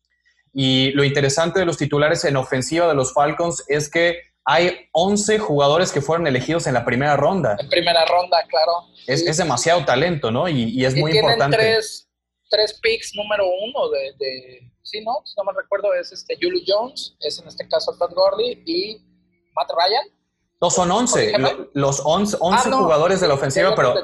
Y 0.53 0.91
lo 0.91 1.05
interesante 1.05 1.59
de 1.59 1.65
los 1.65 1.77
titulares 1.77 2.25
en 2.25 2.35
ofensiva 2.35 2.87
de 2.87 2.95
los 2.95 3.13
Falcons 3.13 3.63
es 3.69 3.89
que 3.89 4.21
hay 4.49 4.87
11 4.93 5.39
jugadores 5.39 5.91
que 5.91 5.99
fueron 5.99 6.25
elegidos 6.25 6.67
en 6.67 6.73
la 6.73 6.85
primera 6.85 7.17
ronda. 7.17 7.57
En 7.59 7.67
primera 7.67 8.05
ronda, 8.05 8.41
claro. 8.47 8.87
Es, 9.05 9.21
es 9.27 9.35
demasiado 9.35 9.83
talento, 9.83 10.31
¿no? 10.31 10.47
Y, 10.47 10.69
y 10.69 10.85
es 10.85 10.95
y 10.95 11.01
muy 11.01 11.17
importante. 11.17 11.57
Tres, 11.57 12.07
tres 12.49 12.79
picks 12.81 13.13
número 13.13 13.43
uno 13.45 13.89
de, 13.89 14.13
de 14.17 14.71
sí, 14.83 15.03
¿no? 15.03 15.17
Si 15.25 15.33
no 15.35 15.43
me 15.43 15.51
recuerdo, 15.51 15.93
es 15.93 16.13
este 16.13 16.37
Julio 16.41 16.61
Jones, 16.65 17.17
es 17.19 17.37
en 17.39 17.47
este 17.49 17.67
caso 17.67 17.93
Todd 17.99 18.13
Gurley 18.15 18.63
y 18.65 19.01
Matt 19.53 19.69
Ryan. 19.69 20.07
No, 20.61 20.69
son 20.69 20.91
11. 20.91 21.33
Los 21.73 22.01
11, 22.05 22.37
11 22.39 22.63
ah, 22.65 22.69
no, 22.69 22.77
jugadores 22.83 23.19
de 23.19 23.27
la 23.27 23.33
ofensiva, 23.33 23.75
pero 23.75 23.95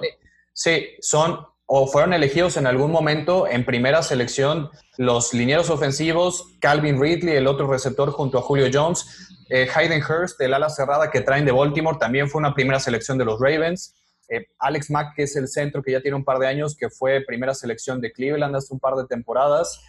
sí, 0.51 0.89
son 0.99 1.39
o 1.65 1.87
fueron 1.87 2.13
elegidos 2.13 2.57
en 2.57 2.67
algún 2.67 2.91
momento 2.91 3.47
en 3.47 3.65
primera 3.65 4.03
selección 4.03 4.69
los 4.97 5.33
linieros 5.33 5.69
ofensivos, 5.69 6.45
Calvin 6.59 7.01
Ridley, 7.01 7.37
el 7.37 7.47
otro 7.47 7.67
receptor 7.67 8.11
junto 8.11 8.37
a 8.37 8.41
Julio 8.41 8.69
Jones, 8.71 9.32
eh, 9.49 9.67
Hayden 9.73 10.01
Hurst, 10.01 10.39
el 10.41 10.53
ala 10.53 10.69
cerrada 10.69 11.11
que 11.11 11.21
traen 11.21 11.45
de 11.45 11.51
Baltimore, 11.51 11.97
también 11.99 12.29
fue 12.29 12.39
una 12.39 12.53
primera 12.53 12.79
selección 12.79 13.17
de 13.17 13.25
los 13.25 13.39
Ravens. 13.39 13.95
Eh, 14.29 14.47
Alex 14.59 14.89
Mack, 14.89 15.15
que 15.15 15.23
es 15.23 15.35
el 15.35 15.47
centro 15.47 15.83
que 15.83 15.91
ya 15.91 16.01
tiene 16.01 16.15
un 16.15 16.23
par 16.23 16.39
de 16.39 16.47
años, 16.47 16.75
que 16.75 16.89
fue 16.89 17.21
primera 17.25 17.53
selección 17.53 18.01
de 18.01 18.11
Cleveland 18.11 18.55
hace 18.55 18.73
un 18.73 18.79
par 18.79 18.95
de 18.95 19.05
temporadas. 19.05 19.81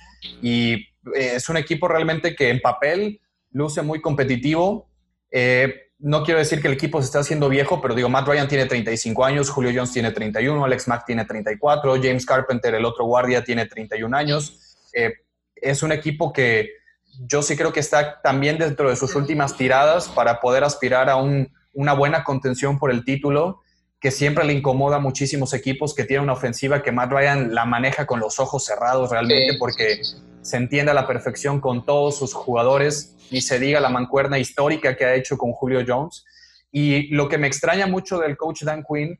Y 0.42 0.74
eh, 1.14 1.34
es 1.36 1.48
un 1.48 1.56
equipo 1.56 1.88
realmente 1.88 2.34
que 2.34 2.50
en 2.50 2.60
papel 2.60 3.20
luce 3.52 3.82
muy 3.82 4.00
competitivo. 4.00 4.88
Eh, 5.30 5.84
no 5.98 6.22
quiero 6.22 6.38
decir 6.38 6.60
que 6.60 6.68
el 6.68 6.74
equipo 6.74 7.00
se 7.00 7.06
está 7.06 7.20
haciendo 7.20 7.48
viejo, 7.48 7.80
pero 7.80 7.94
digo, 7.94 8.08
Matt 8.08 8.28
Ryan 8.28 8.48
tiene 8.48 8.66
35 8.66 9.24
años, 9.24 9.48
Julio 9.48 9.70
Jones 9.74 9.92
tiene 9.92 10.10
31, 10.10 10.64
Alex 10.64 10.88
Mack 10.88 11.06
tiene 11.06 11.24
34, 11.24 11.94
James 12.02 12.26
Carpenter, 12.26 12.74
el 12.74 12.84
otro 12.84 13.06
guardia, 13.06 13.42
tiene 13.42 13.66
31 13.66 14.16
años. 14.16 14.76
Eh, 14.92 15.14
es 15.54 15.82
un 15.82 15.92
equipo 15.92 16.32
que 16.32 16.70
yo 17.20 17.42
sí 17.42 17.56
creo 17.56 17.72
que 17.72 17.80
está 17.80 18.20
también 18.22 18.58
dentro 18.58 18.88
de 18.90 18.96
sus 18.96 19.14
últimas 19.14 19.56
tiradas 19.56 20.08
para 20.08 20.40
poder 20.40 20.64
aspirar 20.64 21.08
a 21.08 21.16
un, 21.16 21.52
una 21.72 21.92
buena 21.92 22.24
contención 22.24 22.78
por 22.78 22.90
el 22.90 23.04
título 23.04 23.60
que 24.00 24.10
siempre 24.10 24.44
le 24.44 24.52
incomoda 24.52 24.96
a 24.96 25.00
muchísimos 25.00 25.54
equipos, 25.54 25.94
que 25.94 26.04
tiene 26.04 26.22
una 26.22 26.34
ofensiva 26.34 26.82
que 26.82 26.92
Matt 26.92 27.10
Ryan 27.10 27.54
la 27.54 27.64
maneja 27.64 28.06
con 28.06 28.20
los 28.20 28.38
ojos 28.38 28.64
cerrados 28.66 29.10
realmente 29.10 29.52
sí, 29.52 29.58
porque 29.58 29.96
sí, 29.96 30.04
sí, 30.04 30.16
se 30.42 30.58
entiende 30.58 30.90
a 30.90 30.94
la 30.94 31.06
perfección 31.06 31.58
con 31.58 31.86
todos 31.86 32.18
sus 32.18 32.34
jugadores 32.34 33.16
y 33.30 33.40
se 33.40 33.58
diga 33.58 33.80
la 33.80 33.88
mancuerna 33.88 34.38
histórica 34.38 34.94
que 34.94 35.06
ha 35.06 35.14
hecho 35.14 35.38
con 35.38 35.52
Julio 35.52 35.82
Jones. 35.86 36.26
Y 36.70 37.14
lo 37.14 37.30
que 37.30 37.38
me 37.38 37.46
extraña 37.46 37.86
mucho 37.86 38.18
del 38.18 38.36
coach 38.36 38.62
Dan 38.62 38.84
Quinn 38.84 39.18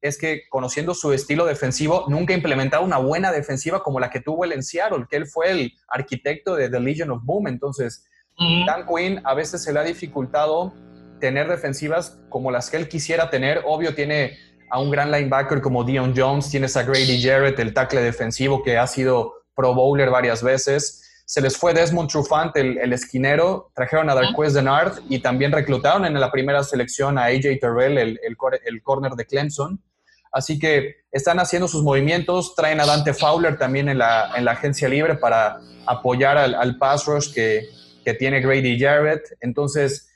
es 0.00 0.18
que 0.18 0.42
conociendo 0.48 0.94
su 0.94 1.12
estilo 1.12 1.44
defensivo, 1.44 2.04
nunca 2.08 2.32
ha 2.32 2.36
implementado 2.36 2.84
una 2.84 2.98
buena 2.98 3.32
defensiva 3.32 3.82
como 3.82 4.00
la 4.00 4.10
que 4.10 4.20
tuvo 4.20 4.44
él 4.44 4.52
en 4.52 4.62
Seattle, 4.62 5.06
que 5.08 5.16
él 5.16 5.26
fue 5.26 5.50
el 5.50 5.72
arquitecto 5.88 6.54
de 6.54 6.68
The 6.70 6.80
Legion 6.80 7.10
of 7.10 7.22
Boom. 7.24 7.48
Entonces, 7.48 8.06
uh 8.38 8.42
-huh. 8.42 8.66
Dan 8.66 8.86
Quinn 8.86 9.20
a 9.24 9.34
veces 9.34 9.62
se 9.62 9.72
le 9.72 9.80
ha 9.80 9.84
dificultado 9.84 10.72
tener 11.20 11.48
defensivas 11.48 12.18
como 12.30 12.50
las 12.50 12.70
que 12.70 12.78
él 12.78 12.88
quisiera 12.88 13.28
tener. 13.28 13.62
Obvio, 13.66 13.94
tiene 13.94 14.38
a 14.70 14.78
un 14.80 14.90
gran 14.90 15.10
linebacker 15.10 15.60
como 15.60 15.84
Dion 15.84 16.14
Jones, 16.16 16.48
tienes 16.50 16.76
a 16.76 16.82
Grady 16.82 17.22
Jarrett, 17.22 17.58
el 17.58 17.74
tackle 17.74 18.00
defensivo 18.00 18.62
que 18.62 18.78
ha 18.78 18.86
sido 18.86 19.34
pro 19.54 19.74
bowler 19.74 20.10
varias 20.10 20.42
veces. 20.42 21.22
Se 21.26 21.40
les 21.40 21.56
fue 21.56 21.74
Desmond 21.74 22.08
Trufant, 22.08 22.56
el, 22.56 22.78
el 22.78 22.92
esquinero, 22.92 23.70
trajeron 23.74 24.10
a 24.10 24.14
Darquez 24.14 24.54
Denard 24.54 24.98
y 25.08 25.20
también 25.20 25.52
reclutaron 25.52 26.04
en 26.04 26.18
la 26.18 26.30
primera 26.30 26.64
selección 26.64 27.18
a 27.18 27.26
AJ 27.26 27.60
Terrell, 27.60 27.98
el, 27.98 28.20
el, 28.24 28.36
el 28.64 28.82
corner 28.82 29.12
de 29.12 29.26
Clemson. 29.26 29.80
Así 30.32 30.58
que 30.58 30.96
están 31.10 31.40
haciendo 31.40 31.66
sus 31.66 31.82
movimientos, 31.82 32.54
traen 32.54 32.80
a 32.80 32.86
Dante 32.86 33.14
Fowler 33.14 33.58
también 33.58 33.88
en 33.88 33.98
la, 33.98 34.32
en 34.36 34.44
la 34.44 34.52
agencia 34.52 34.88
libre 34.88 35.16
para 35.16 35.60
apoyar 35.86 36.38
al, 36.38 36.54
al 36.54 36.78
pass 36.78 37.06
rush 37.06 37.32
que, 37.32 37.68
que 38.04 38.14
tiene 38.14 38.40
Grady 38.40 38.78
Jarrett. 38.78 39.36
Entonces, 39.40 40.10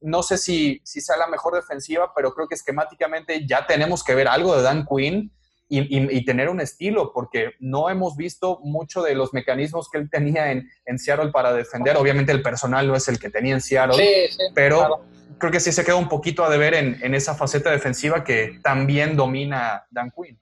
no 0.00 0.22
sé 0.22 0.38
si, 0.38 0.80
si 0.84 1.00
sea 1.00 1.16
la 1.16 1.26
mejor 1.26 1.54
defensiva, 1.54 2.12
pero 2.14 2.34
creo 2.34 2.46
que 2.46 2.54
esquemáticamente 2.54 3.46
ya 3.46 3.66
tenemos 3.66 4.04
que 4.04 4.14
ver 4.14 4.28
algo 4.28 4.56
de 4.56 4.62
Dan 4.62 4.86
Quinn 4.86 5.32
y, 5.68 6.24
tener 6.24 6.50
un 6.50 6.60
estilo, 6.60 7.12
porque 7.12 7.52
no 7.58 7.90
hemos 7.90 8.16
visto 8.16 8.60
mucho 8.62 9.02
de 9.02 9.14
los 9.14 9.32
mecanismos 9.32 9.88
que 9.90 9.98
él 9.98 10.08
tenía 10.08 10.52
en, 10.52 10.70
en 10.84 10.98
Seattle 10.98 11.30
para 11.32 11.52
defender. 11.52 11.96
Obviamente 11.96 12.32
el 12.32 12.42
personal 12.42 12.86
no 12.86 12.94
es 12.94 13.08
el 13.08 13.18
que 13.18 13.30
tenía 13.30 13.54
en 13.54 13.60
Seattle, 13.60 14.30
pero 14.54 15.04
creo 15.38 15.52
que 15.52 15.60
sí 15.60 15.72
se 15.72 15.84
queda 15.84 15.96
un 15.96 16.08
poquito 16.08 16.44
a 16.44 16.50
deber 16.50 16.74
en, 16.74 16.98
en 17.02 17.14
esa 17.14 17.34
faceta 17.34 17.70
defensiva 17.70 18.24
que 18.24 18.60
también 18.62 19.16
domina 19.16 19.86
Dan 19.90 20.10
Quinn. 20.10 20.40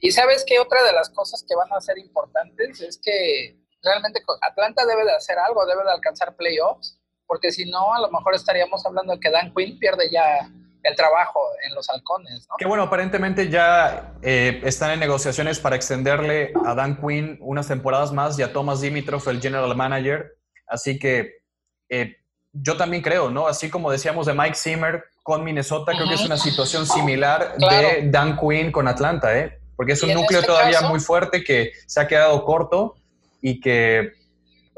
Y 0.00 0.12
sabes 0.12 0.44
que 0.46 0.58
otra 0.58 0.82
de 0.84 0.92
las 0.92 1.10
cosas 1.10 1.44
que 1.46 1.56
van 1.56 1.72
a 1.72 1.80
ser 1.80 1.98
importantes 1.98 2.80
es 2.80 3.00
que 3.02 3.58
realmente 3.82 4.22
Atlanta 4.42 4.86
debe 4.86 5.04
de 5.04 5.12
hacer 5.12 5.38
algo, 5.38 5.66
debe 5.66 5.82
de 5.84 5.90
alcanzar 5.90 6.36
playoffs, 6.36 7.00
porque 7.26 7.50
si 7.52 7.68
no, 7.70 7.92
a 7.92 8.00
lo 8.00 8.10
mejor 8.10 8.34
estaríamos 8.34 8.84
hablando 8.86 9.14
de 9.14 9.20
que 9.20 9.30
Dan 9.30 9.52
Quinn 9.54 9.78
pierde 9.78 10.08
ya 10.10 10.50
el 10.82 10.96
trabajo 10.96 11.40
en 11.68 11.74
los 11.74 11.88
halcones. 11.90 12.46
¿no? 12.48 12.56
Que 12.58 12.66
bueno, 12.66 12.84
aparentemente 12.84 13.48
ya 13.50 14.14
eh, 14.22 14.60
están 14.64 14.92
en 14.92 15.00
negociaciones 15.00 15.58
para 15.58 15.76
extenderle 15.76 16.52
a 16.64 16.74
Dan 16.74 17.00
Quinn 17.00 17.36
unas 17.40 17.68
temporadas 17.68 18.12
más 18.12 18.38
y 18.38 18.42
a 18.42 18.52
Thomas 18.52 18.80
Dimitrov, 18.80 19.28
el 19.28 19.40
general 19.40 19.74
manager. 19.76 20.36
Así 20.66 20.98
que 20.98 21.42
eh, 21.88 22.16
yo 22.62 22.76
también 22.76 23.02
creo, 23.02 23.30
¿no? 23.30 23.46
Así 23.46 23.70
como 23.70 23.90
decíamos 23.90 24.26
de 24.26 24.34
Mike 24.34 24.54
Zimmer 24.54 25.04
con 25.22 25.44
Minnesota, 25.44 25.92
creo 25.92 26.08
que 26.08 26.14
es 26.14 26.24
una 26.24 26.36
situación 26.36 26.86
similar 26.86 27.56
de 27.58 28.08
Dan 28.10 28.38
Quinn 28.38 28.72
con 28.72 28.88
Atlanta, 28.88 29.36
¿eh? 29.38 29.58
Porque 29.76 29.92
es 29.92 30.02
un 30.02 30.12
núcleo 30.12 30.40
este 30.40 30.52
todavía 30.52 30.80
muy 30.82 31.00
fuerte 31.00 31.44
que 31.44 31.72
se 31.86 32.00
ha 32.00 32.08
quedado 32.08 32.44
corto 32.44 32.96
y 33.40 33.60
que 33.60 34.12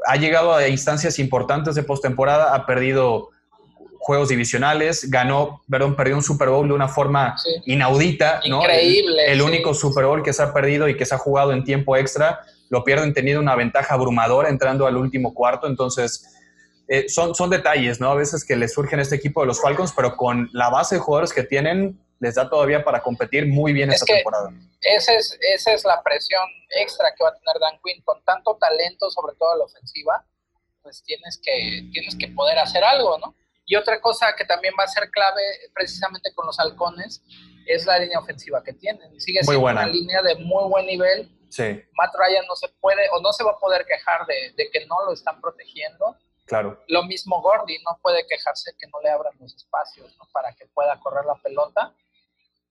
ha 0.05 0.15
llegado 0.15 0.53
a 0.53 0.67
instancias 0.67 1.19
importantes 1.19 1.75
de 1.75 1.83
postemporada, 1.83 2.53
ha 2.53 2.65
perdido 2.65 3.29
juegos 3.99 4.29
divisionales, 4.29 5.09
ganó, 5.09 5.61
perdón, 5.69 5.95
perdió 5.95 6.15
un 6.15 6.23
Super 6.23 6.49
Bowl 6.49 6.67
de 6.67 6.73
una 6.73 6.87
forma 6.87 7.35
inaudita, 7.65 8.41
¿no? 8.49 8.61
Increíble. 8.61 9.31
El, 9.31 9.41
único 9.43 9.75
Super 9.75 10.05
Bowl 10.05 10.23
que 10.23 10.33
se 10.33 10.41
ha 10.41 10.53
perdido 10.53 10.89
y 10.89 10.97
que 10.97 11.05
se 11.05 11.13
ha 11.13 11.19
jugado 11.19 11.53
en 11.53 11.63
tiempo 11.63 11.95
extra, 11.95 12.39
lo 12.69 12.83
pierden 12.83 13.13
teniendo 13.13 13.39
una 13.41 13.55
ventaja 13.55 13.93
abrumadora 13.93 14.49
entrando 14.49 14.87
al 14.87 14.97
último 14.97 15.35
cuarto, 15.35 15.67
entonces 15.67 16.40
eh, 16.91 17.07
son, 17.07 17.33
son 17.33 17.49
detalles, 17.49 18.01
¿no? 18.01 18.11
A 18.11 18.15
veces 18.15 18.43
que 18.43 18.57
le 18.57 18.67
surgen 18.67 18.99
a 18.99 19.03
este 19.03 19.15
equipo 19.15 19.39
de 19.39 19.47
los 19.47 19.61
Falcons, 19.61 19.93
pero 19.95 20.17
con 20.17 20.49
la 20.51 20.69
base 20.69 20.95
de 20.95 20.99
jugadores 20.99 21.31
que 21.31 21.43
tienen, 21.43 21.97
les 22.19 22.35
da 22.35 22.49
todavía 22.49 22.83
para 22.83 23.01
competir 23.01 23.47
muy 23.47 23.71
bien 23.71 23.89
esta 23.89 24.05
temporada. 24.05 24.49
Esa 24.81 25.13
es, 25.13 25.37
esa 25.39 25.71
es 25.71 25.85
la 25.85 26.03
presión 26.03 26.43
extra 26.69 27.15
que 27.15 27.23
va 27.23 27.29
a 27.29 27.33
tener 27.35 27.61
Dan 27.61 27.79
Quinn. 27.81 28.03
Con 28.03 28.21
tanto 28.25 28.57
talento, 28.57 29.09
sobre 29.09 29.33
todo 29.37 29.53
en 29.53 29.59
la 29.59 29.65
ofensiva, 29.65 30.25
pues 30.83 31.01
tienes 31.03 31.39
que, 31.41 31.87
tienes 31.93 32.13
que 32.19 32.27
poder 32.27 32.59
hacer 32.59 32.83
algo, 32.83 33.17
¿no? 33.19 33.35
Y 33.65 33.77
otra 33.77 34.01
cosa 34.01 34.35
que 34.37 34.43
también 34.43 34.73
va 34.77 34.83
a 34.83 34.87
ser 34.89 35.09
clave 35.11 35.41
precisamente 35.73 36.33
con 36.33 36.45
los 36.45 36.59
halcones 36.59 37.23
es 37.67 37.85
la 37.85 37.99
línea 37.99 38.19
ofensiva 38.19 38.61
que 38.65 38.73
tienen. 38.73 39.17
Sigue 39.21 39.41
siendo 39.45 39.65
una 39.65 39.87
línea 39.87 40.21
de 40.21 40.35
muy 40.35 40.67
buen 40.67 40.85
nivel. 40.87 41.31
Sí. 41.47 41.81
Matt 41.93 42.13
Ryan 42.19 42.45
no 42.49 42.55
se 42.57 42.67
puede 42.81 43.07
o 43.13 43.21
no 43.21 43.31
se 43.31 43.45
va 43.45 43.51
a 43.51 43.59
poder 43.59 43.85
quejar 43.85 44.25
de, 44.25 44.51
de 44.57 44.69
que 44.71 44.85
no 44.87 45.05
lo 45.05 45.13
están 45.13 45.39
protegiendo. 45.39 46.17
Claro. 46.45 46.83
Lo 46.87 47.03
mismo 47.03 47.41
Gordy 47.41 47.77
no 47.83 47.97
puede 48.01 48.25
quejarse 48.27 48.73
que 48.77 48.87
no 48.87 48.99
le 49.01 49.09
abran 49.09 49.33
los 49.39 49.55
espacios 49.55 50.15
¿no? 50.17 50.27
para 50.33 50.53
que 50.53 50.65
pueda 50.67 50.99
correr 50.99 51.25
la 51.25 51.35
pelota. 51.35 51.93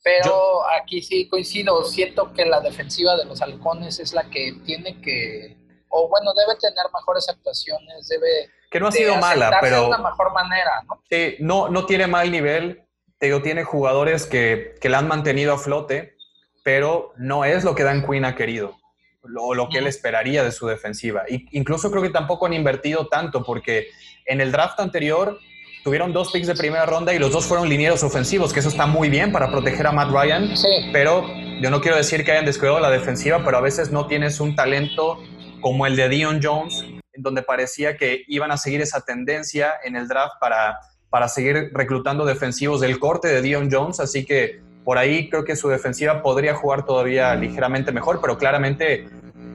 Pero 0.03 0.67
aquí 0.71 1.03
sí 1.03 1.29
coincido, 1.29 1.85
siento 1.85 2.33
que 2.33 2.47
la 2.47 2.61
defensiva 2.61 3.17
de 3.17 3.27
los 3.27 3.43
halcones 3.43 3.99
es 4.01 4.15
la 4.15 4.25
que 4.31 4.55
tiene 4.65 4.99
que, 5.03 5.59
o 5.91 6.09
bueno, 6.09 6.33
debe 6.33 6.59
tener 6.59 6.87
mejores 6.93 7.29
actuaciones, 7.29 8.09
debe... 8.09 8.49
Que 8.71 8.81
no 8.81 8.89
ha 8.89 8.93
sido 8.93 9.17
mala, 9.17 9.59
pero... 9.61 9.83
De 9.83 9.87
una 9.89 9.99
mejor 9.99 10.33
manera, 10.33 10.83
¿no? 10.89 11.03
Sí, 11.11 11.37
no, 11.41 11.69
no 11.69 11.85
tiene 11.85 12.07
mal 12.07 12.31
nivel, 12.31 12.87
te 13.19 13.27
digo, 13.27 13.43
tiene 13.43 13.63
jugadores 13.65 14.25
que, 14.25 14.75
que 14.81 14.89
la 14.89 14.99
han 14.99 15.09
mantenido 15.09 15.53
a 15.53 15.59
flote, 15.59 16.17
pero 16.65 17.13
no 17.19 17.45
es 17.45 17.65
lo 17.65 17.75
que 17.75 17.85
Dan 17.85 18.07
Quinn 18.07 18.25
ha 18.25 18.35
querido, 18.35 18.80
o 19.23 19.55
lo, 19.55 19.69
que 19.69 19.79
él 19.79 19.87
esperaría 19.87 20.43
de 20.43 20.53
su 20.53 20.67
defensiva. 20.67 21.25
Y, 21.29 21.47
incluso 21.57 21.91
creo 21.91 22.03
que 22.03 22.11
tampoco 22.11 22.47
han 22.47 22.53
invertido 22.53 23.07
tanto, 23.09 23.43
porque 23.43 23.89
en 24.27 24.41
el 24.41 24.53
draft 24.53 24.81
anterior 24.81 25.39
tuvieron 25.85 26.13
dos 26.13 26.31
picks 26.31 26.47
de 26.47 26.55
primera 26.55 26.85
ronda 26.87 27.15
y 27.15 27.19
los 27.19 27.33
dos 27.33 27.47
fueron 27.47 27.69
linieros 27.69 28.03
ofensivos, 28.03 28.53
que 28.53 28.61
eso 28.61 28.69
está 28.69 28.87
muy 28.87 29.09
bien 29.09 29.33
para 29.33 29.51
proteger 29.51 29.87
a 29.87 29.93
Matt 29.93 30.11
Ryan. 30.11 30.51
Pero 30.93 31.27
yo 31.61 31.71
no 31.71 31.81
quiero 31.81 31.97
decir 31.97 32.25
que 32.25 32.33
hayan 32.33 32.45
descuidado 32.45 32.81
la 32.81 32.91
defensiva, 32.91 33.43
pero 33.45 33.57
a 33.59 33.61
veces 33.61 33.91
no 33.91 34.07
tienes 34.07 34.41
un 34.41 34.55
talento 34.55 35.19
como 35.61 35.87
el 35.87 35.97
de 35.97 36.09
Dion 36.09 36.41
Jones, 36.43 36.85
en 37.13 37.23
donde 37.23 37.43
parecía 37.43 37.97
que 37.97 38.25
iban 38.29 38.51
a 38.51 38.57
seguir 38.57 38.81
esa 38.81 39.03
tendencia 39.05 39.75
en 39.85 39.97
el 39.97 40.09
draft 40.09 40.35
para, 40.41 40.79
para 41.09 41.29
seguir 41.29 41.71
reclutando 41.73 42.25
defensivos 42.25 42.81
del 42.81 42.99
corte 42.99 43.29
de 43.29 43.43
Dion 43.43 43.69
Jones. 43.71 44.01
Así 44.01 44.25
que 44.25 44.61
por 44.85 44.99
ahí 44.99 45.29
creo 45.29 45.45
que 45.45 45.57
su 45.57 45.69
defensiva 45.69 46.23
podría 46.23 46.55
jugar 46.55 46.85
todavía 46.85 47.35
ligeramente 47.35 47.93
mejor, 47.93 48.21
pero 48.21 48.39
claramente 48.39 49.09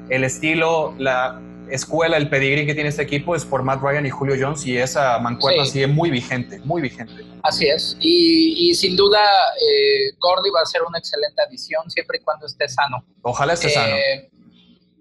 el 0.10 0.24
estilo, 0.24 0.94
la, 0.98 1.42
escuela, 1.70 2.18
el 2.18 2.30
pedigrí 2.30 2.66
que 2.66 2.74
tiene 2.74 2.90
este 2.90 3.02
equipo 3.02 3.36
es 3.36 3.46
por 3.46 3.64
Matt 3.64 3.82
Ryan 3.82 4.06
y 4.06 4.10
Julio 4.10 4.36
Jones 4.40 4.66
y 4.66 4.78
esa 4.78 5.18
mancuerna 5.20 5.66
sigue 5.66 5.88
muy 5.88 6.10
vigente, 6.12 6.60
muy 6.60 6.82
vigente. 6.82 7.24
Así 7.44 7.68
es. 7.68 7.98
Y, 8.00 8.74
sin 8.76 8.96
duda, 8.96 9.20
eh, 9.60 10.16
Gordy 10.20 10.50
va 10.50 10.62
a 10.62 10.66
ser 10.66 10.84
una 10.84 11.00
excelente 11.00 11.42
adición 11.42 11.90
siempre 11.90 12.20
y 12.20 12.24
cuando 12.24 12.46
esté 12.46 12.68
sano. 12.68 13.04
Ojalá 13.22 13.54
esté 13.54 13.70
sano. 13.70 13.96
Eh, 13.96 14.30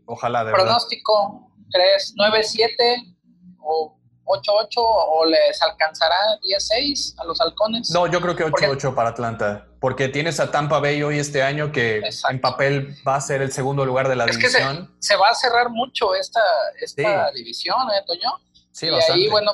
Ojalá, 0.07 0.45
de 0.45 0.53
Pronóstico, 0.53 1.51
¿crees 1.71 2.15
9-7 2.17 3.17
o 3.61 3.99
8-8 4.25 4.75
o 4.77 5.25
les 5.27 5.61
alcanzará 5.63 6.17
10-6 6.43 7.15
a 7.19 7.25
los 7.25 7.41
halcones? 7.41 7.91
No, 7.91 8.07
yo 8.07 8.21
creo 8.21 8.35
que 8.35 8.45
8-8 8.45 8.95
para 8.95 9.11
Atlanta, 9.11 9.67
porque 9.81 10.09
tienes 10.09 10.41
a 10.41 10.51
Tampa 10.51 10.81
Bay 10.81 11.03
hoy 11.03 11.19
este 11.19 11.43
año 11.43 11.73
que 11.73 12.03
en 12.31 12.41
papel 12.41 12.97
va 13.07 13.17
a 13.17 13.21
ser 13.21 13.43
el 13.43 13.53
segundo 13.53 13.85
lugar 13.85 14.09
de 14.09 14.17
la 14.17 14.27
división. 14.27 14.87
Que 14.87 15.07
se, 15.07 15.17
va 15.17 15.31
a 15.31 15.35
cerrar 15.35 15.71
mucho 15.71 16.15
esta, 16.15 16.43
esta 16.81 17.31
división, 17.33 17.77
¿eh, 17.91 18.03
Toño? 18.07 18.41
Sí, 18.73 18.87
y 18.87 18.91
bastante. 18.91 19.23
ahí, 19.23 19.29
bueno, 19.29 19.53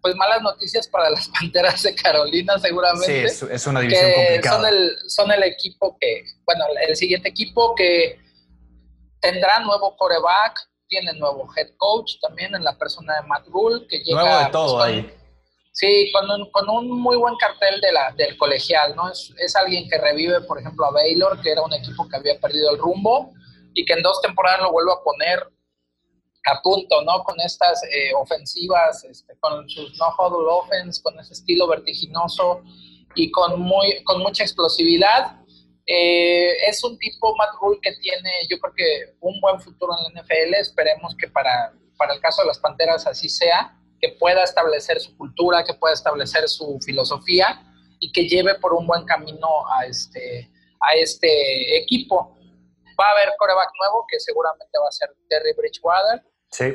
pues 0.00 0.14
malas 0.16 0.42
noticias 0.42 0.88
para 0.88 1.10
las 1.10 1.28
Panteras 1.40 1.82
de 1.82 1.94
Carolina 1.94 2.58
seguramente. 2.58 3.28
Sí, 3.28 3.46
es, 3.50 3.66
una 3.66 3.80
división 3.80 4.12
complicada. 4.12 4.56
Son 4.56 4.66
el, 4.66 4.96
son 5.08 5.32
el 5.32 5.42
equipo 5.44 5.96
que, 6.00 6.24
bueno, 6.44 6.64
el 6.86 6.96
siguiente 6.96 7.28
equipo 7.28 7.74
que 7.74 8.20
tendrá 9.20 9.60
nuevo 9.60 9.96
coreback, 9.96 10.67
tiene 10.88 11.12
nuevo 11.14 11.48
head 11.56 11.68
coach 11.76 12.14
también 12.20 12.54
en 12.54 12.64
la 12.64 12.76
persona 12.76 13.14
de 13.20 13.26
Matt 13.28 13.46
Rule, 13.48 13.86
que 13.86 13.98
llega... 13.98 14.22
Nuevo 14.22 14.38
de 14.44 14.50
todo 14.50 14.76
pues, 14.78 14.88
ahí. 14.88 15.14
Sí, 15.72 16.10
con 16.12 16.28
un, 16.28 16.50
con 16.50 16.68
un 16.68 16.90
muy 16.90 17.16
buen 17.16 17.36
cartel 17.36 17.80
de 17.80 17.92
la, 17.92 18.12
del 18.16 18.36
colegial, 18.36 18.96
¿no? 18.96 19.10
Es, 19.10 19.32
es 19.38 19.54
alguien 19.54 19.88
que 19.88 19.98
revive, 19.98 20.40
por 20.40 20.58
ejemplo, 20.58 20.86
a 20.86 20.90
Baylor, 20.90 21.40
que 21.40 21.52
era 21.52 21.62
un 21.62 21.72
equipo 21.72 22.08
que 22.08 22.16
había 22.16 22.40
perdido 22.40 22.72
el 22.72 22.78
rumbo 22.78 23.32
y 23.74 23.84
que 23.84 23.92
en 23.92 24.02
dos 24.02 24.20
temporadas 24.20 24.62
lo 24.62 24.72
vuelve 24.72 24.92
a 24.92 25.04
poner 25.04 25.46
a 26.46 26.62
punto, 26.62 27.02
¿no? 27.02 27.22
Con 27.22 27.40
estas 27.40 27.82
eh, 27.84 28.12
ofensivas, 28.14 29.04
este, 29.04 29.38
con 29.38 29.68
sus 29.68 29.96
no-huddle 29.98 30.48
offense, 30.50 31.02
con 31.02 31.18
ese 31.20 31.34
estilo 31.34 31.68
vertiginoso 31.68 32.62
y 33.14 33.30
con, 33.30 33.60
muy, 33.60 34.02
con 34.04 34.20
mucha 34.20 34.42
explosividad. 34.42 35.37
Eh, 35.90 36.68
es 36.68 36.84
un 36.84 36.98
tipo, 36.98 37.34
Matt 37.36 37.54
Rule, 37.62 37.78
que 37.80 37.92
tiene, 37.94 38.30
yo 38.50 38.58
creo 38.58 38.74
que 38.76 39.16
un 39.20 39.40
buen 39.40 39.58
futuro 39.58 39.94
en 39.96 40.14
la 40.14 40.20
NFL. 40.20 40.54
Esperemos 40.60 41.16
que 41.18 41.28
para, 41.28 41.72
para 41.96 42.12
el 42.12 42.20
caso 42.20 42.42
de 42.42 42.48
las 42.48 42.58
Panteras 42.58 43.06
así 43.06 43.30
sea, 43.30 43.74
que 43.98 44.10
pueda 44.10 44.44
establecer 44.44 45.00
su 45.00 45.16
cultura, 45.16 45.64
que 45.64 45.72
pueda 45.72 45.94
establecer 45.94 46.46
su 46.46 46.78
filosofía 46.84 47.64
y 48.00 48.12
que 48.12 48.28
lleve 48.28 48.54
por 48.56 48.74
un 48.74 48.86
buen 48.86 49.06
camino 49.06 49.48
a 49.74 49.86
este, 49.86 50.50
a 50.80 50.94
este 50.94 51.78
equipo. 51.78 52.36
Va 53.00 53.06
a 53.06 53.12
haber 53.12 53.32
coreback 53.38 53.70
nuevo, 53.80 54.04
que 54.10 54.20
seguramente 54.20 54.78
va 54.78 54.88
a 54.88 54.92
ser 54.92 55.08
Terry 55.30 55.54
Bridgewater. 55.56 56.22
Sí. 56.50 56.74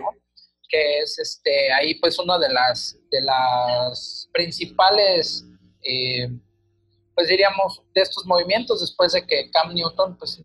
Que 0.70 1.00
es 1.02 1.20
este, 1.20 1.72
ahí 1.72 1.96
pues 1.96 2.18
una 2.18 2.40
de 2.40 2.50
las, 2.50 2.98
de 3.12 3.22
las 3.22 4.28
principales 4.34 5.46
eh, 5.84 6.30
pues 7.16 7.28
diríamos, 7.28 7.82
de 7.94 8.02
estos 8.02 8.26
movimientos 8.26 8.82
después 8.82 9.14
de 9.14 9.26
que 9.26 9.50
Cam 9.52 9.74
Newton, 9.74 10.18
pues 10.18 10.42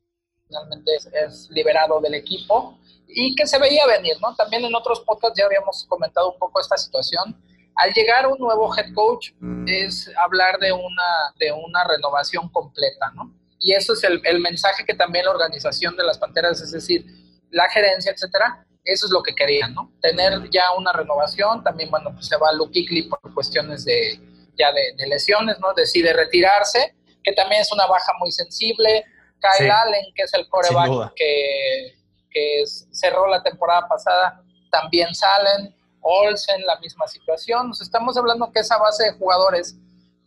finalmente 0.46 0.90
es, 0.94 1.48
liberado 1.50 2.00
del 2.00 2.14
equipo 2.14 2.78
y 3.06 3.34
que 3.34 3.46
se 3.46 3.58
veía 3.58 3.86
venir, 3.86 4.16
¿no? 4.20 4.34
También 4.34 4.64
en 4.64 4.74
otros 4.74 5.00
podcasts 5.00 5.38
ya 5.38 5.46
habíamos 5.46 5.84
comentado 5.88 6.32
un 6.32 6.38
poco 6.38 6.60
esta 6.60 6.76
situación. 6.76 7.36
Al 7.74 7.92
llegar 7.92 8.26
un 8.26 8.38
nuevo 8.38 8.74
head 8.76 8.92
coach 8.94 9.30
es 9.66 10.10
hablar 10.22 10.58
de 10.58 10.72
una, 10.72 11.32
de 11.38 11.52
una 11.52 11.84
renovación 11.84 12.48
completa, 12.48 13.10
¿no? 13.14 13.34
Y 13.60 13.72
eso 13.72 13.92
es 13.92 14.04
el, 14.04 14.20
el 14.24 14.40
mensaje 14.40 14.84
que 14.84 14.94
también 14.94 15.24
la 15.24 15.32
organización 15.32 15.96
de 15.96 16.04
las 16.04 16.18
Panteras, 16.18 16.60
es 16.60 16.72
decir, 16.72 17.06
la 17.50 17.68
gerencia, 17.70 18.12
etcétera, 18.12 18.64
eso 18.84 19.06
es 19.06 19.12
lo 19.12 19.22
que 19.22 19.34
querían, 19.34 19.74
¿no? 19.74 19.92
Tener 20.00 20.48
ya 20.50 20.72
una 20.76 20.92
renovación, 20.92 21.62
también, 21.62 21.90
bueno, 21.90 22.12
pues 22.14 22.26
se 22.26 22.36
va 22.36 22.52
Luke 22.52 22.72
Kuechly 22.72 23.08
por 23.08 23.34
cuestiones 23.34 23.84
de, 23.84 24.20
ya 24.58 24.72
de, 24.72 25.06
lesiones, 25.06 25.58
¿no? 25.60 25.72
Decide 25.74 26.12
retirarse, 26.12 26.94
que 27.22 27.32
también 27.32 27.62
es 27.62 27.72
una 27.72 27.86
baja 27.86 28.12
muy 28.18 28.32
sensible. 28.32 29.04
Kyle 29.40 29.70
Allen, 29.70 30.12
que 30.14 30.22
es 30.22 30.34
el 30.34 30.48
coreback 30.48 31.12
que, 31.14 31.94
que 32.30 32.64
cerró 32.90 33.28
la 33.28 33.42
temporada 33.42 33.86
pasada, 33.88 34.42
también 34.70 35.14
salen. 35.14 35.74
Olsen, 36.00 36.64
la 36.64 36.78
misma 36.78 37.06
situación. 37.06 37.68
Nos 37.68 37.80
estamos 37.80 38.16
hablando 38.16 38.50
que 38.52 38.60
esa 38.60 38.78
base 38.78 39.04
de 39.04 39.12
jugadores, 39.12 39.76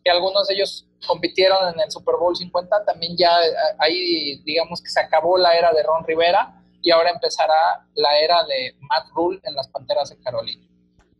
que 0.04 0.12
algunos 0.12 0.48
de 0.48 0.56
ellos 0.56 0.86
compitieron 1.08 1.74
en 1.74 1.80
el 1.80 1.92
Super 1.92 2.16
Bowl 2.20 2.36
50, 2.36 2.86
también 2.86 3.16
ya 3.18 3.32
eh, 3.42 3.54
ahí 3.80 4.42
digamos 4.44 4.82
que 4.82 4.90
se 4.90 5.00
acabó 5.00 5.38
la 5.38 5.56
era 5.58 5.72
de 5.72 5.82
Ron 5.84 6.06
Rivera 6.06 6.62
y 6.82 6.92
ahora 6.92 7.12
empezará 7.12 7.86
la 7.96 8.20
era 8.20 8.44
de 8.44 8.76
Matt 8.80 9.08
Rule 9.14 9.40
en 9.44 9.56
las 9.56 9.68
Panteras 9.70 10.10
de 10.10 10.22
Carolina. 10.22 10.68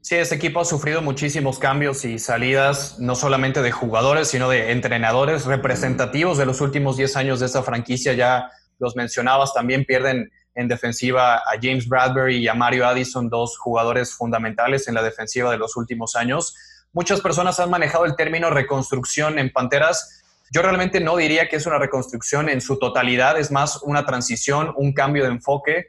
Sí, 0.02 0.16
ese 0.16 0.34
equipo 0.34 0.60
ha 0.60 0.66
sufrido 0.66 1.04
muchísimos 1.04 1.60
cambios 1.60 2.06
y 2.06 2.18
salidas, 2.18 2.98
no 2.98 3.14
solamente 3.16 3.62
de 3.62 3.72
jugadores, 3.72 4.30
sino 4.30 4.50
de 4.50 4.72
entrenadores 4.72 5.46
representativos 5.46 6.40
de 6.40 6.48
los 6.48 6.60
últimos 6.60 6.98
10 6.98 7.18
años 7.18 7.40
de 7.40 7.46
esta 7.46 7.62
franquicia. 7.62 8.14
Ya 8.14 8.50
los 8.80 8.96
mencionabas, 8.96 9.54
también 9.54 9.86
pierden 9.86 10.32
en 10.56 10.68
defensiva 10.68 11.36
a 11.36 11.52
James 11.62 11.88
Bradbury 11.88 12.38
y 12.38 12.48
a 12.48 12.56
Mario 12.56 12.88
Addison, 12.88 13.30
dos 13.30 13.60
jugadores 13.60 14.16
fundamentales 14.16 14.88
en 14.88 14.96
la 14.96 15.04
defensiva 15.04 15.52
de 15.52 15.60
los 15.60 15.78
últimos 15.78 16.16
años. 16.16 16.56
Muchas 16.94 17.22
personas 17.22 17.60
han 17.60 17.70
manejado 17.70 18.06
el 18.06 18.16
término 18.16 18.50
reconstrucción 18.50 19.38
en 19.38 19.52
Panteras. 19.52 20.24
Yo 20.52 20.64
realmente 20.64 21.00
no 21.00 21.16
diría 21.16 21.48
que 21.48 21.58
es 21.58 21.68
una 21.68 21.78
reconstrucción 21.78 22.50
en 22.50 22.60
su 22.60 22.80
totalidad, 22.80 23.40
es 23.40 23.52
más 23.52 23.80
una 23.84 24.04
transición, 24.04 24.74
un 24.76 24.94
cambio 24.94 25.24
de 25.24 25.30
enfoque 25.30 25.86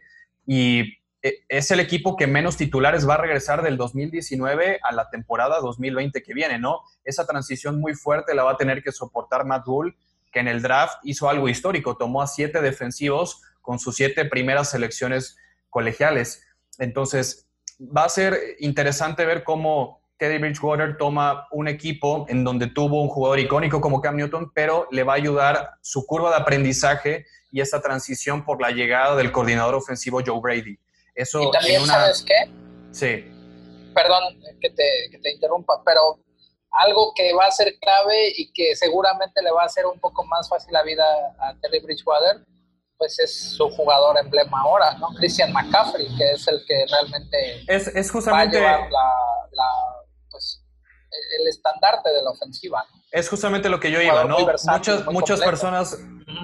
y 0.46 0.98
es 1.22 1.70
el 1.70 1.78
equipo 1.78 2.16
que 2.16 2.26
menos 2.26 2.56
titulares 2.56 3.08
va 3.08 3.14
a 3.14 3.18
regresar 3.18 3.62
del 3.62 3.76
2019 3.76 4.80
a 4.82 4.92
la 4.92 5.08
temporada 5.08 5.60
2020 5.60 6.22
que 6.22 6.34
viene, 6.34 6.58
¿no? 6.58 6.80
Esa 7.04 7.26
transición 7.26 7.80
muy 7.80 7.94
fuerte 7.94 8.34
la 8.34 8.42
va 8.42 8.52
a 8.52 8.56
tener 8.56 8.82
que 8.82 8.90
soportar 8.90 9.44
Matt 9.44 9.66
Rule, 9.66 9.94
que 10.32 10.40
en 10.40 10.48
el 10.48 10.62
draft 10.62 10.98
hizo 11.04 11.28
algo 11.28 11.48
histórico, 11.48 11.96
tomó 11.96 12.22
a 12.22 12.26
siete 12.26 12.60
defensivos 12.60 13.42
con 13.60 13.78
sus 13.78 13.94
siete 13.94 14.24
primeras 14.24 14.70
selecciones 14.70 15.36
colegiales. 15.70 16.44
Entonces, 16.78 17.46
va 17.80 18.04
a 18.04 18.08
ser 18.08 18.38
interesante 18.58 19.24
ver 19.24 19.44
cómo 19.44 20.00
Teddy 20.16 20.38
Bridgewater 20.38 20.96
toma 20.96 21.46
un 21.50 21.68
equipo 21.68 22.26
en 22.28 22.44
donde 22.44 22.68
tuvo 22.68 23.02
un 23.02 23.08
jugador 23.08 23.38
icónico 23.38 23.80
como 23.80 24.00
Cam 24.00 24.16
Newton, 24.16 24.50
pero 24.54 24.88
le 24.90 25.04
va 25.04 25.12
a 25.14 25.16
ayudar 25.16 25.70
su 25.80 26.04
curva 26.06 26.30
de 26.30 26.36
aprendizaje 26.36 27.26
y 27.50 27.60
esa 27.60 27.80
transición 27.80 28.44
por 28.44 28.60
la 28.60 28.70
llegada 28.70 29.14
del 29.16 29.30
coordinador 29.30 29.74
ofensivo 29.74 30.20
Joe 30.24 30.40
Brady. 30.40 30.78
Eso 31.14 31.42
y 31.42 31.50
también, 31.50 31.86
¿sabes 31.86 32.22
qué? 32.22 32.50
Sí. 32.90 33.24
Perdón 33.94 34.40
que 34.60 34.70
te, 34.70 35.08
que 35.10 35.18
te 35.18 35.32
interrumpa, 35.32 35.82
pero 35.84 36.18
algo 36.70 37.12
que 37.14 37.34
va 37.34 37.46
a 37.46 37.50
ser 37.50 37.74
clave 37.80 38.32
y 38.36 38.52
que 38.52 38.74
seguramente 38.76 39.42
le 39.42 39.50
va 39.50 39.62
a 39.62 39.66
hacer 39.66 39.84
un 39.86 40.00
poco 40.00 40.24
más 40.24 40.48
fácil 40.48 40.72
la 40.72 40.82
vida 40.82 41.04
a 41.38 41.54
Teddy 41.60 41.80
Bridgewater 41.80 42.42
pues 43.02 43.18
es 43.18 43.56
su 43.56 43.68
jugador 43.70 44.16
emblema 44.16 44.60
ahora, 44.60 44.96
¿no? 44.98 45.08
Christian 45.16 45.52
McCaffrey, 45.52 46.06
que 46.16 46.34
es 46.34 46.46
el 46.46 46.64
que 46.68 46.84
realmente 46.88 47.64
es, 47.66 47.88
es 47.88 48.08
justamente 48.12 48.60
va 48.60 48.70
a 48.70 48.76
llevar 48.76 48.90
la, 48.92 49.10
pues, 50.30 50.64
el 51.40 51.48
estandarte 51.48 52.10
de 52.10 52.22
la 52.22 52.30
ofensiva. 52.30 52.86
Es 53.10 53.28
justamente 53.28 53.68
lo 53.68 53.80
que 53.80 53.90
yo 53.90 54.00
iba, 54.00 54.22
¿no? 54.22 54.38
muchas 54.38 55.04
muchas 55.06 55.40
personas 55.40 55.98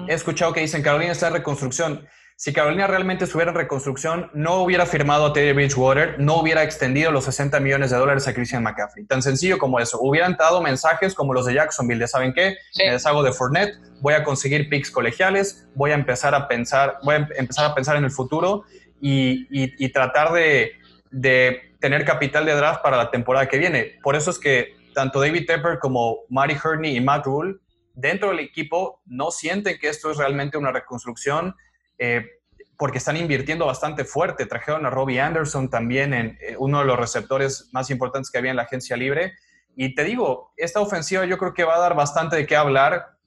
he 0.09 0.13
escuchado 0.13 0.51
que 0.51 0.59
dicen 0.59 0.83
Carolina 0.83 1.13
está 1.13 1.27
en 1.27 1.35
reconstrucción. 1.35 2.09
Si 2.41 2.53
Carolina 2.53 2.87
realmente 2.87 3.25
estuviera 3.25 3.51
en 3.51 3.57
reconstrucción, 3.57 4.31
no 4.33 4.63
hubiera 4.63 4.85
firmado 4.85 5.25
a 5.25 5.33
Teddy 5.33 5.51
Bridgewater, 5.51 6.17
no 6.21 6.37
hubiera 6.37 6.63
extendido 6.63 7.11
los 7.11 7.25
60 7.25 7.59
millones 7.59 7.91
de 7.91 7.97
dólares 7.97 8.29
a 8.29 8.33
Christian 8.33 8.63
McCaffrey. 8.63 9.05
Tan 9.07 9.21
sencillo 9.21 9.57
como 9.57 9.77
eso. 9.77 9.99
Hubieran 9.99 10.37
dado 10.39 10.61
mensajes 10.61 11.13
como 11.13 11.33
los 11.33 11.47
de 11.47 11.55
Jacksonville, 11.55 12.07
¿saben 12.07 12.31
qué? 12.31 12.55
Me 12.77 12.93
deshago 12.93 13.23
de 13.23 13.33
Fournette, 13.33 13.75
voy 13.99 14.13
a 14.13 14.23
conseguir 14.23 14.69
picks 14.69 14.89
colegiales, 14.89 15.67
voy 15.75 15.91
a 15.91 15.95
empezar 15.95 16.33
a 16.33 16.47
pensar, 16.47 16.99
voy 17.03 17.15
a 17.15 17.27
empezar 17.35 17.65
a 17.65 17.75
pensar 17.75 17.97
en 17.97 18.05
el 18.05 18.11
futuro 18.11 18.63
y, 19.01 19.89
tratar 19.89 20.31
de, 20.31 20.71
de, 21.11 21.75
tener 21.81 22.05
capital 22.05 22.45
de 22.45 22.55
draft 22.55 22.81
para 22.81 22.95
la 22.95 23.11
temporada 23.11 23.49
que 23.49 23.57
viene. 23.57 23.97
Por 24.01 24.15
eso 24.15 24.31
es 24.31 24.39
que 24.39 24.77
tanto 24.93 25.19
David 25.19 25.45
Tepper 25.45 25.77
como 25.77 26.19
Marty 26.29 26.55
Herney 26.55 26.95
y 26.95 27.01
Matt 27.01 27.25
Rule 27.25 27.57
dentro 27.95 28.29
del 28.29 28.39
equipo 28.39 29.01
no 29.07 29.29
sienten 29.29 29.77
que 29.77 29.89
esto 29.89 30.09
es 30.09 30.15
realmente 30.15 30.57
una 30.57 30.71
reconstrucción 30.71 31.53
eh, 31.99 32.25
porque 32.79 32.97
están 32.97 33.17
invirtiendo 33.17 33.65
bastante 33.65 34.05
fuerte. 34.05 34.45
Trajeron 34.45 34.85
a 34.85 34.89
Robbie 34.89 35.19
Anderson 35.19 35.69
también 35.69 36.13
en 36.13 36.37
eh, 36.39 36.55
uno 36.57 36.79
de 36.79 36.85
los 36.85 36.97
receptores 36.97 37.67
más 37.73 37.89
importantes 37.89 38.31
que 38.31 38.37
había 38.37 38.51
en 38.51 38.57
la 38.57 38.63
agencia 38.63 38.95
libre. 38.95 39.33
Y 39.75 39.93
te 39.95 40.05
digo, 40.05 40.53
esta 40.55 40.79
ofensiva 40.79 41.25
yo 41.25 41.37
creo 41.37 41.53
que 41.53 41.65
va 41.65 41.75
a 41.75 41.79
dar 41.79 41.93
bastante 41.93 42.37
de 42.37 42.47
qué 42.47 42.55
hablar. 42.55 43.17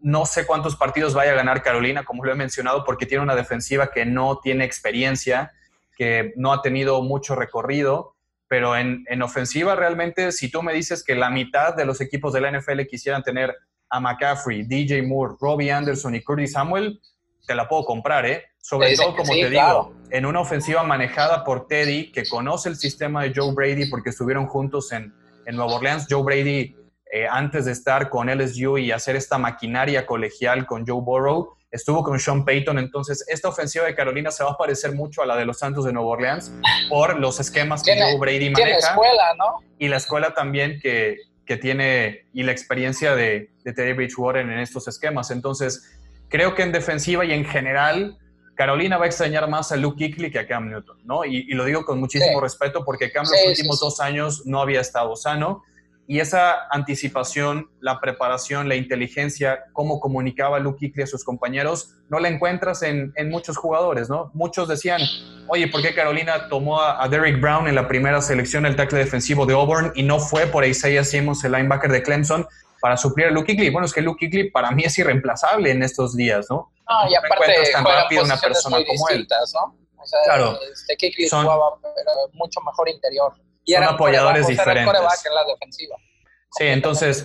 No 0.00 0.24
sé 0.24 0.46
cuántos 0.46 0.76
partidos 0.76 1.12
vaya 1.12 1.32
a 1.32 1.34
ganar 1.34 1.62
Carolina, 1.62 2.04
como 2.04 2.24
lo 2.24 2.32
he 2.32 2.34
mencionado, 2.34 2.84
porque 2.84 3.04
tiene 3.04 3.22
una 3.22 3.34
defensiva 3.34 3.90
que 3.90 4.06
no 4.06 4.40
tiene 4.42 4.64
experiencia, 4.64 5.52
que 5.94 6.32
no 6.36 6.50
ha 6.50 6.62
tenido 6.62 7.02
mucho 7.02 7.34
recorrido. 7.34 8.16
Pero 8.48 8.76
en, 8.76 9.04
en 9.08 9.20
ofensiva 9.20 9.76
realmente, 9.76 10.32
si 10.32 10.50
tú 10.50 10.62
me 10.62 10.72
dices 10.72 11.04
que 11.04 11.14
la 11.14 11.28
mitad 11.28 11.74
de 11.74 11.84
los 11.84 12.00
equipos 12.00 12.32
de 12.32 12.40
la 12.40 12.50
NFL 12.50 12.86
quisieran 12.88 13.22
tener 13.22 13.54
a 13.90 14.00
McCaffrey, 14.00 14.62
DJ 14.62 15.02
Moore, 15.02 15.34
Robbie 15.38 15.70
Anderson 15.70 16.14
y 16.14 16.22
Curtis 16.22 16.52
Samuel, 16.52 16.98
te 17.46 17.54
la 17.54 17.68
puedo 17.68 17.84
comprar, 17.84 18.26
¿eh? 18.26 18.44
Sobre 18.60 18.94
todo, 18.94 19.16
como 19.16 19.32
te 19.32 19.50
digo, 19.50 19.94
en 20.10 20.24
una 20.24 20.40
ofensiva 20.40 20.82
manejada 20.84 21.42
por 21.44 21.66
Teddy, 21.66 22.12
que 22.12 22.24
conoce 22.28 22.68
el 22.68 22.76
sistema 22.76 23.24
de 23.24 23.32
Joe 23.34 23.52
Brady 23.52 23.86
porque 23.86 24.10
estuvieron 24.10 24.46
juntos 24.46 24.92
en, 24.92 25.12
en 25.46 25.56
Nueva 25.56 25.74
Orleans. 25.74 26.06
Joe 26.08 26.22
Brady, 26.22 26.76
eh, 27.10 27.26
antes 27.28 27.64
de 27.64 27.72
estar 27.72 28.08
con 28.08 28.28
LSU 28.28 28.78
y 28.78 28.92
hacer 28.92 29.16
esta 29.16 29.38
maquinaria 29.38 30.06
colegial 30.06 30.64
con 30.66 30.86
Joe 30.86 31.00
Burrow, 31.02 31.56
estuvo 31.72 32.04
con 32.04 32.20
Sean 32.20 32.44
Payton. 32.44 32.78
Entonces, 32.78 33.24
esta 33.26 33.48
ofensiva 33.48 33.84
de 33.86 33.96
Carolina 33.96 34.30
se 34.30 34.44
va 34.44 34.52
a 34.52 34.56
parecer 34.56 34.92
mucho 34.92 35.22
a 35.22 35.26
la 35.26 35.36
de 35.36 35.44
los 35.44 35.58
Santos 35.58 35.84
de 35.84 35.92
Nueva 35.92 36.10
Orleans 36.10 36.52
por 36.88 37.18
los 37.18 37.40
esquemas 37.40 37.82
que 37.82 38.00
Joe 38.00 38.18
Brady 38.18 38.50
maneja. 38.50 38.78
Escuela, 38.78 39.34
¿no? 39.36 39.56
Y 39.78 39.88
la 39.88 39.96
escuela 39.96 40.34
también 40.34 40.78
que, 40.80 41.16
que 41.44 41.56
tiene 41.56 42.26
y 42.32 42.44
la 42.44 42.52
experiencia 42.52 43.16
de, 43.16 43.50
de 43.64 43.72
Teddy 43.72 43.94
Bridgewater 43.94 44.42
en 44.42 44.60
estos 44.60 44.86
esquemas. 44.86 45.32
Entonces, 45.32 45.98
Creo 46.32 46.54
que 46.54 46.62
en 46.62 46.72
defensiva 46.72 47.26
y 47.26 47.32
en 47.32 47.44
general, 47.44 48.18
Carolina 48.54 48.96
va 48.96 49.04
a 49.04 49.08
extrañar 49.08 49.48
más 49.50 49.70
a 49.70 49.76
Luke 49.76 49.98
Kuechly 49.98 50.30
que 50.30 50.38
a 50.38 50.46
Cam 50.46 50.70
Newton, 50.70 50.96
¿no? 51.04 51.26
Y, 51.26 51.44
lo 51.52 51.66
digo 51.66 51.84
con 51.84 52.00
muchísimo 52.00 52.40
respeto 52.40 52.84
porque 52.86 53.12
Cam 53.12 53.24
los 53.24 53.48
últimos 53.48 53.78
dos 53.78 54.00
años 54.00 54.46
no 54.46 54.60
había 54.62 54.80
estado 54.80 55.14
sano 55.14 55.62
y 56.06 56.20
esa 56.20 56.68
anticipación, 56.70 57.70
la 57.80 58.00
preparación, 58.00 58.68
la 58.68 58.74
inteligencia, 58.74 59.60
cómo 59.72 60.00
comunicaba 60.00 60.58
Luke 60.58 60.78
Kuechly 60.78 61.02
a 61.02 61.06
sus 61.06 61.22
compañeros, 61.22 61.96
no 62.08 62.18
la 62.18 62.28
encuentras 62.28 62.82
en, 62.82 63.12
muchos 63.30 63.56
jugadores, 63.56 64.08
¿no? 64.08 64.30
Muchos 64.34 64.68
decían, 64.68 65.00
oye, 65.48 65.68
¿por 65.68 65.80
qué 65.80 65.94
Carolina 65.94 66.48
tomó 66.48 66.80
a, 66.82 67.08
Derrick 67.08 67.40
Brown 67.40 67.68
en 67.68 67.74
la 67.74 67.88
primera 67.88 68.20
selección, 68.20 68.66
el 68.66 68.74
tackle 68.74 68.98
defensivo 68.98 69.46
de 69.46 69.54
Auburn, 69.54 69.92
y 69.94 70.02
no 70.02 70.18
fue 70.18 70.46
por 70.46 70.64
Isaiah 70.64 71.04
Simmons, 71.04 71.44
el 71.44 71.52
linebacker 71.52 71.92
de 71.92 72.02
Clemson? 72.02 72.46
Para 72.82 72.96
suplir 72.96 73.28
a 73.28 73.30
Luke 73.30 73.46
Kuechly. 73.46 73.70
Bueno, 73.70 73.86
es 73.86 73.92
que 73.92 74.02
Luke 74.02 74.18
Kuechly 74.18 74.50
para 74.50 74.72
mí 74.72 74.82
es 74.82 74.98
irreemplazable 74.98 75.70
en 75.70 75.84
estos 75.84 76.16
días, 76.16 76.48
¿no? 76.50 76.72
No, 76.90 77.08
y 77.08 77.14
aparte 77.14 77.54
no 77.56 77.72
tan 77.72 77.84
rápido 77.84 78.24
una 78.24 78.36
persona 78.36 78.78
como 78.84 79.08
él. 79.08 79.26
¿no? 79.30 79.76
O 79.96 80.04
sea, 80.04 80.18
claro. 80.24 80.58
Este 80.72 80.96
Kuechly 80.96 81.28
son, 81.28 81.44
jugaba 81.44 81.78
mucho 82.32 82.60
mejor 82.62 82.88
interior. 82.88 83.32
Y 83.64 83.74
son 83.74 83.84
apoyadores 83.84 84.48
diferentes. 84.48 84.92
en 84.92 85.34
la 85.34 85.44
defensiva. 85.44 85.96
Sí, 86.58 86.64
entonces 86.66 87.24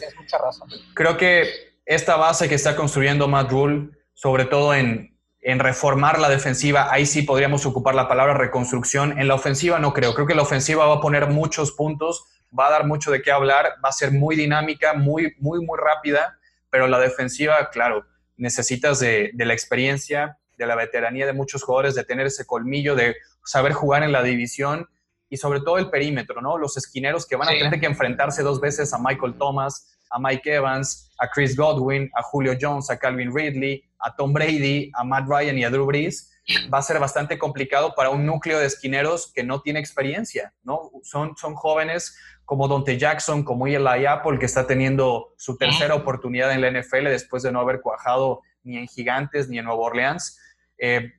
creo 0.93 1.17
que 1.17 1.49
esta 1.85 2.17
base 2.17 2.47
que 2.47 2.55
está 2.55 2.75
construyendo 2.75 3.27
Matt 3.27 3.49
Rule, 3.49 3.89
sobre 4.13 4.45
todo 4.45 4.75
en, 4.75 5.17
en 5.41 5.57
reformar 5.57 6.19
la 6.19 6.29
defensiva, 6.29 6.93
ahí 6.93 7.07
sí 7.07 7.23
podríamos 7.23 7.65
ocupar 7.65 7.95
la 7.95 8.07
palabra 8.07 8.35
reconstrucción. 8.35 9.19
En 9.19 9.27
la 9.27 9.33
ofensiva 9.33 9.79
no 9.79 9.91
creo. 9.91 10.13
Creo 10.13 10.27
que 10.27 10.35
la 10.35 10.43
ofensiva 10.43 10.85
va 10.85 10.97
a 10.97 11.01
poner 11.01 11.27
muchos 11.27 11.71
puntos 11.71 12.25
va 12.57 12.67
a 12.67 12.71
dar 12.71 12.85
mucho 12.85 13.11
de 13.11 13.21
qué 13.21 13.31
hablar, 13.31 13.73
va 13.83 13.89
a 13.89 13.93
ser 13.93 14.11
muy 14.11 14.35
dinámica, 14.35 14.93
muy, 14.93 15.35
muy, 15.39 15.63
muy 15.65 15.77
rápida, 15.79 16.37
pero 16.69 16.87
la 16.87 16.99
defensiva, 16.99 17.69
claro, 17.69 18.05
necesitas 18.35 18.99
de, 18.99 19.31
la 19.35 19.53
experiencia, 19.53 20.37
de 20.57 20.65
la 20.65 20.75
veteranía 20.75 21.25
de 21.25 21.33
muchos 21.33 21.63
jugadores, 21.63 21.95
de 21.95 22.03
tener 22.03 22.27
ese 22.27 22.45
colmillo, 22.45 22.95
de 22.95 23.15
saber 23.43 23.73
jugar 23.73 24.03
en 24.03 24.11
la 24.11 24.23
división 24.23 24.87
y 25.29 25.37
sobre 25.37 25.61
todo 25.61 25.77
el 25.77 25.89
perímetro, 25.89 26.41
¿no? 26.41 26.57
Los 26.57 26.77
esquineros 26.77 27.25
que 27.25 27.35
van 27.35 27.49
a 27.49 27.51
tener 27.51 27.79
que 27.79 27.85
enfrentarse 27.85 28.43
dos 28.43 28.61
veces 28.61 28.93
a 28.93 28.99
Michael 28.99 29.35
Thomas, 29.37 29.97
a 30.09 30.19
Mike 30.19 30.55
Evans, 30.55 31.11
a 31.19 31.27
Chris 31.27 31.55
Godwin, 31.55 32.09
a 32.15 32.21
Julio 32.23 32.57
Jones, 32.59 32.89
a 32.89 32.97
Calvin 32.97 33.35
Ridley, 33.35 33.83
a 33.99 34.15
Tom 34.15 34.31
Brady, 34.31 34.89
a 34.93 35.03
Matt 35.03 35.27
Ryan 35.27 35.57
y 35.57 35.65
a 35.65 35.69
Drew 35.69 35.85
Brees 35.85 36.31
va 36.73 36.77
a 36.79 36.81
ser 36.81 36.99
bastante 36.99 37.37
complicado 37.37 37.93
para 37.95 38.09
un 38.09 38.25
núcleo 38.25 38.59
de 38.59 38.65
esquineros 38.65 39.31
que 39.33 39.43
no 39.43 39.61
tiene 39.61 39.79
experiencia, 39.79 40.53
¿no? 40.63 40.91
Son, 41.03 41.35
son 41.35 41.55
jóvenes 41.55 42.17
como 42.47 42.69
Dante 42.69 42.97
Jackson, 42.97 43.43
como 43.43 43.67
Eli 43.67 44.05
Apple, 44.05 44.39
que 44.39 44.45
está 44.45 44.65
teniendo 44.65 45.33
su 45.35 45.57
tercera 45.57 45.95
oportunidad 45.95 46.53
en 46.53 46.61
la 46.61 46.71
NFL 46.71 47.03
después 47.03 47.43
de 47.43 47.51
no 47.51 47.59
haber 47.59 47.81
cuajado 47.81 48.41
ni 48.63 48.77
en 48.77 48.87
Gigantes 48.87 49.49
ni 49.49 49.59
en 49.59 49.65
Nueva 49.65 49.81
Orleans. 49.81 50.39
Eh, 50.77 51.11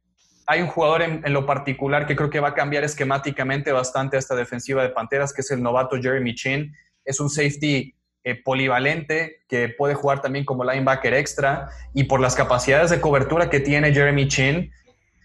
hay 0.47 0.62
un 0.62 0.68
jugador 0.68 1.03
en, 1.03 1.22
lo 1.31 1.45
particular 1.45 2.07
que 2.07 2.16
creo 2.16 2.31
que 2.31 2.41
va 2.41 2.49
a 2.49 2.55
cambiar 2.55 2.83
esquemáticamente 2.83 3.72
bastante 3.72 4.16
esta 4.16 4.35
defensiva 4.35 4.83
de 4.83 4.89
Panteras, 4.89 5.35
que 5.35 5.43
es 5.43 5.51
el 5.51 5.62
novato 5.62 5.97
Jeremy 6.01 6.35
Chin. 6.35 6.74
Es 7.05 7.20
un 7.20 7.29
safety 7.29 7.95
eh, 8.24 8.43
polivalente 8.43 9.43
que 9.51 9.68
puede 9.68 9.93
jugar 9.93 10.22
también 10.22 10.47
como 10.47 10.64
linebacker 10.64 11.12
extra 11.12 11.68
y 11.93 12.05
por 12.05 12.20
las 12.20 12.37
capacidades 12.37 12.89
de 12.89 13.03
cobertura 13.03 13.51
que 13.51 13.61
tiene 13.61 13.93
Jeremy 13.93 14.29
Chin, 14.29 14.72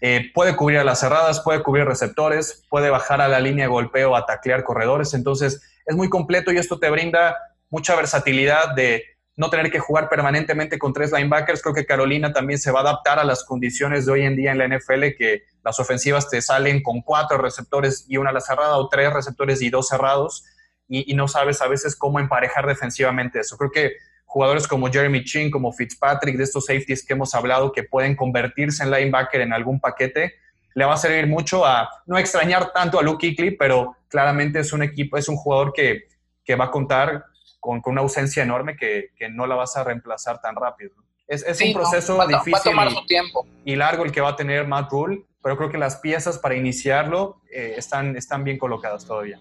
eh, 0.02 0.30
puede 0.34 0.54
cubrir 0.54 0.80
a 0.80 0.84
las 0.84 1.00
cerradas, 1.00 1.40
puede 1.40 1.62
cubrir 1.62 1.86
receptores, 1.86 2.62
puede 2.68 2.90
bajar 2.90 3.22
a 3.22 3.28
la 3.28 3.40
línea 3.40 3.64
de 3.64 3.70
golpeo 3.70 4.14
a 4.14 4.26
taclear 4.26 4.64
corredores. 4.64 5.14
Entonces, 5.14 5.62
es 5.86 5.96
muy 5.96 6.08
completo 6.08 6.52
y 6.52 6.58
esto 6.58 6.78
te 6.78 6.90
brinda 6.90 7.36
mucha 7.70 7.96
versatilidad 7.96 8.74
de 8.74 9.04
no 9.36 9.50
tener 9.50 9.70
que 9.70 9.80
jugar 9.80 10.08
permanentemente 10.08 10.78
con 10.78 10.92
tres 10.92 11.12
linebackers. 11.12 11.60
Creo 11.60 11.74
que 11.74 11.86
Carolina 11.86 12.32
también 12.32 12.58
se 12.58 12.70
va 12.70 12.80
a 12.80 12.82
adaptar 12.82 13.18
a 13.18 13.24
las 13.24 13.44
condiciones 13.44 14.06
de 14.06 14.12
hoy 14.12 14.22
en 14.22 14.36
día 14.36 14.52
en 14.52 14.58
la 14.58 14.68
NFL, 14.68 15.16
que 15.18 15.42
las 15.64 15.80
ofensivas 15.80 16.28
te 16.30 16.40
salen 16.40 16.82
con 16.82 17.02
cuatro 17.02 17.38
receptores 17.38 18.04
y 18.08 18.16
una 18.16 18.30
a 18.30 18.32
la 18.32 18.40
cerrada, 18.40 18.76
o 18.76 18.88
tres 18.88 19.12
receptores 19.12 19.60
y 19.62 19.70
dos 19.70 19.88
cerrados, 19.88 20.44
y, 20.86 21.14
no 21.14 21.26
sabes 21.26 21.62
a 21.62 21.68
veces 21.68 21.96
cómo 21.96 22.20
emparejar 22.20 22.66
defensivamente 22.66 23.40
eso. 23.40 23.56
Creo 23.56 23.70
que 23.70 23.92
jugadores 24.26 24.68
como 24.68 24.90
Jeremy 24.90 25.24
Chin, 25.24 25.50
como 25.50 25.72
Fitzpatrick, 25.72 26.36
de 26.36 26.44
estos 26.44 26.66
safeties 26.66 27.04
que 27.04 27.14
hemos 27.14 27.34
hablado, 27.34 27.72
que 27.72 27.82
pueden 27.82 28.14
convertirse 28.14 28.84
en 28.84 28.90
linebacker 28.90 29.40
en 29.40 29.52
algún 29.52 29.80
paquete, 29.80 30.34
le 30.74 30.84
va 30.84 30.94
a 30.94 30.96
servir 30.98 31.26
mucho 31.26 31.64
a 31.64 31.88
no 32.06 32.18
extrañar 32.18 32.72
tanto 32.72 32.98
a 32.98 33.02
Luke 33.02 33.26
Kuechly, 33.26 33.52
pero 33.52 33.96
claramente 34.08 34.60
es 34.60 34.72
un 34.72 34.82
equipo, 34.82 35.16
es 35.16 35.28
un 35.28 35.36
jugador 35.36 35.72
que, 35.72 36.08
que 36.44 36.56
va 36.56 36.66
a 36.66 36.70
contar 36.70 37.24
con, 37.60 37.80
una 37.86 38.02
ausencia 38.02 38.42
enorme 38.42 38.76
que, 38.76 39.10
no 39.30 39.46
la 39.46 39.54
vas 39.54 39.76
a 39.76 39.84
reemplazar 39.84 40.40
tan 40.40 40.54
rápido. 40.54 40.92
Es, 41.26 41.42
un 41.62 41.72
proceso 41.72 42.26
difícil 42.26 42.74
y, 43.64 43.76
largo 43.76 44.04
el 44.04 44.12
que 44.12 44.20
va 44.20 44.30
a 44.30 44.36
tener 44.36 44.66
Matt 44.66 44.90
Rule, 44.90 45.24
pero 45.42 45.56
creo 45.56 45.70
que 45.70 45.78
las 45.78 45.96
piezas 45.96 46.38
para 46.38 46.54
iniciarlo 46.54 47.40
eh, 47.50 47.74
están, 47.78 48.16
están 48.16 48.44
bien 48.44 48.58
colocadas 48.58 49.06
todavía. 49.06 49.38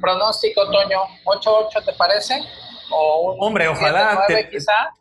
Pronóstico, 0.00 0.64
Toño, 0.70 1.00
8-8, 1.24 1.84
¿te 1.84 1.92
parece? 1.94 2.40
O 2.92 3.36
Hombre, 3.38 3.68
ojalá. 3.68 4.24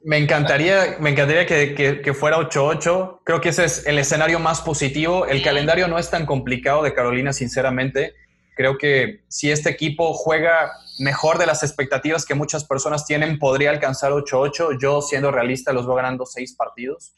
Me 0.03 0.17
encantaría, 0.17 0.97
me 0.99 1.11
encantaría 1.11 1.45
que, 1.45 2.01
que 2.01 2.13
fuera 2.13 2.37
8-8. 2.37 3.19
Creo 3.23 3.41
que 3.41 3.49
ese 3.49 3.65
es 3.65 3.85
el 3.85 3.99
escenario 3.99 4.39
más 4.39 4.61
positivo. 4.61 5.25
El 5.27 5.43
calendario 5.43 5.87
no 5.87 5.99
es 5.99 6.09
tan 6.09 6.25
complicado 6.25 6.83
de 6.83 6.93
Carolina, 6.93 7.33
sinceramente. 7.33 8.13
Creo 8.55 8.77
que 8.77 9.23
si 9.27 9.49
este 9.51 9.69
equipo 9.69 10.13
juega 10.13 10.71
mejor 10.99 11.37
de 11.37 11.45
las 11.45 11.63
expectativas 11.63 12.25
que 12.25 12.35
muchas 12.35 12.63
personas 12.65 13.05
tienen, 13.05 13.39
podría 13.39 13.69
alcanzar 13.69 14.11
8-8. 14.11 14.77
Yo, 14.79 15.01
siendo 15.01 15.31
realista, 15.31 15.73
los 15.73 15.85
veo 15.85 15.95
ganando 15.95 16.25
seis 16.25 16.55
partidos. 16.55 17.13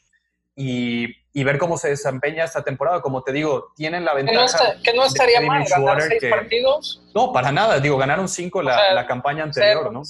Y, 0.56 1.08
y, 1.34 1.44
ver 1.44 1.58
cómo 1.58 1.76
se 1.76 1.88
desempeña 1.88 2.44
esta 2.44 2.62
temporada. 2.62 3.02
Como 3.02 3.22
te 3.22 3.32
digo, 3.32 3.72
tienen 3.76 4.04
la 4.04 4.14
ventaja. 4.14 4.76
Que 4.82 4.94
no, 4.94 5.04
estaría 5.04 5.40
mal 5.40 5.64
ganar 5.68 6.02
seis 6.02 6.22
partidos. 6.30 7.02
No, 7.14 7.32
para 7.32 7.52
nada. 7.52 7.80
Digo, 7.80 7.98
ganaron 7.98 8.28
cinco 8.28 8.62
la, 8.62 8.94
la 8.94 9.06
campaña 9.06 9.42
anterior, 9.42 9.92
¿no? 9.92 10.02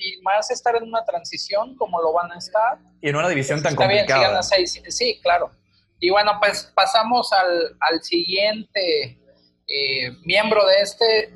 y 0.00 0.20
más 0.22 0.50
estar 0.50 0.76
en 0.76 0.82
una 0.82 1.04
transición 1.04 1.76
como 1.76 2.00
lo 2.02 2.12
van 2.12 2.32
a 2.32 2.38
estar. 2.38 2.78
Y 3.00 3.08
en 3.08 3.16
una 3.16 3.28
división 3.28 3.62
tan 3.62 3.74
complicada. 3.76 4.42
seis, 4.42 4.82
sí, 4.88 5.20
claro. 5.22 5.50
Y 6.00 6.10
bueno, 6.10 6.32
pues 6.40 6.72
pasamos 6.74 7.32
al, 7.32 7.76
al 7.80 8.02
siguiente 8.02 9.18
eh, 9.66 10.10
miembro 10.24 10.66
de 10.66 10.80
este, 10.80 11.32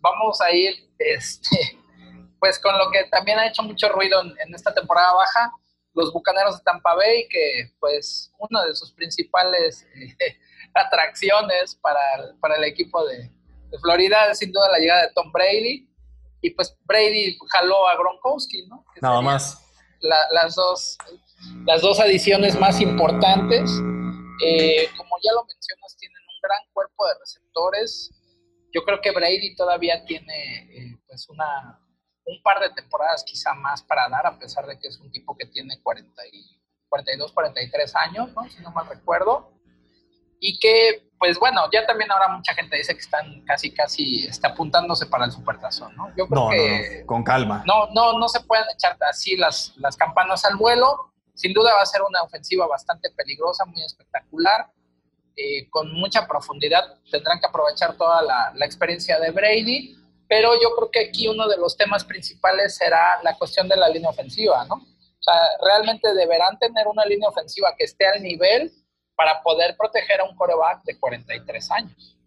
vamos 0.00 0.40
a 0.40 0.50
ir 0.50 0.74
este, 0.98 1.78
pues 2.40 2.58
con 2.58 2.76
lo 2.76 2.90
que 2.90 3.04
también 3.04 3.38
ha 3.38 3.46
hecho 3.46 3.62
mucho 3.62 3.88
ruido 3.90 4.22
en, 4.22 4.54
esta 4.54 4.74
temporada 4.74 5.12
baja, 5.14 5.52
los 5.94 6.12
Bucaneros 6.12 6.58
de 6.58 6.64
Tampa 6.64 6.94
Bay, 6.94 7.26
que 7.28 7.72
pues 7.78 8.32
una 8.38 8.64
de 8.64 8.74
sus 8.74 8.92
principales 8.92 9.86
eh, 9.94 10.16
atracciones 10.74 11.76
para, 11.76 12.00
para, 12.40 12.56
el 12.56 12.64
equipo 12.64 13.04
de, 13.06 13.30
Florida 13.80 14.30
es 14.30 14.38
sin 14.38 14.52
duda 14.52 14.70
la 14.70 14.78
llegada 14.78 15.02
de 15.02 15.12
Tom 15.14 15.32
Brady. 15.32 15.88
Y 16.42 16.50
pues 16.50 16.76
Brady 16.84 17.38
jaló 17.52 17.88
a 17.88 17.96
Gronkowski, 17.96 18.66
¿no? 18.66 18.84
Nada 19.00 19.20
más. 19.22 19.58
las, 20.00 20.54
dos, 20.54 20.98
las 21.64 21.80
dos 21.80 21.98
adiciones 21.98 22.58
más 22.58 22.80
importantes. 22.80 23.70
Eh, 24.44 24.88
como 24.96 25.16
ya 25.22 25.32
lo 25.32 25.44
mencionas, 25.46 25.96
tienen 25.98 26.22
gran 26.42 26.60
cuerpo 26.72 27.06
de 27.06 27.14
receptores. 27.18 28.10
Yo 28.72 28.84
creo 28.84 29.00
que 29.00 29.12
Brady 29.12 29.56
todavía 29.56 30.04
tiene 30.04 30.68
eh, 30.70 30.98
pues 31.06 31.28
una, 31.30 31.80
un 32.26 32.42
par 32.42 32.60
de 32.60 32.70
temporadas 32.70 33.24
quizá 33.24 33.54
más 33.54 33.82
para 33.82 34.08
dar, 34.08 34.26
a 34.26 34.38
pesar 34.38 34.66
de 34.66 34.78
que 34.78 34.88
es 34.88 34.98
un 34.98 35.10
tipo 35.10 35.36
que 35.36 35.46
tiene 35.46 35.80
40 35.82 36.26
y, 36.32 36.60
42, 36.88 37.32
43 37.32 37.96
años, 37.96 38.32
¿no? 38.34 38.48
si 38.48 38.62
no 38.62 38.70
mal 38.70 38.86
recuerdo. 38.86 39.50
Y 40.38 40.58
que, 40.58 41.08
pues 41.18 41.38
bueno, 41.38 41.62
ya 41.72 41.86
también 41.86 42.10
ahora 42.12 42.28
mucha 42.28 42.54
gente 42.54 42.76
dice 42.76 42.94
que 42.94 43.00
están 43.00 43.44
casi, 43.44 43.72
casi 43.72 44.26
está 44.26 44.48
apuntándose 44.48 45.06
para 45.06 45.24
el 45.24 45.32
supertazón, 45.32 45.96
¿no? 45.96 46.14
Yo 46.16 46.28
creo 46.28 46.50
que... 46.50 47.06
con 47.06 47.24
calma. 47.24 47.64
No, 47.66 47.88
no, 47.94 48.18
no 48.18 48.28
se 48.28 48.40
pueden 48.40 48.66
echar 48.74 48.96
así 49.08 49.36
las, 49.36 49.72
las 49.78 49.96
campanas 49.96 50.44
al 50.44 50.56
vuelo. 50.56 51.12
Sin 51.34 51.52
duda 51.52 51.74
va 51.74 51.82
a 51.82 51.86
ser 51.86 52.02
una 52.02 52.22
ofensiva 52.22 52.66
bastante 52.66 53.10
peligrosa, 53.10 53.64
muy 53.64 53.82
espectacular. 53.82 54.70
Eh, 55.36 55.68
con 55.68 55.92
mucha 55.92 56.28
profundidad, 56.28 56.98
tendrán 57.10 57.40
que 57.40 57.46
aprovechar 57.46 57.96
toda 57.96 58.22
la, 58.22 58.64
experiencia 58.64 59.18
de 59.18 59.32
Brady, 59.32 59.96
pero 60.28 60.54
yo 60.60 60.74
creo 60.76 60.90
que 60.90 61.08
aquí 61.08 61.28
uno 61.28 61.48
de 61.48 61.56
los 61.56 61.76
temas 61.76 62.04
principales 62.04 62.76
será 62.76 63.20
la 63.22 63.36
cuestión 63.36 63.68
de 63.68 63.76
la 63.76 63.88
línea 63.88 64.10
ofensiva, 64.10 64.64
¿no? 64.64 64.74
O 64.76 65.22
sea, 65.22 65.34
realmente 65.62 66.12
deberán 66.14 66.58
tener 66.58 66.86
una 66.86 67.04
línea 67.04 67.28
ofensiva 67.28 67.74
que 67.76 67.84
esté 67.84 68.06
al 68.06 68.22
nivel 68.22 68.72
para 69.16 69.42
poder 69.42 69.76
proteger 69.76 70.20
a 70.20 70.24
un 70.24 70.36
coreback 70.36 70.82
de 70.84 70.98
43 70.98 71.70
años. 71.70 72.18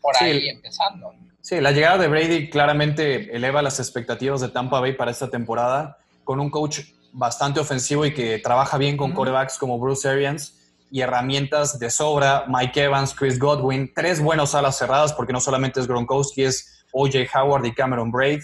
Por 0.00 0.14
ahí 0.20 0.48
empezando. 0.48 1.12
Sí, 1.40 1.60
la 1.60 1.72
llegada 1.72 1.98
de 1.98 2.08
Brady 2.08 2.50
claramente 2.50 3.34
eleva 3.36 3.62
las 3.62 3.78
expectativas 3.78 4.40
de 4.40 4.48
Tampa 4.48 4.80
Bay 4.80 4.94
para 4.94 5.10
esta 5.10 5.30
temporada, 5.30 5.98
con 6.24 6.40
un 6.40 6.50
coach 6.50 6.80
bastante 7.12 7.60
ofensivo 7.60 8.04
y 8.04 8.14
que 8.14 8.38
trabaja 8.38 8.78
bien 8.78 8.96
con 8.96 9.12
corebacks 9.12 9.58
como 9.58 9.78
Bruce 9.78 10.08
Arians 10.08 10.74
y 10.90 11.02
herramientas 11.02 11.78
de 11.78 11.90
sobra. 11.90 12.46
Mike 12.48 12.84
Evans, 12.84 13.14
Chris 13.14 13.38
Godwin, 13.38 13.92
tres 13.94 14.22
buenos 14.22 14.54
alas 14.54 14.78
cerradas, 14.78 15.12
porque 15.12 15.32
no 15.32 15.40
solamente 15.40 15.80
es 15.80 15.86
Gronkowski, 15.86 16.44
es 16.44 16.73
OJ 16.94 17.28
Howard 17.34 17.66
y 17.66 17.74
Cameron 17.74 18.10
Braid. 18.10 18.40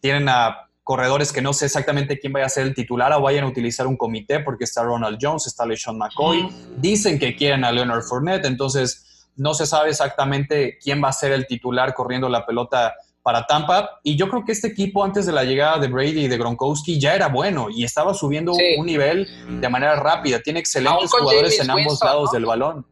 Tienen 0.00 0.28
a 0.28 0.68
corredores 0.84 1.32
que 1.32 1.42
no 1.42 1.52
sé 1.52 1.66
exactamente 1.66 2.18
quién 2.20 2.32
vaya 2.32 2.46
a 2.46 2.48
ser 2.48 2.64
el 2.64 2.74
titular 2.74 3.12
o 3.12 3.20
vayan 3.20 3.44
a 3.44 3.48
utilizar 3.48 3.88
un 3.88 3.96
comité, 3.96 4.38
porque 4.38 4.62
está 4.62 4.84
Ronald 4.84 5.18
Jones, 5.20 5.48
está 5.48 5.66
LeSean 5.66 5.98
McCoy. 5.98 6.46
Dicen 6.76 7.18
que 7.18 7.34
quieren 7.34 7.64
a 7.64 7.72
Leonard 7.72 8.02
Fournette, 8.02 8.44
entonces 8.44 9.28
no 9.34 9.52
se 9.54 9.66
sabe 9.66 9.90
exactamente 9.90 10.78
quién 10.80 11.02
va 11.02 11.08
a 11.08 11.12
ser 11.12 11.32
el 11.32 11.46
titular 11.46 11.92
corriendo 11.92 12.28
la 12.28 12.46
pelota 12.46 12.94
para 13.26 13.44
Tampa. 13.44 13.98
Y 14.04 14.14
yo 14.14 14.28
creo 14.28 14.44
que 14.44 14.52
este 14.52 14.68
equipo 14.68 15.02
antes 15.02 15.26
de 15.26 15.32
la 15.32 15.42
llegada 15.42 15.78
de 15.78 15.88
Brady 15.88 16.26
y 16.26 16.28
de 16.28 16.38
Gronkowski 16.38 17.00
ya 17.00 17.16
era 17.16 17.26
bueno 17.26 17.66
y 17.68 17.82
estaba 17.82 18.14
subiendo 18.14 18.52
un 18.52 18.86
nivel 18.86 19.26
de 19.60 19.68
manera 19.68 19.96
rápida. 19.96 20.40
Tiene 20.40 20.60
excelentes 20.60 21.10
jugadores 21.10 21.58
en 21.58 21.68
ambos 21.68 21.98
lados 22.00 22.30
del 22.30 22.46
balón. 22.46 22.86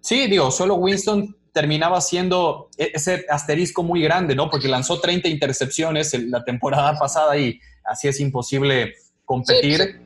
Sí, 0.00 0.26
digo, 0.26 0.50
solo 0.50 0.76
Winston 0.76 1.36
terminaba 1.54 2.02
siendo 2.02 2.68
e-, 2.76 2.90
ese 2.92 3.24
asterisco 3.30 3.82
muy 3.82 4.02
grande, 4.02 4.34
¿no? 4.34 4.50
Porque 4.50 4.68
lanzó 4.68 5.00
30 5.00 5.28
intercepciones 5.28 6.12
la 6.28 6.44
temporada 6.44 6.98
pasada 6.98 7.38
y 7.38 7.58
así 7.84 8.08
es 8.08 8.20
imposible 8.20 8.94
competir 9.24 10.04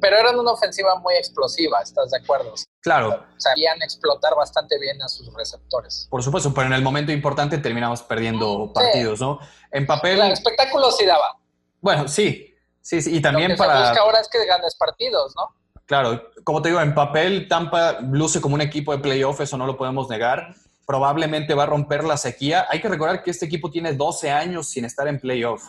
pero 0.00 0.16
eran 0.16 0.38
una 0.38 0.52
ofensiva 0.52 0.96
muy 0.96 1.14
explosiva, 1.14 1.80
¿estás 1.82 2.10
de 2.10 2.18
acuerdo? 2.18 2.54
Claro. 2.80 3.24
Sabían 3.36 3.82
explotar 3.82 4.34
bastante 4.34 4.78
bien 4.78 5.00
a 5.02 5.08
sus 5.08 5.32
receptores. 5.34 6.06
Por 6.10 6.22
supuesto, 6.22 6.52
pero 6.54 6.66
en 6.66 6.72
el 6.72 6.82
momento 6.82 7.12
importante 7.12 7.58
terminamos 7.58 8.02
perdiendo 8.02 8.72
partidos, 8.72 9.20
¿no? 9.20 9.38
En 9.70 9.86
papel... 9.86 10.20
El 10.20 10.32
espectáculo 10.32 10.90
sí 10.90 11.04
daba. 11.04 11.36
Bueno, 11.80 12.08
sí, 12.08 12.54
sí, 12.80 13.02
sí. 13.02 13.16
Y 13.16 13.20
también 13.20 13.56
para... 13.56 13.74
Lo 13.74 13.80
que 13.80 13.88
busca 13.88 14.02
ahora 14.02 14.20
es 14.20 14.28
que 14.28 14.44
ganes 14.46 14.74
partidos, 14.76 15.34
¿no? 15.36 15.54
Claro, 15.86 16.30
como 16.44 16.60
te 16.60 16.68
digo, 16.68 16.80
en 16.80 16.94
papel 16.94 17.48
Tampa 17.48 17.98
luce 18.00 18.40
como 18.40 18.54
un 18.54 18.60
equipo 18.60 18.92
de 18.92 18.98
playoff, 18.98 19.40
eso 19.40 19.56
no 19.56 19.66
lo 19.66 19.76
podemos 19.76 20.08
negar. 20.08 20.54
Probablemente 20.88 21.52
va 21.52 21.64
a 21.64 21.66
romper 21.66 22.02
la 22.02 22.16
sequía. 22.16 22.66
Hay 22.70 22.80
que 22.80 22.88
recordar 22.88 23.22
que 23.22 23.30
este 23.30 23.44
equipo 23.44 23.70
tiene 23.70 23.92
12 23.92 24.30
años 24.30 24.70
sin 24.70 24.86
estar 24.86 25.06
en 25.06 25.20
playoff. 25.20 25.62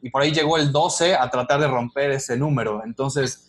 Y 0.00 0.10
por 0.10 0.22
ahí 0.22 0.30
llegó 0.30 0.56
el 0.58 0.70
12 0.70 1.16
a 1.16 1.28
tratar 1.28 1.58
de 1.58 1.66
romper 1.66 2.12
ese 2.12 2.36
número. 2.36 2.80
Entonces, 2.84 3.48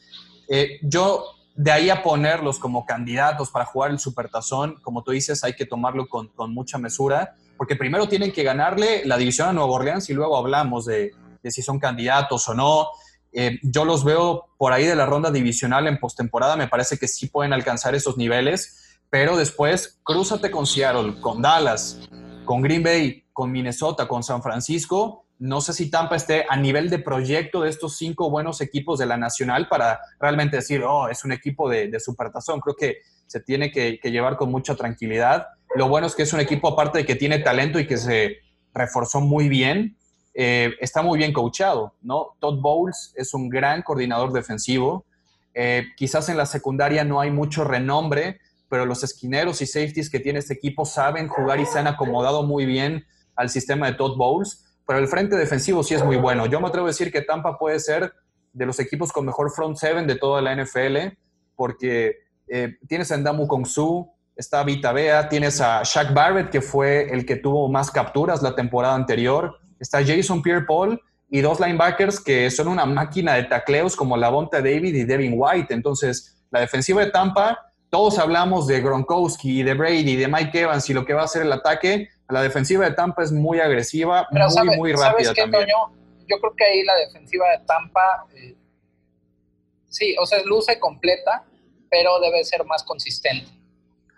eh, 0.50 0.80
yo 0.82 1.24
de 1.56 1.72
ahí 1.72 1.92
a 1.92 2.02
ponerlos 2.02 2.58
como 2.58 2.88
candidatos 2.88 3.52
para 3.52 3.66
jugar 3.66 3.92
el 3.92 4.00
Supertazón, 4.00 4.78
como 4.82 5.04
tú 5.04 5.12
dices, 5.12 5.44
hay 5.44 5.54
que 5.54 5.68
tomarlo 5.68 6.10
con, 6.10 6.32
mucha 6.52 6.80
mesura, 6.80 7.36
porque 7.56 7.76
primero 7.76 8.08
tienen 8.08 8.32
que 8.32 8.42
ganarle 8.42 9.04
la 9.06 9.16
división 9.16 9.50
a 9.50 9.54
Nueva 9.54 9.74
Orleans 9.74 10.10
y 10.10 10.16
luego 10.16 10.36
hablamos 10.36 10.86
de, 10.88 11.12
si 11.44 11.62
son 11.62 11.78
candidatos 11.78 12.50
o 12.50 12.56
no. 12.56 12.88
Eh, 13.32 13.60
yo 13.62 13.86
los 13.86 14.04
veo 14.04 14.48
por 14.58 14.74
ahí 14.74 14.88
de 14.88 14.96
la 14.96 15.06
ronda 15.06 15.30
divisional 15.30 15.86
en 15.86 16.00
postemporada, 16.00 16.56
me 16.56 16.68
parece 16.68 16.98
que 16.98 17.08
sí 17.08 17.28
pueden 17.28 17.54
alcanzar 17.54 17.94
esos 17.94 18.18
niveles, 18.18 18.81
pero 19.12 19.38
después 19.38 20.00
crúzate 20.04 20.50
con 20.50 20.66
Seattle, 20.66 21.22
con 21.22 21.44
Dallas, 21.44 22.00
con 22.44 22.64
Green 22.64 22.82
Bay, 22.82 23.24
con 23.32 23.52
Minnesota, 23.52 24.08
con 24.08 24.24
San 24.24 24.42
Francisco 24.42 25.26
no 25.42 25.60
sé 25.60 25.74
si 25.74 25.90
Tampa 25.90 26.18
esté 26.18 26.46
a 26.48 26.56
nivel 26.56 26.92
de 26.92 27.00
proyecto 27.00 27.62
de 27.62 27.70
estos 27.72 27.98
cinco 27.98 28.30
buenos 28.30 28.62
equipos 28.62 29.00
de 29.00 29.08
la 29.08 29.18
Nacional 29.18 29.68
para 29.68 30.00
realmente 30.20 30.58
decir, 30.58 30.84
oh, 30.84 31.10
es 31.10 31.26
un 31.26 31.32
equipo 31.32 31.68
de, 31.68 31.88
de 31.88 32.00
supertazón. 32.00 32.60
Creo 32.60 32.76
que 32.76 32.98
se 33.26 33.40
tiene 33.40 33.72
que, 33.72 33.98
llevar 34.04 34.38
con 34.38 34.52
mucha 34.52 34.76
tranquilidad. 34.76 35.48
Lo 35.74 35.90
bueno 35.90 36.06
es 36.06 36.14
que 36.14 36.22
es 36.22 36.34
un 36.34 36.42
equipo, 36.42 36.68
aparte 36.68 37.00
de 37.00 37.06
que 37.08 37.16
tiene 37.16 37.40
talento 37.40 37.80
y 37.80 37.88
que 37.88 37.98
se 37.98 38.38
reforzó 38.72 39.20
muy 39.20 39.50
bien, 39.50 39.98
eh, 40.36 40.76
está 40.80 41.02
muy 41.02 41.18
bien 41.18 41.34
coachado, 41.34 41.96
¿no? 42.04 42.36
Todd 42.40 42.62
Bowles 42.62 43.12
es 43.16 43.34
un 43.34 43.50
gran 43.50 43.82
coordinador 43.82 44.34
defensivo. 44.34 45.06
Eh, 45.56 45.86
quizás 45.98 46.30
en 46.30 46.38
la 46.38 46.46
secundaria 46.46 47.04
no 47.04 47.20
hay 47.20 47.32
mucho 47.32 47.64
renombre, 47.64 48.42
pero 48.72 48.86
los 48.86 49.04
esquineros 49.04 49.62
y 49.62 49.66
safeties 49.66 50.10
que 50.10 50.22
tiene 50.22 50.40
este 50.40 50.54
equipo 50.54 50.86
saben 50.86 51.28
jugar 51.28 51.60
y 51.60 51.66
se 51.66 51.78
han 51.78 51.88
acomodado 51.88 52.44
muy 52.44 52.66
bien 52.66 53.06
al 53.36 53.50
sistema 53.50 53.88
de 53.88 53.98
Todd 53.98 54.16
Bowles, 54.16 54.64
pero 54.88 54.98
el 54.98 55.10
frente 55.10 55.36
defensivo 55.36 55.84
sí 55.84 55.94
es 55.94 56.06
muy 56.06 56.16
bueno. 56.16 56.46
Yo 56.46 56.62
me 56.62 56.70
atrevo 56.70 56.88
a 56.88 56.92
decir 56.92 57.12
que 57.12 57.22
Tampa 57.22 57.60
puede 57.60 57.82
ser 57.82 58.14
de 58.54 58.66
los 58.66 58.80
equipos 58.80 59.12
con 59.12 59.26
mejor 59.26 59.52
front 59.52 59.76
seven 59.76 60.08
de 60.08 60.16
toda 60.16 60.42
la 60.42 60.56
NFL, 60.56 61.18
porque 61.58 62.20
eh, 62.48 62.78
tienes 62.88 63.12
a 63.12 63.18
Ndamu 63.18 63.46
Kongsu, 63.46 64.10
está 64.38 64.64
Vita 64.64 64.94
Bea, 64.94 65.28
tienes 65.28 65.60
a 65.60 65.82
Shaq 65.84 66.14
Barrett, 66.14 66.50
que 66.50 66.62
fue 66.62 67.14
el 67.14 67.26
que 67.26 67.36
tuvo 67.36 67.68
más 67.68 67.92
capturas 67.92 68.42
la 68.42 68.56
temporada 68.56 68.96
anterior, 68.96 69.60
está 69.82 70.00
Jason 70.02 70.42
Pierre-Paul 70.42 70.98
y 71.30 71.42
dos 71.42 71.60
linebackers 71.60 72.22
que 72.22 72.50
son 72.50 72.70
una 72.70 72.86
máquina 72.86 73.34
de 73.34 73.44
tacleos 73.44 73.98
como 73.98 74.16
Lavonta 74.16 74.62
David 74.62 74.96
y 74.96 75.04
Devin 75.04 75.34
White. 75.36 75.74
Entonces, 75.74 76.42
la 76.52 76.62
defensiva 76.62 77.04
de 77.04 77.12
Tampa, 77.12 77.71
todos 77.92 78.18
hablamos 78.18 78.68
de 78.68 78.82
Gronkowski, 78.82 79.64
de 79.64 79.74
Brady, 79.74 80.16
de 80.16 80.28
Mike 80.30 80.62
Evans 80.62 80.90
y 80.90 80.94
lo 80.94 81.06
que 81.06 81.14
va 81.14 81.24
a 81.24 81.26
hacer 81.26 81.42
el 81.42 81.52
ataque. 81.52 82.08
La 82.30 82.42
defensiva 82.42 82.86
de 82.86 82.96
Tampa 82.96 83.22
es 83.22 83.34
muy 83.34 83.60
agresiva, 83.60 84.28
muy, 84.32 84.78
muy 84.78 84.94
rápida 84.94 85.34
también. 85.34 85.68
Yo 86.26 86.40
creo 86.40 86.56
que 86.56 86.64
ahí 86.64 86.84
la 86.84 86.96
defensiva 86.96 87.50
de 87.50 87.66
Tampa, 87.66 88.26
eh, 88.34 88.56
sí, 89.90 90.16
o 90.18 90.26
sea, 90.26 90.42
luce 90.46 90.80
completa, 90.80 91.44
pero 91.90 92.18
debe 92.22 92.46
ser 92.46 92.64
más 92.64 92.82
consistente. 92.84 93.52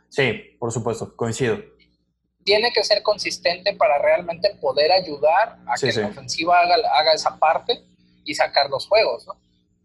Sí, 0.08 0.56
por 0.60 0.72
supuesto, 0.72 1.16
coincido. 1.16 1.58
Tiene 2.44 2.72
que 2.72 2.84
ser 2.84 3.02
consistente 3.02 3.76
para 3.76 3.98
realmente 3.98 4.56
poder 4.62 4.92
ayudar 4.92 5.58
a 5.66 5.74
que 5.80 5.92
la 5.92 6.08
ofensiva 6.10 6.60
haga, 6.60 6.76
haga, 6.94 7.14
esa 7.14 7.40
parte 7.40 7.84
y 8.24 8.36
sacar 8.36 8.70
los 8.70 8.88
juegos, 8.88 9.26
¿no? 9.26 9.36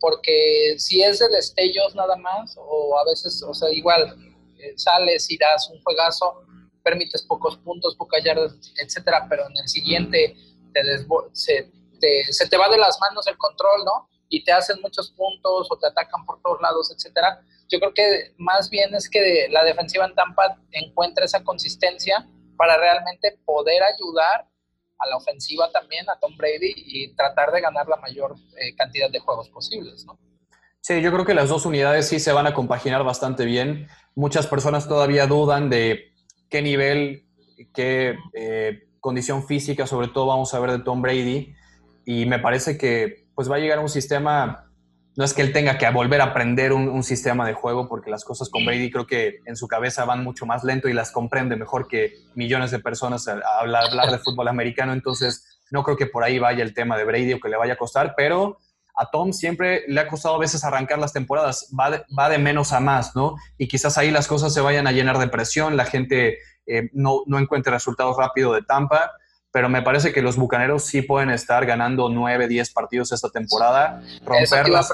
Porque 0.00 0.76
si 0.78 1.02
es 1.02 1.18
de 1.18 1.28
destellos 1.28 1.94
nada 1.94 2.16
más, 2.16 2.56
o 2.58 2.98
a 2.98 3.04
veces, 3.04 3.42
o 3.42 3.52
sea, 3.54 3.70
igual 3.70 4.16
eh, 4.58 4.72
sales 4.76 5.30
y 5.30 5.38
das 5.38 5.68
un 5.70 5.82
juegazo, 5.82 6.42
permites 6.82 7.22
pocos 7.22 7.56
puntos, 7.58 7.96
pocas 7.96 8.22
yardas, 8.24 8.54
etcétera, 8.76 9.26
pero 9.28 9.46
en 9.46 9.56
el 9.56 9.68
siguiente 9.68 10.36
te 10.72 10.80
se, 11.32 11.70
te, 12.00 12.32
se 12.32 12.48
te 12.48 12.56
va 12.56 12.68
de 12.68 12.78
las 12.78 12.98
manos 13.00 13.26
el 13.26 13.36
control, 13.36 13.84
¿no? 13.84 14.08
Y 14.28 14.44
te 14.44 14.52
hacen 14.52 14.80
muchos 14.80 15.10
puntos 15.10 15.68
o 15.70 15.78
te 15.78 15.86
atacan 15.86 16.24
por 16.24 16.40
todos 16.42 16.60
lados, 16.60 16.90
etcétera 16.90 17.42
yo 17.68 17.78
creo 17.78 17.94
que 17.94 18.34
más 18.38 18.70
bien 18.70 18.94
es 18.94 19.08
que 19.08 19.46
la 19.50 19.62
defensiva 19.64 20.06
en 20.06 20.14
Tampa 20.14 20.58
encuentra 20.72 21.24
esa 21.24 21.44
consistencia 21.44 22.26
para 22.56 22.76
realmente 22.76 23.38
poder 23.44 23.82
ayudar 23.82 24.47
a 24.98 25.08
la 25.08 25.16
ofensiva 25.16 25.70
también, 25.72 26.08
a 26.10 26.18
Tom 26.18 26.36
Brady, 26.36 26.72
y 26.76 27.14
tratar 27.14 27.52
de 27.52 27.60
ganar 27.60 27.86
la 27.88 27.96
mayor 27.96 28.34
eh, 28.56 28.74
cantidad 28.76 29.10
de 29.10 29.20
juegos 29.20 29.48
posibles, 29.50 30.04
¿no? 30.04 30.18
Sí, 30.80 31.00
yo 31.02 31.12
creo 31.12 31.24
que 31.24 31.34
las 31.34 31.48
dos 31.48 31.66
unidades 31.66 32.08
sí 32.08 32.18
se 32.20 32.32
van 32.32 32.46
a 32.46 32.54
compaginar 32.54 33.04
bastante 33.04 33.44
bien. 33.44 33.88
Muchas 34.14 34.46
personas 34.46 34.88
todavía 34.88 35.26
dudan 35.26 35.68
de 35.68 36.12
qué 36.48 36.62
nivel, 36.62 37.26
qué 37.74 38.16
eh, 38.34 38.88
condición 39.00 39.46
física, 39.46 39.86
sobre 39.86 40.08
todo, 40.08 40.26
vamos 40.26 40.54
a 40.54 40.60
ver 40.60 40.70
de 40.70 40.78
Tom 40.78 41.02
Brady. 41.02 41.54
Y 42.04 42.26
me 42.26 42.38
parece 42.38 42.78
que 42.78 43.26
pues 43.34 43.50
va 43.50 43.56
a 43.56 43.58
llegar 43.58 43.78
un 43.80 43.88
sistema 43.88 44.67
no 45.18 45.24
es 45.24 45.34
que 45.34 45.42
él 45.42 45.52
tenga 45.52 45.78
que 45.78 45.90
volver 45.90 46.20
a 46.20 46.26
aprender 46.26 46.72
un, 46.72 47.02
sistema 47.02 47.44
de 47.44 47.52
juego, 47.52 47.88
porque 47.88 48.08
las 48.08 48.24
cosas 48.24 48.48
con 48.48 48.64
Brady 48.64 48.88
creo 48.88 49.04
que 49.04 49.40
en 49.46 49.56
su 49.56 49.66
cabeza 49.66 50.04
van 50.04 50.22
mucho 50.22 50.46
más 50.46 50.62
lento 50.62 50.88
y 50.88 50.92
las 50.92 51.10
comprende 51.10 51.56
mejor 51.56 51.88
que 51.88 52.12
millones 52.36 52.70
de 52.70 52.78
personas 52.78 53.26
a, 53.26 53.40
hablar, 53.58 54.12
de 54.12 54.18
fútbol 54.18 54.46
americano. 54.46 54.92
Entonces, 54.92 55.58
no 55.72 55.82
creo 55.82 55.96
que 55.96 56.06
por 56.06 56.22
ahí 56.22 56.38
vaya 56.38 56.62
el 56.62 56.72
tema 56.72 56.96
de 56.96 57.02
Brady 57.02 57.32
o 57.32 57.40
que 57.40 57.48
le 57.48 57.56
vaya 57.56 57.72
a 57.72 57.76
costar, 57.76 58.14
pero 58.16 58.58
a 58.94 59.10
Tom 59.10 59.32
siempre 59.32 59.82
le 59.88 60.00
ha 60.00 60.06
costado 60.06 60.36
a 60.36 60.38
veces 60.38 60.62
arrancar 60.62 61.00
las 61.00 61.12
temporadas, 61.12 61.68
va 61.76 61.90
de, 61.90 62.04
va 62.16 62.28
de 62.28 62.38
menos 62.38 62.72
a 62.72 62.78
más, 62.78 63.16
¿no? 63.16 63.34
Y 63.58 63.66
quizás 63.66 63.98
ahí 63.98 64.12
las 64.12 64.28
cosas 64.28 64.54
se 64.54 64.60
vayan 64.60 64.86
a 64.86 64.92
llenar 64.92 65.18
de 65.18 65.26
presión, 65.26 65.76
la 65.76 65.84
gente 65.84 66.38
eh, 66.66 66.90
no, 66.92 67.22
no 67.26 67.40
encuentre 67.40 67.72
resultados 67.72 68.16
rápido 68.16 68.52
de 68.52 68.62
Tampa 68.62 69.10
pero 69.50 69.68
me 69.68 69.82
parece 69.82 70.12
que 70.12 70.20
los 70.20 70.36
Bucaneros 70.36 70.84
sí 70.84 71.02
pueden 71.02 71.30
estar 71.30 71.64
ganando 71.64 72.08
9, 72.08 72.48
10 72.48 72.72
partidos 72.72 73.12
esta 73.12 73.30
temporada. 73.30 74.02
Romperlas, 74.24 74.92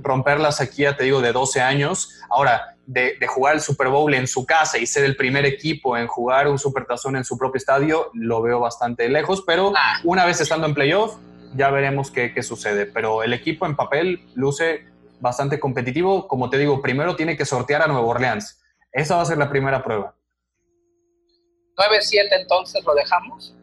romper 0.00 0.40
la 0.40 0.52
sequía, 0.52 0.96
te 0.96 1.04
digo, 1.04 1.20
de 1.20 1.32
12 1.32 1.60
años. 1.60 2.20
Ahora, 2.28 2.76
de, 2.86 3.16
jugar 3.28 3.54
el 3.54 3.60
Super 3.60 3.88
Bowl 3.88 4.12
en 4.12 4.26
su 4.26 4.44
casa 4.44 4.78
y 4.78 4.86
ser 4.86 5.04
el 5.04 5.16
primer 5.16 5.46
equipo 5.46 5.96
en 5.96 6.08
jugar 6.08 6.48
un 6.48 6.58
Supertazón 6.58 7.16
en 7.16 7.24
su 7.24 7.38
propio 7.38 7.58
estadio, 7.58 8.10
lo 8.12 8.42
veo 8.42 8.58
bastante 8.58 9.08
lejos, 9.08 9.44
pero 9.46 9.72
ah. 9.76 10.00
una 10.04 10.24
vez 10.24 10.40
estando 10.40 10.66
en 10.66 10.74
playoff, 10.74 11.16
ya 11.54 11.70
veremos 11.70 12.10
qué, 12.10 12.34
qué 12.34 12.42
sucede. 12.42 12.86
Pero 12.86 13.22
el 13.22 13.32
equipo 13.32 13.66
en 13.66 13.76
papel 13.76 14.26
luce 14.34 14.84
bastante 15.20 15.60
competitivo. 15.60 16.26
Como 16.26 16.50
te 16.50 16.58
digo, 16.58 16.82
primero 16.82 17.14
tiene 17.14 17.36
que 17.36 17.44
sortear 17.44 17.82
a 17.82 17.86
Nueva 17.86 18.06
Orleans. 18.06 18.60
Esa 18.90 19.16
va 19.16 19.22
a 19.22 19.26
ser 19.26 19.38
la 19.38 19.48
primera 19.48 19.82
prueba. 19.82 20.14
9-7 21.76 22.28
entonces 22.40 22.84
lo 22.84 22.94
dejamos. 22.94 23.54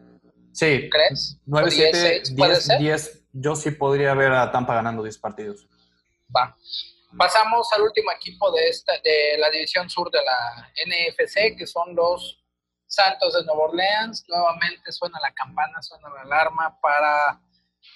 Sí. 0.60 0.90
¿Crees? 0.90 1.38
9, 1.46 1.70
7, 1.70 2.22
10, 2.34 2.78
10, 2.78 3.22
Yo 3.32 3.56
sí 3.56 3.70
podría 3.70 4.12
ver 4.12 4.30
a 4.32 4.52
Tampa 4.52 4.74
ganando 4.74 5.02
10 5.02 5.16
partidos. 5.16 5.66
Va. 6.36 6.54
Pasamos 7.16 7.66
al 7.72 7.80
último 7.80 8.12
equipo 8.12 8.52
de, 8.52 8.68
esta, 8.68 8.92
de 9.02 9.38
la 9.38 9.48
división 9.48 9.88
sur 9.88 10.10
de 10.10 10.18
la 10.22 10.70
NFC, 10.84 11.56
que 11.56 11.66
son 11.66 11.96
los 11.96 12.44
Santos 12.86 13.32
de 13.32 13.44
Nueva 13.46 13.68
Orleans. 13.68 14.22
Nuevamente 14.28 14.92
suena 14.92 15.18
la 15.20 15.32
campana, 15.32 15.80
suena 15.80 16.10
la 16.10 16.20
alarma 16.20 16.78
para 16.78 17.40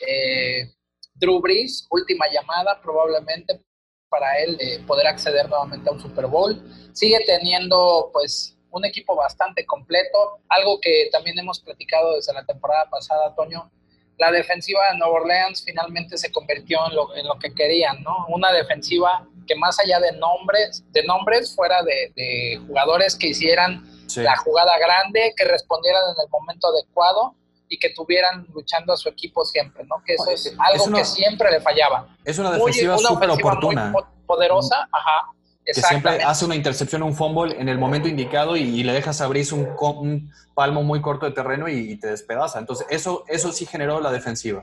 eh, 0.00 0.72
Drew 1.12 1.42
Brees. 1.42 1.86
Última 1.90 2.24
llamada, 2.32 2.80
probablemente 2.80 3.62
para 4.08 4.38
él 4.38 4.56
de 4.56 4.82
poder 4.86 5.06
acceder 5.06 5.50
nuevamente 5.50 5.86
a 5.90 5.92
un 5.92 6.00
Super 6.00 6.28
Bowl. 6.28 6.62
Sigue 6.94 7.18
teniendo, 7.26 8.08
pues, 8.10 8.53
un 8.75 8.85
equipo 8.85 9.14
bastante 9.14 9.64
completo, 9.64 10.41
algo 10.49 10.81
que 10.81 11.09
también 11.12 11.39
hemos 11.39 11.61
platicado 11.61 12.16
desde 12.16 12.33
la 12.33 12.45
temporada 12.45 12.91
pasada, 12.91 13.35
Toño. 13.35 13.70
La 14.18 14.31
defensiva 14.31 14.81
de 14.91 14.99
Nueva 14.99 15.14
Orleans 15.14 15.62
finalmente 15.64 16.18
se 16.18 16.31
convirtió 16.31 16.87
en 16.89 16.95
lo, 16.95 17.14
en 17.16 17.27
lo 17.27 17.39
que 17.39 17.55
querían, 17.55 18.03
¿no? 18.03 18.27
Una 18.29 18.53
defensiva 18.53 19.27
que 19.47 19.55
más 19.57 19.79
allá 19.79 20.01
de 20.01 20.12
nombres, 20.18 20.85
de 20.93 21.05
nombres 21.05 21.55
fuera 21.55 21.83
de, 21.83 22.61
jugadores 22.66 23.16
que 23.16 23.29
hicieran 23.29 23.85
la 24.16 24.37
jugada 24.37 24.77
grande, 24.79 25.35
que 25.37 25.45
respondieran 25.45 26.03
en 26.14 26.25
el 26.25 26.31
momento 26.31 26.68
adecuado 26.68 27.35
y 27.68 27.79
que 27.79 27.91
tuvieran 27.91 28.47
luchando 28.53 28.93
a 28.93 28.97
su 28.97 29.09
equipo 29.09 29.45
siempre, 29.45 29.85
¿no? 29.85 30.03
Que 30.05 30.14
eso 30.14 30.31
es, 30.31 30.55
algo 30.59 30.97
que 30.97 31.05
siempre 31.05 31.51
le 31.51 31.61
fallaba. 31.61 32.09
Es 32.25 32.39
una 32.39 32.53
defensiva 32.53 32.99
súper 32.99 33.31
oportuna. 33.31 33.91
Muy 33.91 34.03
poderosa, 34.27 34.89
ajá 34.91 35.35
que 35.64 35.74
siempre 35.74 36.22
hace 36.22 36.44
una 36.44 36.54
intercepción, 36.54 37.02
un 37.02 37.14
fumble 37.14 37.58
en 37.58 37.68
el 37.68 37.78
momento 37.78 38.08
indicado 38.08 38.56
y, 38.56 38.82
le 38.82 38.92
dejas 38.92 39.20
abrir 39.20 39.46
un, 39.52 39.74
un, 39.80 40.32
palmo 40.54 40.82
muy 40.82 41.00
corto 41.00 41.26
de 41.26 41.32
terreno 41.32 41.68
y, 41.68 41.96
te 41.98 42.08
despedaza. 42.08 42.58
Entonces, 42.58 42.86
eso, 42.90 43.24
eso 43.28 43.52
sí 43.52 43.66
generó 43.66 44.00
la 44.00 44.12
defensiva. 44.12 44.62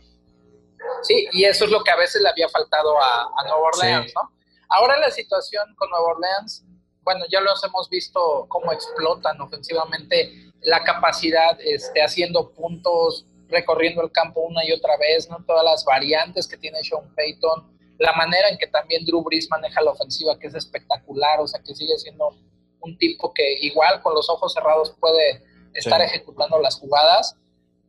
Sí, 1.04 1.28
y 1.32 1.46
eso 1.46 1.66
es 1.66 1.72
lo 1.72 1.84
que 1.84 1.92
a 1.92 1.96
veces 1.96 2.22
le 2.22 2.30
había 2.30 2.48
faltado 2.50 3.02
a, 3.02 3.24
a 3.24 3.44
Nueva 3.44 3.70
Orleans, 3.74 4.14
¿no? 4.16 4.32
Ahora 4.70 4.98
la 5.00 5.12
situación 5.12 5.76
con 5.76 5.90
Nueva 5.90 6.14
Orleans, 6.14 6.64
bueno, 7.04 7.26
ya 7.30 7.42
los 7.42 7.64
hemos 7.64 7.90
visto 7.90 8.46
cómo 8.48 8.72
explotan 8.72 9.42
ofensivamente 9.42 10.52
la 10.62 10.84
capacidad, 10.84 11.60
este, 11.60 12.02
haciendo 12.02 12.52
puntos, 12.52 13.26
recorriendo 13.50 14.02
el 14.02 14.12
campo 14.12 14.42
una 14.42 14.66
y 14.66 14.72
otra 14.72 14.96
vez, 14.98 15.30
¿no? 15.30 15.44
Todas 15.46 15.66
las 15.66 15.84
variantes 15.84 16.48
que 16.48 16.58
tiene 16.58 16.84
Sean 16.84 17.14
Payton, 17.16 17.81
la 18.02 18.14
manera 18.14 18.50
en 18.50 18.58
que 18.58 18.68
también 18.68 19.06
Drew 19.06 19.24
Brees 19.24 19.48
maneja 19.50 19.82
la 19.82 19.92
ofensiva, 19.92 20.38
que 20.40 20.48
es 20.48 20.56
espectacular, 20.56 21.40
o 21.40 21.48
sea, 21.48 21.62
que 21.62 21.76
sigue 21.76 21.98
siendo 22.00 22.36
un 22.82 22.98
tipo 22.98 23.32
que 23.32 23.60
igual 23.62 24.02
con 24.02 24.16
los 24.16 24.28
ojos 24.28 24.54
cerrados 24.54 24.96
puede 25.00 25.44
estar 25.76 26.02
ejecutando 26.02 26.60
las 26.60 26.80
jugadas, 26.80 27.38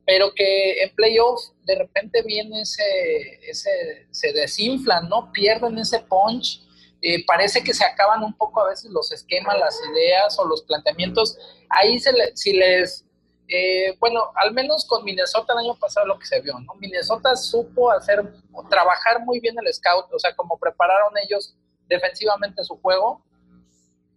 pero 0.04 0.34
que 0.34 0.82
en 0.82 0.94
playoffs 0.94 1.54
de 1.64 1.76
repente 1.76 2.22
viene 2.22 2.60
ese, 2.60 3.40
ese 3.48 4.06
se 4.10 4.32
desinflan, 4.34 5.08
¿no? 5.08 5.32
Pierden 5.32 5.78
ese 5.78 6.00
punch, 6.00 6.60
eh, 7.00 7.24
parece 7.24 7.64
que 7.64 7.72
se 7.72 7.84
acaban 7.84 8.22
un 8.22 8.36
poco 8.36 8.60
a 8.60 8.68
veces 8.68 8.90
los 8.90 9.10
esquemas, 9.12 9.58
las 9.58 9.80
ideas 9.92 10.38
o 10.38 10.44
los 10.44 10.62
planteamientos. 10.62 11.38
Ahí 11.70 11.98
se 11.98 12.12
si 12.34 12.52
les 12.52 13.06
eh, 13.49 13.97
bueno, 13.99 14.30
al 14.36 14.53
menos 14.53 14.84
con 14.86 15.05
Minnesota 15.05 15.53
el 15.53 15.61
año 15.61 15.74
pasado 15.74 16.07
lo 16.07 16.18
que 16.18 16.26
se 16.26 16.40
vio, 16.40 16.59
¿no? 16.61 16.74
Minnesota 16.74 17.36
supo 17.36 17.90
hacer, 17.90 18.32
trabajar 18.70 19.20
muy 19.20 19.40
bien 19.40 19.57
el 19.62 19.72
scout, 19.72 20.07
o 20.12 20.18
sea, 20.18 20.34
como 20.34 20.59
prepararon 20.59 21.12
ellos 21.22 21.55
defensivamente 21.88 22.64
su 22.64 22.80
juego, 22.80 23.22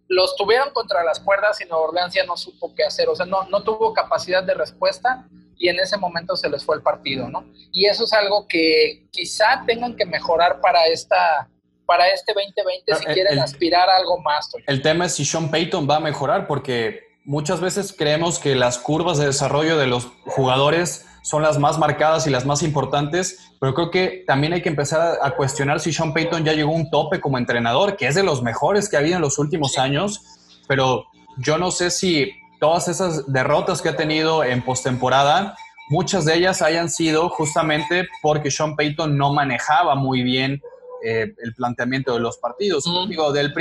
los 0.08 0.36
tuvieron 0.36 0.70
contra 0.70 1.02
las 1.02 1.20
cuerdas 1.20 1.60
y 1.60 1.64
Nueva 1.64 1.84
Orleans 1.84 2.14
ya 2.14 2.24
no 2.24 2.36
supo 2.36 2.74
qué 2.74 2.84
hacer, 2.84 3.08
o 3.08 3.16
sea, 3.16 3.26
no, 3.26 3.44
no 3.48 3.62
tuvo 3.62 3.92
capacidad 3.92 4.42
de 4.42 4.54
respuesta 4.54 5.26
y 5.58 5.68
en 5.68 5.78
ese 5.80 5.96
momento 5.96 6.36
se 6.36 6.48
les 6.48 6.64
fue 6.64 6.76
el 6.76 6.82
partido, 6.82 7.28
¿no? 7.28 7.44
Y 7.72 7.86
eso 7.86 8.04
es 8.04 8.12
algo 8.12 8.46
que 8.46 9.06
quizá 9.10 9.64
tengan 9.66 9.96
que 9.96 10.06
mejorar 10.06 10.60
para 10.60 10.86
esta 10.86 11.48
para 11.86 12.08
este 12.08 12.32
2020 12.34 12.94
si 12.96 13.04
quieren 13.06 13.38
aspirar 13.38 13.88
a 13.88 13.96
algo 13.96 14.18
más. 14.18 14.50
El 14.66 14.82
tema 14.82 15.06
es 15.06 15.14
si 15.14 15.24
Sean 15.24 15.50
Payton 15.50 15.88
va 15.88 15.96
a 15.96 16.00
mejorar 16.00 16.48
porque 16.48 17.05
muchas 17.26 17.60
veces 17.60 17.94
creemos 17.96 18.38
que 18.38 18.54
las 18.54 18.78
curvas 18.78 19.18
de 19.18 19.26
desarrollo 19.26 19.76
de 19.76 19.88
los 19.88 20.08
jugadores 20.24 21.04
son 21.22 21.42
las 21.42 21.58
más 21.58 21.76
marcadas 21.76 22.26
y 22.28 22.30
las 22.30 22.46
más 22.46 22.62
importantes, 22.62 23.50
pero 23.60 23.74
creo 23.74 23.90
que 23.90 24.24
también 24.28 24.52
hay 24.52 24.62
que 24.62 24.68
empezar 24.68 25.18
a, 25.20 25.30
cuestionar 25.32 25.80
si 25.80 25.92
Sean 25.92 26.14
Payton 26.14 26.44
ya 26.44 26.52
llegó 26.52 26.72
a 26.72 26.76
un 26.76 26.88
tope 26.88 27.20
como 27.20 27.36
entrenador, 27.36 27.96
que 27.96 28.06
es 28.06 28.14
de 28.14 28.22
los 28.22 28.42
mejores 28.42 28.88
que 28.88 28.96
ha 28.96 29.00
habido 29.00 29.16
en 29.16 29.22
los 29.22 29.40
últimos 29.40 29.76
años, 29.76 30.22
pero 30.68 31.06
yo 31.38 31.58
no 31.58 31.72
sé 31.72 31.90
si 31.90 32.30
todas 32.60 32.86
esas 32.86 33.30
derrotas 33.30 33.82
que 33.82 33.88
ha 33.88 33.96
tenido 33.96 34.44
en 34.44 34.62
postemporada, 34.62 35.56
muchas 35.90 36.24
de 36.26 36.36
ellas 36.36 36.62
hayan 36.62 36.88
sido 36.88 37.28
justamente 37.28 38.06
porque 38.22 38.52
Sean 38.52 38.76
Payton 38.76 39.18
no 39.18 39.32
manejaba 39.32 39.96
muy 39.96 40.22
bien 40.22 40.62
eh, 41.04 41.34
el 41.42 41.54
planteamiento 41.54 42.14
de 42.14 42.20
los 42.20 42.38
partidos. 42.38 42.84
Digo, 43.08 43.32
del 43.32 43.52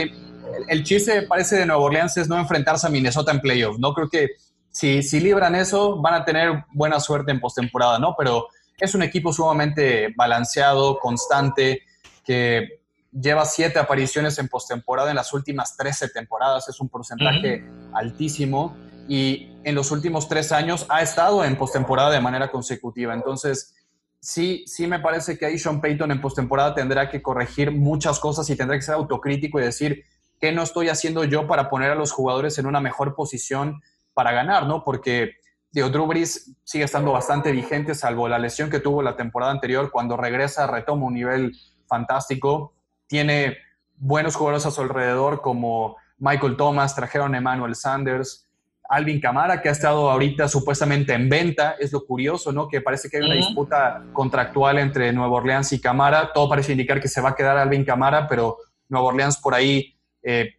el, 0.67 0.83
chiste 0.83 1.23
parece 1.23 1.57
de 1.57 1.65
Nueva 1.65 1.81
Orleans 1.81 2.17
es 2.17 2.27
no 2.27 2.37
enfrentarse 2.37 2.87
a 2.87 2.89
Minnesota 2.89 3.31
en 3.31 3.39
playoff. 3.39 3.77
No 3.79 3.93
creo 3.93 4.09
que 4.09 4.29
si, 4.69 5.03
si 5.03 5.19
libran 5.19 5.55
eso, 5.55 6.01
van 6.01 6.13
a 6.13 6.25
tener 6.25 6.65
buena 6.73 6.99
suerte 6.99 7.31
en 7.31 7.39
postemporada, 7.39 7.99
¿no? 7.99 8.15
Pero 8.17 8.47
es 8.77 8.93
un 8.95 9.03
equipo 9.03 9.31
sumamente 9.31 10.13
balanceado, 10.15 10.99
constante, 10.99 11.83
que 12.23 12.81
lleva 13.11 13.45
siete 13.45 13.79
apariciones 13.79 14.37
en 14.39 14.47
postemporada 14.47 15.09
en 15.09 15.15
las 15.15 15.33
últimas 15.33 15.77
13 15.77 16.09
temporadas. 16.09 16.67
Es 16.67 16.79
un 16.79 16.89
porcentaje 16.89 17.63
altísimo 17.93 18.75
y 19.07 19.51
en 19.63 19.75
los 19.75 19.91
últimos 19.91 20.27
tres 20.27 20.51
años 20.51 20.85
ha 20.89 21.01
estado 21.01 21.43
en 21.45 21.55
postemporada 21.55 22.11
de 22.11 22.19
manera 22.19 22.51
consecutiva. 22.51 23.13
Entonces, 23.13 23.75
sí, 24.19 24.63
sí 24.67 24.87
me 24.87 24.99
parece 24.99 25.37
que 25.37 25.45
ahí 25.45 25.57
Sean 25.57 25.79
Payton 25.79 26.11
en 26.11 26.21
postemporada 26.21 26.75
tendrá 26.75 27.09
que 27.09 27.21
corregir 27.21 27.71
muchas 27.71 28.19
cosas 28.19 28.49
y 28.49 28.55
tendrá 28.55 28.75
que 28.75 28.81
ser 28.81 28.95
autocrítico 28.95 29.59
y 29.59 29.63
decir 29.63 30.03
qué 30.39 30.51
no 30.51 30.63
estoy 30.63 30.89
haciendo 30.89 31.23
yo 31.23 31.47
para 31.47 31.69
poner 31.69 31.91
a 31.91 31.95
los 31.95 32.11
jugadores 32.11 32.57
en 32.57 32.65
una 32.65 32.79
mejor 32.79 33.15
posición 33.15 33.81
para 34.13 34.31
ganar, 34.31 34.67
¿no? 34.67 34.83
Porque 34.83 35.33
Digo, 35.75 35.89
Drew 35.89 36.05
Brees 36.05 36.55
sigue 36.63 36.85
estando 36.85 37.11
bastante 37.11 37.51
vigente, 37.51 37.95
salvo 37.95 38.29
la 38.29 38.39
lesión 38.39 38.69
que 38.69 38.79
tuvo 38.79 39.01
la 39.01 39.17
temporada 39.17 39.51
anterior. 39.51 39.91
Cuando 39.91 40.15
regresa, 40.15 40.67
retoma 40.67 41.05
un 41.05 41.15
nivel 41.15 41.51
fantástico. 41.85 42.73
Tiene 43.07 43.57
buenos 43.97 44.37
jugadores 44.37 44.65
a 44.65 44.71
su 44.71 44.79
alrededor, 44.79 45.41
como 45.41 45.97
Michael 46.17 46.55
Thomas, 46.55 46.95
trajeron 46.95 47.35
a 47.35 47.39
Emmanuel 47.39 47.75
Sanders, 47.75 48.47
Alvin 48.87 49.19
Camara, 49.19 49.61
que 49.61 49.67
ha 49.67 49.73
estado 49.73 50.09
ahorita 50.09 50.47
supuestamente 50.47 51.13
en 51.13 51.27
venta. 51.27 51.75
Es 51.77 51.91
lo 51.91 52.05
curioso, 52.05 52.53
¿no? 52.53 52.69
Que 52.69 52.79
parece 52.79 53.09
que 53.09 53.17
hay 53.17 53.23
una 53.23 53.35
disputa 53.35 54.01
contractual 54.13 54.77
entre 54.79 55.11
Nueva 55.11 55.35
Orleans 55.35 55.73
y 55.73 55.81
Camara. 55.81 56.31
Todo 56.33 56.47
parece 56.47 56.71
indicar 56.71 57.01
que 57.01 57.09
se 57.09 57.19
va 57.19 57.31
a 57.31 57.35
quedar 57.35 57.57
Alvin 57.57 57.83
Camara, 57.83 58.29
pero 58.29 58.59
Nueva 58.87 59.07
Orleans 59.07 59.39
por 59.39 59.53
ahí 59.53 59.94
eh, 60.25 60.55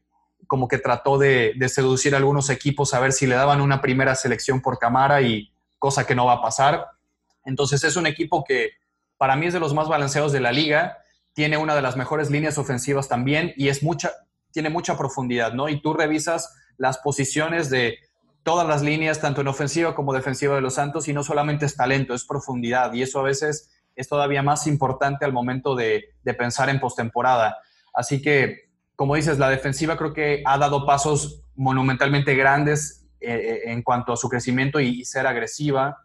como 0.46 0.68
que 0.68 0.78
trató 0.78 1.18
de, 1.18 1.54
seducir 1.68 2.14
a 2.14 2.18
algunos 2.18 2.50
equipos 2.50 2.94
a 2.94 3.00
ver 3.00 3.12
si 3.12 3.26
le 3.26 3.34
daban 3.34 3.60
una 3.60 3.80
primera 3.80 4.14
selección 4.14 4.62
por 4.62 4.78
Camara 4.78 5.20
y 5.22 5.52
cosa 5.78 6.06
que 6.06 6.14
no 6.14 6.24
va 6.24 6.34
a 6.34 6.40
pasar. 6.40 6.86
Entonces 7.44 7.82
es 7.82 7.96
un 7.96 8.06
equipo 8.06 8.44
que 8.44 8.70
para 9.18 9.34
mí 9.34 9.46
es 9.46 9.52
de 9.52 9.60
los 9.60 9.74
más 9.74 9.88
balanceados 9.88 10.30
de 10.30 10.40
la 10.40 10.52
liga, 10.52 10.98
tiene 11.32 11.56
una 11.56 11.74
de 11.74 11.82
las 11.82 11.96
mejores 11.96 12.30
líneas 12.30 12.58
ofensivas 12.58 13.08
también 13.08 13.52
y 13.56 13.68
es 13.68 13.82
mucha, 13.82 14.12
tiene 14.52 14.70
mucha 14.70 14.96
profundidad, 14.96 15.52
¿no? 15.52 15.68
Y 15.68 15.82
tú 15.82 15.94
revisas 15.94 16.54
las 16.76 16.98
posiciones 16.98 17.68
de 17.68 17.98
todas 18.44 18.68
las 18.68 18.82
líneas, 18.82 19.20
tanto 19.20 19.40
en 19.40 19.48
ofensiva 19.48 19.96
como 19.96 20.12
defensiva 20.12 20.54
de 20.54 20.60
los 20.60 20.74
Santos, 20.74 21.08
y 21.08 21.12
no 21.12 21.24
solamente 21.24 21.66
es 21.66 21.74
talento, 21.74 22.14
es 22.14 22.24
profundidad, 22.24 22.92
y 22.92 23.02
eso 23.02 23.18
a 23.18 23.24
veces 23.24 23.70
es 23.96 24.08
todavía 24.08 24.42
más 24.42 24.68
importante 24.68 25.24
al 25.24 25.32
momento 25.32 25.74
de, 25.74 26.14
de 26.22 26.34
pensar 26.34 26.68
en 26.68 26.78
postemporada. 26.78 27.58
Así 27.92 28.22
que 28.22 28.65
como 28.96 29.14
dices, 29.14 29.38
la 29.38 29.50
defensiva 29.50 29.96
creo 29.96 30.12
que 30.12 30.42
ha 30.44 30.58
dado 30.58 30.86
pasos 30.86 31.42
monumentalmente 31.54 32.34
grandes 32.34 33.06
eh, 33.20 33.34
eh, 33.34 33.72
en 33.72 33.82
cuanto 33.82 34.12
a 34.12 34.16
su 34.16 34.28
crecimiento 34.28 34.80
y, 34.80 35.04
ser 35.04 35.26
agresiva. 35.26 35.98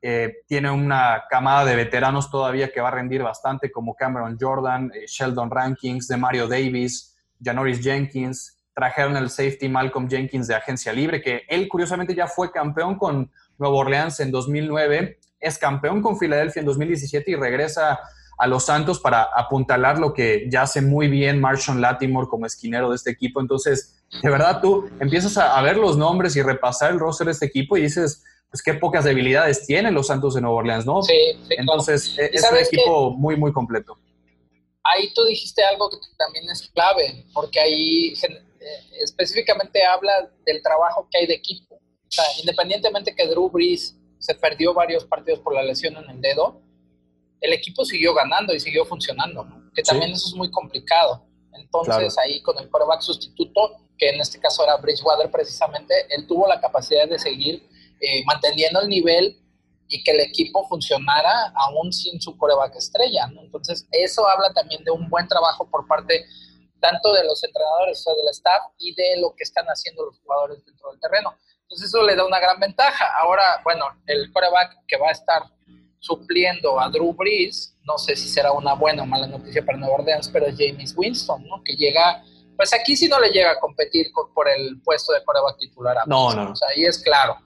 Eh, 0.00 0.44
tiene 0.46 0.70
una 0.70 1.24
camada 1.28 1.64
de 1.64 1.74
veteranos 1.74 2.30
todavía 2.30 2.70
que 2.70 2.80
va 2.80 2.88
a 2.88 2.92
rendir 2.92 3.22
bastante, 3.22 3.72
como 3.72 3.96
Cameron 3.96 4.36
Jordan, 4.40 4.92
Sheldon 5.06 5.50
Rankings, 5.50 6.06
de 6.06 6.16
Mario 6.16 6.46
Davis, 6.46 7.16
Janoris 7.42 7.80
Jenkins. 7.80 8.56
Trajeron 8.72 9.16
el 9.16 9.30
safety 9.30 9.68
Malcolm 9.68 10.08
Jenkins 10.08 10.46
de 10.46 10.54
Agencia 10.54 10.92
Libre, 10.92 11.20
que 11.20 11.42
él 11.48 11.66
curiosamente 11.66 12.14
ya 12.14 12.26
fue 12.26 12.52
campeón 12.52 12.96
con 12.96 13.32
Nueva 13.58 13.76
Orleans 13.76 14.20
en 14.20 14.30
2009, 14.30 15.18
es 15.40 15.58
campeón 15.58 16.02
con 16.02 16.18
Filadelfia 16.18 16.60
en 16.60 16.66
2017 16.66 17.30
y 17.30 17.34
regresa 17.36 17.98
a 18.38 18.46
los 18.46 18.66
Santos 18.66 19.00
para 19.00 19.22
apuntalar 19.22 19.98
lo 19.98 20.12
que 20.12 20.46
ya 20.50 20.62
hace 20.62 20.82
muy 20.82 21.08
bien 21.08 21.40
Marshall 21.40 21.80
Latimore 21.80 22.28
como 22.28 22.46
esquinero 22.46 22.90
de 22.90 22.96
este 22.96 23.10
equipo. 23.10 23.40
Entonces, 23.40 23.96
de 24.22 24.30
verdad, 24.30 24.60
tú 24.60 24.88
empiezas 25.00 25.36
a, 25.38 25.60
ver 25.62 25.76
los 25.76 25.96
nombres 25.96 26.36
y 26.36 26.42
repasar 26.42 26.92
el 26.92 26.98
roster 26.98 27.26
de 27.26 27.32
este 27.32 27.46
equipo 27.46 27.76
y 27.76 27.82
dices, 27.82 28.22
pues 28.50 28.62
qué 28.62 28.74
pocas 28.74 29.04
debilidades 29.04 29.66
tienen 29.66 29.94
los 29.94 30.08
Santos 30.08 30.34
de 30.34 30.42
Nueva 30.42 30.56
Orleans, 30.56 30.84
¿no? 30.86 31.02
Sí, 31.02 31.14
Entonces, 31.50 32.16
e, 32.18 32.30
es 32.32 32.46
un 32.50 32.58
equipo 32.58 33.10
muy, 33.10 33.36
muy 33.36 33.52
completo. 33.52 33.98
Ahí 34.84 35.12
tú 35.14 35.24
dijiste 35.24 35.64
algo 35.64 35.90
que 35.90 35.96
también 36.16 36.48
es 36.50 36.68
clave, 36.68 37.24
porque 37.32 37.58
ahí 37.58 38.12
eh, 38.12 39.02
específicamente 39.02 39.84
habla 39.84 40.30
del 40.44 40.62
trabajo 40.62 41.08
que 41.10 41.18
hay 41.18 41.26
de 41.26 41.34
equipo. 41.34 41.74
O 41.74 42.10
sea, 42.10 42.24
independientemente 42.40 43.14
que 43.14 43.26
Drew 43.26 43.50
Brees 43.50 43.96
se 44.18 44.34
perdió 44.34 44.74
varios 44.74 45.04
partidos 45.04 45.40
por 45.40 45.54
la 45.54 45.62
lesión 45.62 45.96
en 45.96 46.08
el 46.08 46.20
dedo, 46.20 46.60
el 47.40 47.52
equipo 47.52 47.84
siguió 47.84 48.14
ganando 48.14 48.54
y 48.54 48.60
siguió 48.60 48.84
funcionando, 48.84 49.46
que 49.74 49.82
también 49.82 50.12
eso 50.12 50.28
es 50.28 50.34
muy 50.34 50.50
complicado. 50.50 51.26
Entonces 51.52 52.16
ahí 52.18 52.40
con 52.42 52.58
el 52.58 52.70
quarterback 52.70 53.00
sustituto, 53.00 53.76
que 53.98 54.10
en 54.10 54.20
este 54.20 54.38
caso 54.40 54.62
era 54.64 54.76
Bridgewater 54.76 55.30
precisamente, 55.30 55.94
él 56.10 56.26
tuvo 56.26 56.46
la 56.46 56.60
capacidad 56.60 57.08
de 57.08 57.18
seguir 57.18 57.66
eh, 58.00 58.24
manteniendo 58.26 58.80
el 58.80 58.88
nivel 58.88 59.40
y 59.88 60.02
que 60.02 60.10
el 60.10 60.20
equipo 60.20 60.66
funcionara 60.68 61.52
aún 61.54 61.92
sin 61.92 62.20
su 62.20 62.36
coreback 62.36 62.76
estrella. 62.76 63.30
Entonces 63.40 63.86
eso 63.90 64.28
habla 64.28 64.52
también 64.52 64.84
de 64.84 64.90
un 64.90 65.08
buen 65.08 65.28
trabajo 65.28 65.68
por 65.70 65.86
parte 65.86 66.26
tanto 66.80 67.12
de 67.12 67.24
los 67.24 67.42
entrenadores, 67.42 68.00
o 68.00 68.02
sea, 68.02 68.14
del 68.14 68.28
staff 68.30 68.62
y 68.78 68.94
de 68.94 69.20
lo 69.20 69.34
que 69.34 69.44
están 69.44 69.64
haciendo 69.66 70.04
los 70.04 70.18
jugadores 70.20 70.64
dentro 70.64 70.90
del 70.90 71.00
terreno. 71.00 71.34
Entonces 71.62 71.88
eso 71.88 72.02
le 72.02 72.14
da 72.14 72.26
una 72.26 72.38
gran 72.38 72.60
ventaja. 72.60 73.06
Ahora, 73.18 73.60
bueno, 73.64 73.86
el 74.06 74.30
coreback 74.32 74.86
que 74.86 74.96
va 74.98 75.08
a 75.08 75.12
estar 75.12 75.42
supliendo 76.00 76.78
a 76.80 76.88
Drew 76.88 77.12
Brees, 77.12 77.76
no 77.84 77.98
sé 77.98 78.16
si 78.16 78.28
será 78.28 78.52
una 78.52 78.74
buena 78.74 79.02
o 79.02 79.06
mala 79.06 79.26
noticia 79.26 79.64
para 79.64 79.78
Nueva 79.78 79.96
Orleans, 79.96 80.28
pero 80.32 80.46
es 80.46 80.56
James 80.58 80.94
Winston, 80.96 81.44
¿no? 81.46 81.62
Que 81.64 81.74
llega, 81.74 82.22
pues 82.56 82.72
aquí 82.74 82.96
sí 82.96 83.08
no 83.08 83.20
le 83.20 83.30
llega 83.30 83.52
a 83.52 83.60
competir 83.60 84.10
por 84.34 84.48
el 84.48 84.80
puesto 84.82 85.12
de 85.12 85.24
coreback 85.24 85.58
titular. 85.58 85.98
A 85.98 86.04
no, 86.06 86.32
no. 86.34 86.52
O 86.52 86.56
sea, 86.56 86.68
ahí 86.68 86.84
es 86.84 86.98
claro. 86.98 87.36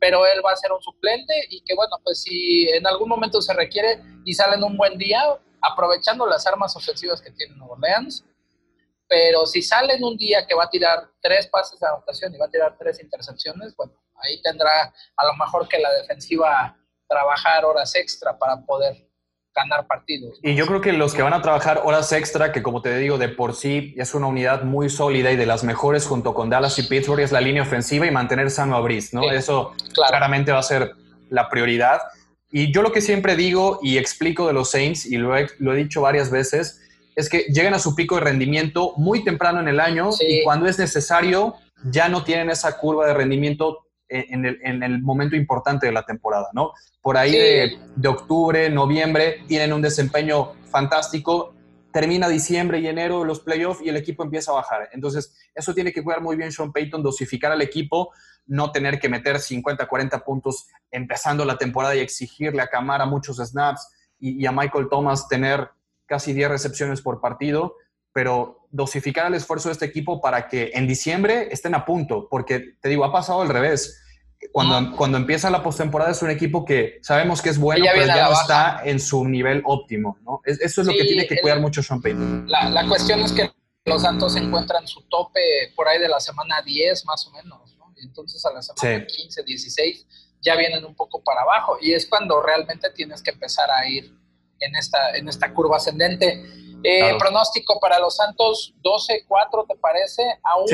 Pero 0.00 0.26
él 0.26 0.40
va 0.44 0.52
a 0.52 0.56
ser 0.56 0.72
un 0.72 0.82
suplente 0.82 1.32
y 1.50 1.62
que, 1.62 1.74
bueno, 1.74 1.96
pues 2.02 2.22
si 2.22 2.68
en 2.70 2.86
algún 2.86 3.08
momento 3.08 3.40
se 3.40 3.54
requiere 3.54 4.02
y 4.24 4.34
sale 4.34 4.56
en 4.56 4.64
un 4.64 4.76
buen 4.76 4.98
día, 4.98 5.22
aprovechando 5.60 6.26
las 6.26 6.46
armas 6.46 6.74
ofensivas 6.76 7.20
que 7.20 7.30
tiene 7.30 7.54
Nueva 7.54 7.74
Orleans, 7.74 8.24
pero 9.08 9.44
si 9.44 9.62
sale 9.62 9.94
en 9.94 10.04
un 10.04 10.16
día 10.16 10.46
que 10.46 10.54
va 10.54 10.64
a 10.64 10.70
tirar 10.70 11.08
tres 11.20 11.46
pases 11.46 11.78
de 11.78 11.86
anotación 11.86 12.34
y 12.34 12.38
va 12.38 12.46
a 12.46 12.50
tirar 12.50 12.76
tres 12.78 13.00
intercepciones, 13.00 13.76
bueno, 13.76 13.92
ahí 14.16 14.40
tendrá 14.40 14.92
a 15.16 15.26
lo 15.26 15.34
mejor 15.34 15.68
que 15.68 15.78
la 15.78 15.92
defensiva 15.92 16.76
trabajar 17.12 17.64
horas 17.64 17.94
extra 17.94 18.38
para 18.38 18.60
poder 18.62 19.06
ganar 19.54 19.86
partidos. 19.86 20.38
Y 20.42 20.54
yo 20.54 20.66
creo 20.66 20.80
que 20.80 20.92
los 20.92 21.14
que 21.14 21.20
van 21.20 21.34
a 21.34 21.42
trabajar 21.42 21.82
horas 21.84 22.10
extra, 22.12 22.52
que 22.52 22.62
como 22.62 22.80
te 22.80 22.96
digo, 22.96 23.18
de 23.18 23.28
por 23.28 23.54
sí 23.54 23.94
es 23.98 24.14
una 24.14 24.26
unidad 24.26 24.62
muy 24.62 24.88
sólida 24.88 25.30
y 25.30 25.36
de 25.36 25.44
las 25.44 25.62
mejores 25.62 26.06
junto 26.06 26.32
con 26.32 26.48
Dallas 26.48 26.78
y 26.78 26.84
Pittsburgh, 26.84 27.20
es 27.20 27.32
la 27.32 27.40
línea 27.40 27.62
ofensiva 27.62 28.06
y 28.06 28.10
mantener 28.10 28.50
sano 28.50 28.76
a 28.76 28.80
Brice, 28.80 29.14
¿no? 29.14 29.30
Eso 29.30 29.74
claramente 29.94 30.52
va 30.52 30.58
a 30.58 30.62
ser 30.62 30.92
la 31.28 31.50
prioridad. 31.50 32.00
Y 32.50 32.72
yo 32.72 32.82
lo 32.82 32.92
que 32.92 33.02
siempre 33.02 33.36
digo 33.36 33.78
y 33.82 33.98
explico 33.98 34.46
de 34.46 34.54
los 34.54 34.70
Saints, 34.70 35.04
y 35.06 35.16
lo 35.16 35.36
he, 35.36 35.48
lo 35.58 35.74
he 35.74 35.76
dicho 35.76 36.00
varias 36.00 36.30
veces, 36.30 36.80
es 37.14 37.28
que 37.28 37.40
llegan 37.52 37.74
a 37.74 37.78
su 37.78 37.94
pico 37.94 38.14
de 38.14 38.22
rendimiento 38.22 38.94
muy 38.96 39.22
temprano 39.22 39.60
en 39.60 39.68
el 39.68 39.80
año 39.80 40.10
y 40.20 40.42
cuando 40.44 40.66
es 40.66 40.78
necesario 40.78 41.56
ya 41.84 42.08
no 42.08 42.24
tienen 42.24 42.50
esa 42.50 42.78
curva 42.78 43.06
de 43.06 43.14
rendimiento 43.14 43.86
en 44.12 44.44
el, 44.44 44.60
en 44.62 44.82
el, 44.82 45.02
momento 45.02 45.36
importante 45.36 45.86
de 45.86 45.92
la 45.92 46.04
temporada, 46.04 46.48
¿no? 46.52 46.72
Por 47.00 47.16
ahí 47.16 47.32
de, 47.32 47.78
de, 47.96 48.08
octubre, 48.08 48.68
noviembre, 48.70 49.42
tienen 49.48 49.72
un 49.72 49.82
desempeño 49.82 50.52
fantástico, 50.70 51.54
termina 51.92 52.28
diciembre 52.28 52.80
y 52.80 52.86
enero 52.86 53.24
los 53.24 53.40
playoffs 53.40 53.82
y 53.82 53.88
el 53.88 53.96
equipo 53.96 54.22
empieza 54.22 54.50
a 54.52 54.54
bajar. 54.54 54.88
Entonces, 54.92 55.36
eso 55.54 55.74
tiene 55.74 55.92
que 55.92 56.02
cuidar 56.02 56.20
muy 56.20 56.36
bien 56.36 56.52
Sean 56.52 56.72
Payton, 56.72 57.02
dosificar 57.02 57.52
al 57.52 57.62
equipo, 57.62 58.12
no 58.46 58.72
tener 58.72 58.98
que 58.98 59.08
meter 59.08 59.38
50, 59.38 59.86
40 59.86 60.24
puntos 60.24 60.68
empezando 60.90 61.44
la 61.44 61.58
temporada 61.58 61.94
y 61.94 62.00
exigirle 62.00 62.62
a 62.62 62.68
Camara 62.68 63.06
muchos 63.06 63.36
snaps 63.36 63.88
y, 64.18 64.42
y 64.42 64.46
a 64.46 64.52
Michael 64.52 64.88
Thomas 64.90 65.28
tener 65.28 65.68
casi 66.06 66.32
10 66.32 66.50
recepciones 66.50 67.00
por 67.00 67.20
partido, 67.20 67.76
pero 68.12 68.66
dosificar 68.70 69.26
el 69.26 69.34
esfuerzo 69.34 69.68
de 69.68 69.74
este 69.74 69.84
equipo 69.84 70.20
para 70.20 70.48
que 70.48 70.72
en 70.74 70.86
diciembre 70.86 71.48
estén 71.50 71.74
a 71.74 71.84
punto, 71.84 72.28
porque 72.28 72.76
te 72.80 72.88
digo, 72.88 73.04
ha 73.04 73.12
pasado 73.12 73.42
al 73.42 73.48
revés 73.48 74.01
cuando, 74.50 74.96
cuando 74.96 75.18
empieza 75.18 75.50
la 75.50 75.62
postemporada 75.62 76.10
es 76.10 76.22
un 76.22 76.30
equipo 76.30 76.64
que 76.64 76.98
sabemos 77.02 77.40
que 77.40 77.50
es 77.50 77.58
bueno, 77.58 77.84
pero 77.92 78.06
ya 78.06 78.28
no 78.28 78.32
está 78.32 78.82
en 78.84 78.98
su 78.98 79.24
nivel 79.24 79.62
óptimo, 79.64 80.18
¿no? 80.22 80.40
eso 80.44 80.80
es 80.80 80.86
lo 80.86 80.92
que 80.92 81.04
tiene 81.04 81.26
que 81.26 81.40
cuidar 81.40 81.60
mucho 81.60 81.82
Sean 81.82 82.00
Payton. 82.00 82.46
La, 82.48 82.68
la, 82.70 82.88
cuestión 82.88 83.20
es 83.20 83.32
que 83.32 83.50
los 83.84 84.02
Santos 84.02 84.36
encuentran 84.36 84.86
su 84.86 85.02
tope 85.02 85.40
por 85.76 85.88
ahí 85.88 85.98
de 85.98 86.08
la 86.08 86.20
semana 86.20 86.62
10 86.62 87.04
más 87.06 87.26
o 87.26 87.30
menos, 87.32 87.76
¿no? 87.76 87.92
Entonces 87.96 88.44
a 88.44 88.52
la 88.52 88.62
semana 88.62 89.06
15, 89.06 89.42
16 89.42 90.06
ya 90.40 90.56
vienen 90.56 90.84
un 90.84 90.94
poco 90.94 91.22
para 91.22 91.42
abajo 91.42 91.78
y 91.80 91.92
es 91.92 92.06
cuando 92.06 92.40
realmente 92.42 92.90
tienes 92.90 93.22
que 93.22 93.30
empezar 93.30 93.70
a 93.70 93.86
ir 93.88 94.12
en 94.58 94.76
esta, 94.76 95.16
en 95.16 95.28
esta 95.28 95.52
curva 95.52 95.76
ascendente. 95.76 96.42
Eh, 96.84 97.16
Pronóstico 97.18 97.78
para 97.80 97.98
los 98.00 98.16
Santos 98.16 98.74
12-4, 98.82 99.66
¿te 99.68 99.76
parece? 99.76 100.22
Aún 100.42 100.66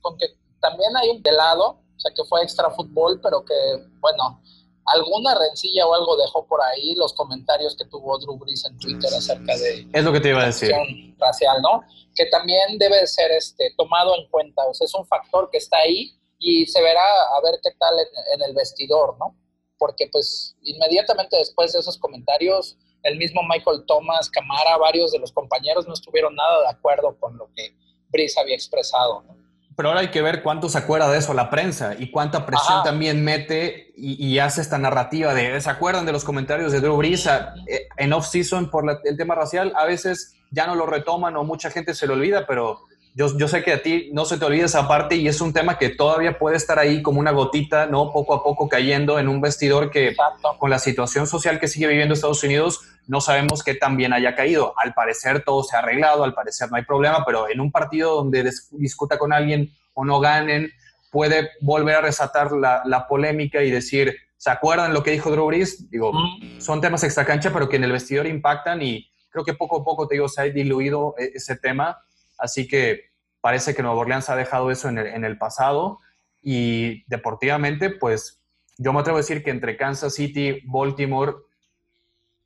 con 0.00 0.18
que 0.18 0.26
también 0.60 0.96
hay 0.96 1.10
un 1.10 1.22
de 1.22 1.32
lado, 1.32 1.68
o 1.70 1.81
sea, 2.02 2.12
que 2.14 2.24
fue 2.24 2.42
extra 2.42 2.70
fútbol, 2.70 3.20
pero 3.22 3.44
que, 3.44 3.54
bueno, 4.00 4.40
alguna 4.86 5.34
rencilla 5.34 5.86
o 5.86 5.94
algo 5.94 6.16
dejó 6.16 6.46
por 6.46 6.60
ahí 6.62 6.94
los 6.96 7.12
comentarios 7.14 7.76
que 7.76 7.84
tuvo 7.84 8.18
Drew 8.18 8.36
Brees 8.36 8.64
en 8.64 8.78
Twitter 8.78 9.10
acerca 9.14 9.56
de... 9.56 9.86
Es 9.92 10.04
lo 10.04 10.12
que 10.12 10.20
te 10.20 10.30
iba 10.30 10.42
a 10.42 10.46
decir. 10.46 10.72
Racial, 11.18 11.62
¿no? 11.62 11.82
Que 12.14 12.26
también 12.26 12.78
debe 12.78 13.06
ser 13.06 13.30
este, 13.32 13.72
tomado 13.76 14.16
en 14.16 14.28
cuenta, 14.28 14.64
o 14.66 14.74
sea, 14.74 14.84
es 14.84 14.94
un 14.94 15.06
factor 15.06 15.48
que 15.50 15.58
está 15.58 15.78
ahí 15.78 16.12
y 16.38 16.66
se 16.66 16.82
verá 16.82 17.00
a 17.00 17.40
ver 17.42 17.60
qué 17.62 17.70
tal 17.78 17.94
en, 18.34 18.42
el 18.42 18.54
vestidor, 18.54 19.16
¿no? 19.18 19.36
Porque 19.78 20.08
pues 20.10 20.56
inmediatamente 20.62 21.36
después 21.36 21.72
de 21.72 21.78
esos 21.78 21.96
comentarios, 21.98 22.76
el 23.04 23.16
mismo 23.16 23.42
Michael 23.42 23.84
Thomas, 23.86 24.28
Camara, 24.28 24.76
varios 24.76 25.12
de 25.12 25.20
los 25.20 25.32
compañeros 25.32 25.86
no 25.86 25.94
estuvieron 25.94 26.34
nada 26.34 26.62
de 26.62 26.68
acuerdo 26.68 27.16
con 27.18 27.36
lo 27.36 27.48
que 27.54 27.74
Brice 28.08 28.40
había 28.40 28.56
expresado, 28.56 29.22
¿no? 29.22 29.41
Pero 29.76 29.88
ahora 29.88 30.00
hay 30.00 30.08
que 30.08 30.22
ver 30.22 30.42
cuánto 30.42 30.68
se 30.68 30.78
acuerda 30.78 31.10
de 31.10 31.18
eso 31.18 31.34
la 31.34 31.48
prensa 31.48 31.94
y 31.98 32.10
cuánta 32.10 32.44
presión 32.44 32.82
también 32.82 33.24
mete 33.24 33.92
y, 33.96 34.38
hace 34.38 34.60
esta 34.60 34.78
narrativa 34.78 35.34
de, 35.34 35.60
¿se 35.60 35.70
acuerdan 35.70 36.04
de 36.04 36.12
los 36.12 36.24
comentarios 36.24 36.72
de 36.72 36.80
Drew 36.80 36.96
Brees 36.96 37.26
eh, 37.26 37.88
en 37.96 38.12
off-season 38.12 38.70
por 38.70 38.84
el 39.04 39.16
tema 39.16 39.34
racial? 39.34 39.72
A 39.76 39.84
veces 39.84 40.36
ya 40.50 40.66
no 40.66 40.74
lo 40.74 40.86
retoman 40.86 41.36
o 41.36 41.44
mucha 41.44 41.70
gente 41.70 41.94
se 41.94 42.06
lo 42.06 42.14
olvida, 42.14 42.46
pero 42.46 42.80
yo, 43.14 43.36
yo, 43.36 43.46
sé 43.48 43.62
que 43.62 43.72
a 43.72 43.82
ti 43.82 44.10
no 44.12 44.24
se 44.24 44.38
te 44.38 44.44
olvida 44.44 44.64
esa 44.64 44.88
parte 44.88 45.16
y 45.16 45.28
es 45.28 45.40
un 45.40 45.52
tema 45.52 45.76
que 45.76 45.90
todavía 45.90 46.38
puede 46.38 46.56
estar 46.56 46.78
ahí 46.78 47.02
como 47.02 47.20
una 47.20 47.30
gotita, 47.30 47.86
¿no? 47.86 48.10
Poco 48.10 48.34
a 48.34 48.42
poco 48.42 48.68
cayendo 48.68 49.18
en 49.18 49.28
un 49.28 49.40
vestidor 49.40 49.90
que 49.90 50.16
con 50.58 50.70
la 50.70 50.78
situación 50.78 51.26
social 51.26 51.60
que 51.60 51.68
sigue 51.68 51.88
viviendo 51.88 52.14
Estados 52.14 52.42
Unidos, 52.42 52.80
no 53.06 53.20
sabemos 53.20 53.62
qué 53.62 53.74
tan 53.74 53.96
bien 53.96 54.12
haya 54.12 54.34
caído. 54.34 54.74
Al 54.78 54.94
parecer 54.94 55.44
todo 55.44 55.62
se 55.62 55.76
ha 55.76 55.80
arreglado, 55.80 56.24
al 56.24 56.32
parecer 56.32 56.70
no 56.70 56.76
hay 56.76 56.84
problema, 56.84 57.24
pero 57.26 57.50
en 57.50 57.60
un 57.60 57.70
partido 57.70 58.16
donde 58.16 58.50
discuta 58.70 59.18
con 59.18 59.32
alguien 59.32 59.74
o 59.92 60.04
no 60.04 60.20
ganen, 60.20 60.70
puede 61.10 61.50
volver 61.60 61.96
a 61.96 62.00
resatar 62.00 62.52
la, 62.52 62.82
la 62.86 63.06
polémica 63.06 63.62
y 63.62 63.70
decir, 63.70 64.16
¿se 64.38 64.50
acuerdan 64.50 64.94
lo 64.94 65.02
que 65.02 65.10
dijo 65.10 65.30
Drew 65.30 65.46
Brees? 65.46 65.90
Digo, 65.90 66.12
son 66.58 66.80
temas 66.80 67.04
extra 67.04 67.26
cancha, 67.26 67.52
pero 67.52 67.68
que 67.68 67.76
en 67.76 67.84
el 67.84 67.92
vestidor 67.92 68.26
impactan 68.26 68.80
y 68.80 69.10
creo 69.28 69.44
que 69.44 69.52
poco 69.52 69.82
a 69.82 69.84
poco, 69.84 70.08
te 70.08 70.14
digo, 70.14 70.28
se 70.28 70.40
ha 70.40 70.44
diluido 70.44 71.14
e-, 71.18 71.32
ese 71.34 71.56
tema 71.56 71.98
Así 72.42 72.66
que 72.66 73.12
parece 73.40 73.72
que 73.72 73.82
Nueva 73.82 73.98
Orleans 73.98 74.28
ha 74.28 74.34
dejado 74.34 74.72
eso 74.72 74.88
en 74.88 74.98
el, 74.98 75.38
pasado 75.38 76.00
y 76.42 77.04
deportivamente, 77.04 77.88
pues 77.88 78.42
yo 78.78 78.92
me 78.92 78.98
atrevo 78.98 79.18
a 79.18 79.20
decir 79.20 79.44
que 79.44 79.50
entre 79.50 79.76
Kansas 79.76 80.14
City, 80.14 80.60
Baltimore, 80.66 81.34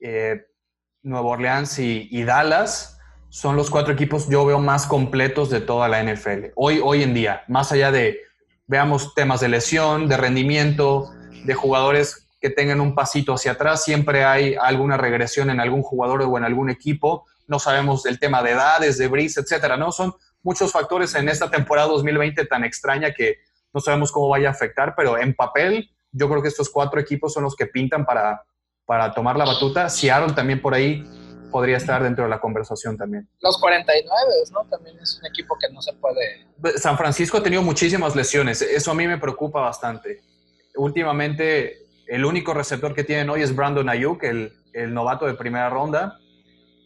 eh, 0.01 0.43
Nueva 1.03 1.29
Orleans 1.29 1.79
y, 1.79 2.23
Dallas 2.25 2.99
son 3.31 3.57
los 3.57 3.71
cuatro 3.71 3.95
equipos 3.95 4.29
yo 4.29 4.45
veo 4.45 4.59
más 4.59 4.87
completos 4.87 5.49
de 5.49 5.63
toda 5.63 5.89
la 5.89 6.03
NFL. 6.03 6.53
Hoy, 6.55 6.81
hoy 6.85 7.03
en 7.03 7.15
día, 7.15 7.43
más 7.49 7.73
allá 7.73 7.91
de, 7.91 8.21
veamos 8.67 9.15
temas 9.15 9.41
de 9.41 9.49
lesión, 9.49 10.09
de 10.09 10.19
rendimiento, 10.19 11.11
de 11.45 11.55
jugadores 11.55 12.29
que 12.39 12.51
tengan 12.51 12.83
un 12.83 12.95
pasito 12.95 13.33
hacia 13.33 13.53
atrás, 13.53 13.83
siempre 13.83 14.25
hay 14.25 14.57
alguna 14.61 14.99
regresión 14.99 15.49
en 15.49 15.59
algún 15.59 15.83
jugador 15.83 16.21
o 16.21 16.37
en 16.37 16.45
algún 16.45 16.69
equipo 16.69 17.27
no 17.47 17.59
sabemos 17.59 18.07
el 18.07 18.19
tema 18.19 18.43
de 18.43 18.53
edades, 18.53 18.99
de 18.99 19.09
bris, 19.09 19.37
etcétera, 19.37 19.77
¿no? 19.77 19.93
Son 19.93 20.15
muchos 20.43 20.73
factores 20.73 21.15
en 21.15 21.29
esta 21.29 21.51
temporada 21.51 21.89
2020 21.89 22.45
tan 22.47 22.65
extraña 22.65 23.13
que 23.13 23.39
no 23.73 23.81
sabemos 23.81 24.13
cómo 24.13 24.29
vaya 24.29 24.49
a 24.49 24.53
afectar, 24.53 24.95
pero 24.97 25.19
en 25.19 25.35
papel 25.35 25.91
yo 26.13 26.29
creo 26.29 26.43
que 26.43 26.49
estos 26.49 26.71
cuatro 26.71 27.01
equipos 27.01 27.33
son 27.33 27.43
los 27.43 27.55
que 27.55 27.67
pintan 27.67 28.05
para, 28.05 28.43
para 28.85 29.13
tomar 29.13 29.37
la 29.37 29.45
batuta. 29.45 29.89
Seattle 29.89 30.35
también 30.35 30.63
por 30.63 30.75
ahí 30.75 31.05
podría 31.51 31.77
estar 31.77 32.03
dentro 32.03 32.25
de 32.25 32.31
la 32.31 32.41
conversación 32.41 32.97
también. 32.97 33.29
Los 33.41 33.59
49, 33.61 34.11
¿no? 34.53 34.65
También 34.65 34.99
es 34.99 35.19
un 35.19 35.27
equipo 35.27 35.57
que 35.61 35.73
no 35.73 35.81
se 35.83 35.93
puede... 35.95 36.47
San 36.79 36.97
Francisco 36.97 37.39
ha 37.39 37.43
tenido 37.43 37.63
muchísimas 37.63 38.17
lesiones, 38.17 38.63
eso 38.63 38.91
a 38.91 38.95
mí 38.95 39.07
me 39.07 39.19
preocupa 39.19 39.61
bastante. 39.61 40.23
Últimamente, 40.77 41.87
el 42.07 42.25
único 42.25 42.55
receptor 42.55 42.95
que 42.95 43.05
tienen 43.05 43.31
hoy 43.31 43.43
es 43.43 43.55
Brandon 43.55 43.89
Ayuk, 43.89 44.23
el, 44.25 44.53
el 44.73 44.93
novato 44.93 45.27
de 45.27 45.35
primera 45.35 45.71
ronda 45.71 46.19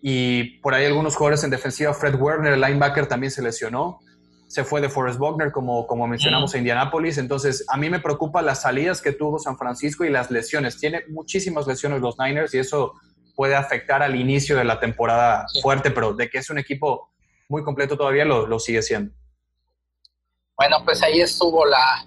y 0.02 0.58
por 0.60 0.74
ahí 0.74 0.86
algunos 0.86 1.14
jugadores 1.14 1.44
en 1.44 1.50
defensiva, 1.50 1.92
Fred 1.92 2.14
Werner, 2.14 2.54
el 2.54 2.60
linebacker, 2.60 3.06
también 3.06 3.30
se 3.30 3.42
lesionó. 3.42 4.00
Se 4.46 4.64
fue 4.64 4.80
de 4.80 4.88
Forrest 4.88 5.18
Buckner, 5.18 5.52
como, 5.52 5.86
como 5.86 6.06
mencionamos, 6.06 6.54
a 6.54 6.58
Indianapolis. 6.58 7.18
Entonces, 7.18 7.64
a 7.68 7.76
mí 7.76 7.88
me 7.88 8.00
preocupa 8.00 8.42
las 8.42 8.62
salidas 8.62 9.00
que 9.00 9.12
tuvo 9.12 9.38
San 9.38 9.56
Francisco 9.56 10.04
y 10.04 10.10
las 10.10 10.30
lesiones. 10.30 10.78
Tiene 10.78 11.04
muchísimas 11.08 11.66
lesiones 11.66 12.00
los 12.00 12.18
Niners 12.18 12.52
y 12.54 12.58
eso 12.58 12.94
puede 13.36 13.54
afectar 13.54 14.02
al 14.02 14.16
inicio 14.16 14.56
de 14.56 14.64
la 14.64 14.80
temporada 14.80 15.46
fuerte, 15.62 15.90
pero 15.90 16.14
de 16.14 16.28
que 16.28 16.38
es 16.38 16.50
un 16.50 16.58
equipo 16.58 17.10
muy 17.48 17.62
completo 17.62 17.96
todavía 17.96 18.24
lo, 18.24 18.46
lo 18.46 18.58
sigue 18.58 18.82
siendo. 18.82 19.14
Bueno, 20.56 20.78
pues 20.84 21.02
ahí 21.02 21.20
estuvo 21.20 21.64
la, 21.64 22.04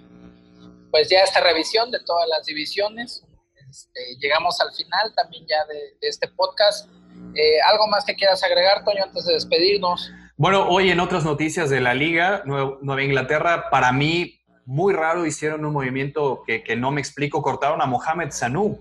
pues 0.90 1.08
ya 1.08 1.20
esta 1.20 1.40
revisión 1.40 1.90
de 1.90 1.98
todas 2.04 2.28
las 2.28 2.46
divisiones. 2.46 3.24
Este, 3.68 4.00
llegamos 4.20 4.60
al 4.60 4.72
final 4.74 5.12
también 5.14 5.44
ya 5.48 5.64
de, 5.66 5.96
de 6.00 6.08
este 6.08 6.28
podcast. 6.28 6.88
Eh, 7.34 7.60
¿Algo 7.70 7.88
más 7.88 8.04
que 8.04 8.14
quieras 8.14 8.42
agregar, 8.44 8.84
Toño, 8.84 9.04
antes 9.04 9.26
de 9.26 9.34
despedirnos? 9.34 10.12
Bueno, 10.36 10.68
hoy 10.68 10.90
en 10.90 11.00
otras 11.00 11.24
noticias 11.24 11.70
de 11.70 11.80
la 11.80 11.94
liga, 11.94 12.42
Nueva 12.44 13.02
Inglaterra, 13.02 13.70
para 13.70 13.92
mí, 13.92 14.40
muy 14.66 14.92
raro, 14.92 15.26
hicieron 15.26 15.64
un 15.64 15.72
movimiento 15.72 16.42
que, 16.46 16.62
que 16.62 16.76
no 16.76 16.90
me 16.90 17.00
explico, 17.00 17.42
cortaron 17.42 17.80
a 17.82 17.86
Mohamed 17.86 18.30
Sanu 18.30 18.78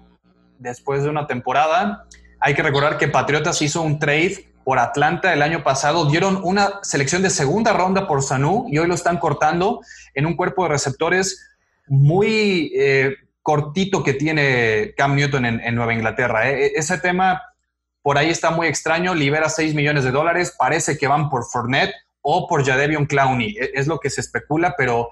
después 0.58 1.04
de 1.04 1.10
una 1.10 1.28
temporada. 1.28 2.06
Hay 2.40 2.56
que 2.56 2.64
recordar 2.64 2.98
que 2.98 3.08
Patriotas 3.08 3.62
hizo 3.62 3.82
un 3.82 4.00
trade 4.00 4.54
por 4.64 4.80
Atlanta 4.80 5.34
el 5.34 5.42
año 5.42 5.64
pasado, 5.64 6.06
dieron 6.06 6.40
una 6.44 6.80
selección 6.84 7.22
de 7.22 7.30
segunda 7.30 7.74
ronda 7.74 8.08
por 8.08 8.24
Sanu 8.24 8.66
y 8.70 8.78
hoy 8.78 8.88
lo 8.88 8.96
están 8.96 9.18
cortando 9.18 9.82
en 10.14 10.26
un 10.26 10.36
cuerpo 10.36 10.64
de 10.64 10.70
receptores 10.70 11.50
muy 11.88 12.72
eh, 12.76 13.16
cortito 13.42 14.04
que 14.04 14.14
tiene 14.14 14.94
Cam 14.96 15.16
Newton 15.16 15.46
en, 15.46 15.76
Nueva 15.76 15.94
Inglaterra. 15.94 16.50
E, 16.50 16.66
e, 16.66 16.72
ese 16.76 16.98
tema 16.98 17.42
por 18.04 18.18
ahí 18.18 18.30
está 18.30 18.52
muy 18.52 18.68
extraño, 18.68 19.16
libera 19.16 19.50
6 19.50 19.74
millones 19.74 20.04
de 20.04 20.12
dólares, 20.12 20.54
parece 20.60 20.98
que 20.98 21.08
van 21.08 21.30
por 21.30 21.46
Fournette 21.46 21.96
o 22.22 22.48
por 22.48 22.64
Jadevion 22.64 23.06
Clowney, 23.06 23.56
e, 23.58 23.72
es 23.74 23.88
lo 23.88 24.00
que 24.00 24.10
se 24.10 24.22
especula, 24.22 24.76
pero 24.78 25.10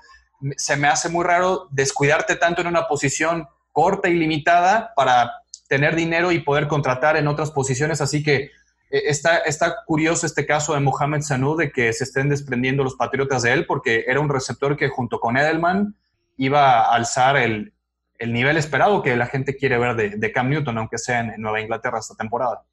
se 0.58 0.76
me 0.76 0.88
hace 0.88 1.08
muy 1.08 1.24
raro 1.24 1.68
descuidarte 1.72 2.36
tanto 2.36 2.62
en 2.62 2.68
una 2.68 2.88
posición 2.88 3.48
corta 3.72 4.10
y 4.10 4.14
limitada 4.14 4.92
para 4.96 5.32
tener 5.70 5.96
dinero 5.96 6.34
y 6.34 6.40
poder 6.40 6.68
contratar 6.68 7.16
en 7.16 7.28
otras 7.28 7.52
posiciones, 7.52 8.02
así 8.02 8.22
que 8.22 8.52
e, 8.90 9.10
Está, 9.10 9.38
está, 9.38 9.86
curioso 9.86 10.26
este 10.26 10.46
caso 10.46 10.74
de 10.74 10.82
Mohamed 10.82 11.22
Sanu, 11.22 11.56
de 11.56 11.72
que 11.72 11.94
se 11.94 12.04
estén 12.04 12.28
desprendiendo 12.28 12.84
los 12.84 12.96
Patriotas 12.96 13.44
de 13.44 13.54
él, 13.54 13.66
porque 13.66 14.04
era 14.06 14.20
un 14.20 14.28
receptor 14.28 14.76
que 14.76 14.90
junto 14.90 15.22
con 15.22 15.38
Edelman 15.38 15.96
iba 16.36 16.82
a 16.82 16.94
alzar 16.94 17.38
el, 17.38 17.74
nivel 18.20 18.58
esperado 18.58 19.02
que 19.02 19.16
la 19.16 19.28
gente 19.28 19.56
quiere 19.56 19.78
ver 19.78 19.96
de, 19.96 20.32
Cam 20.34 20.50
Newton, 20.50 20.78
aunque 20.78 20.98
sea 20.98 21.22
en 21.22 21.42
Nueva 21.42 21.62
Inglaterra 21.62 22.00
esta 22.00 22.16
temporada 22.16 22.64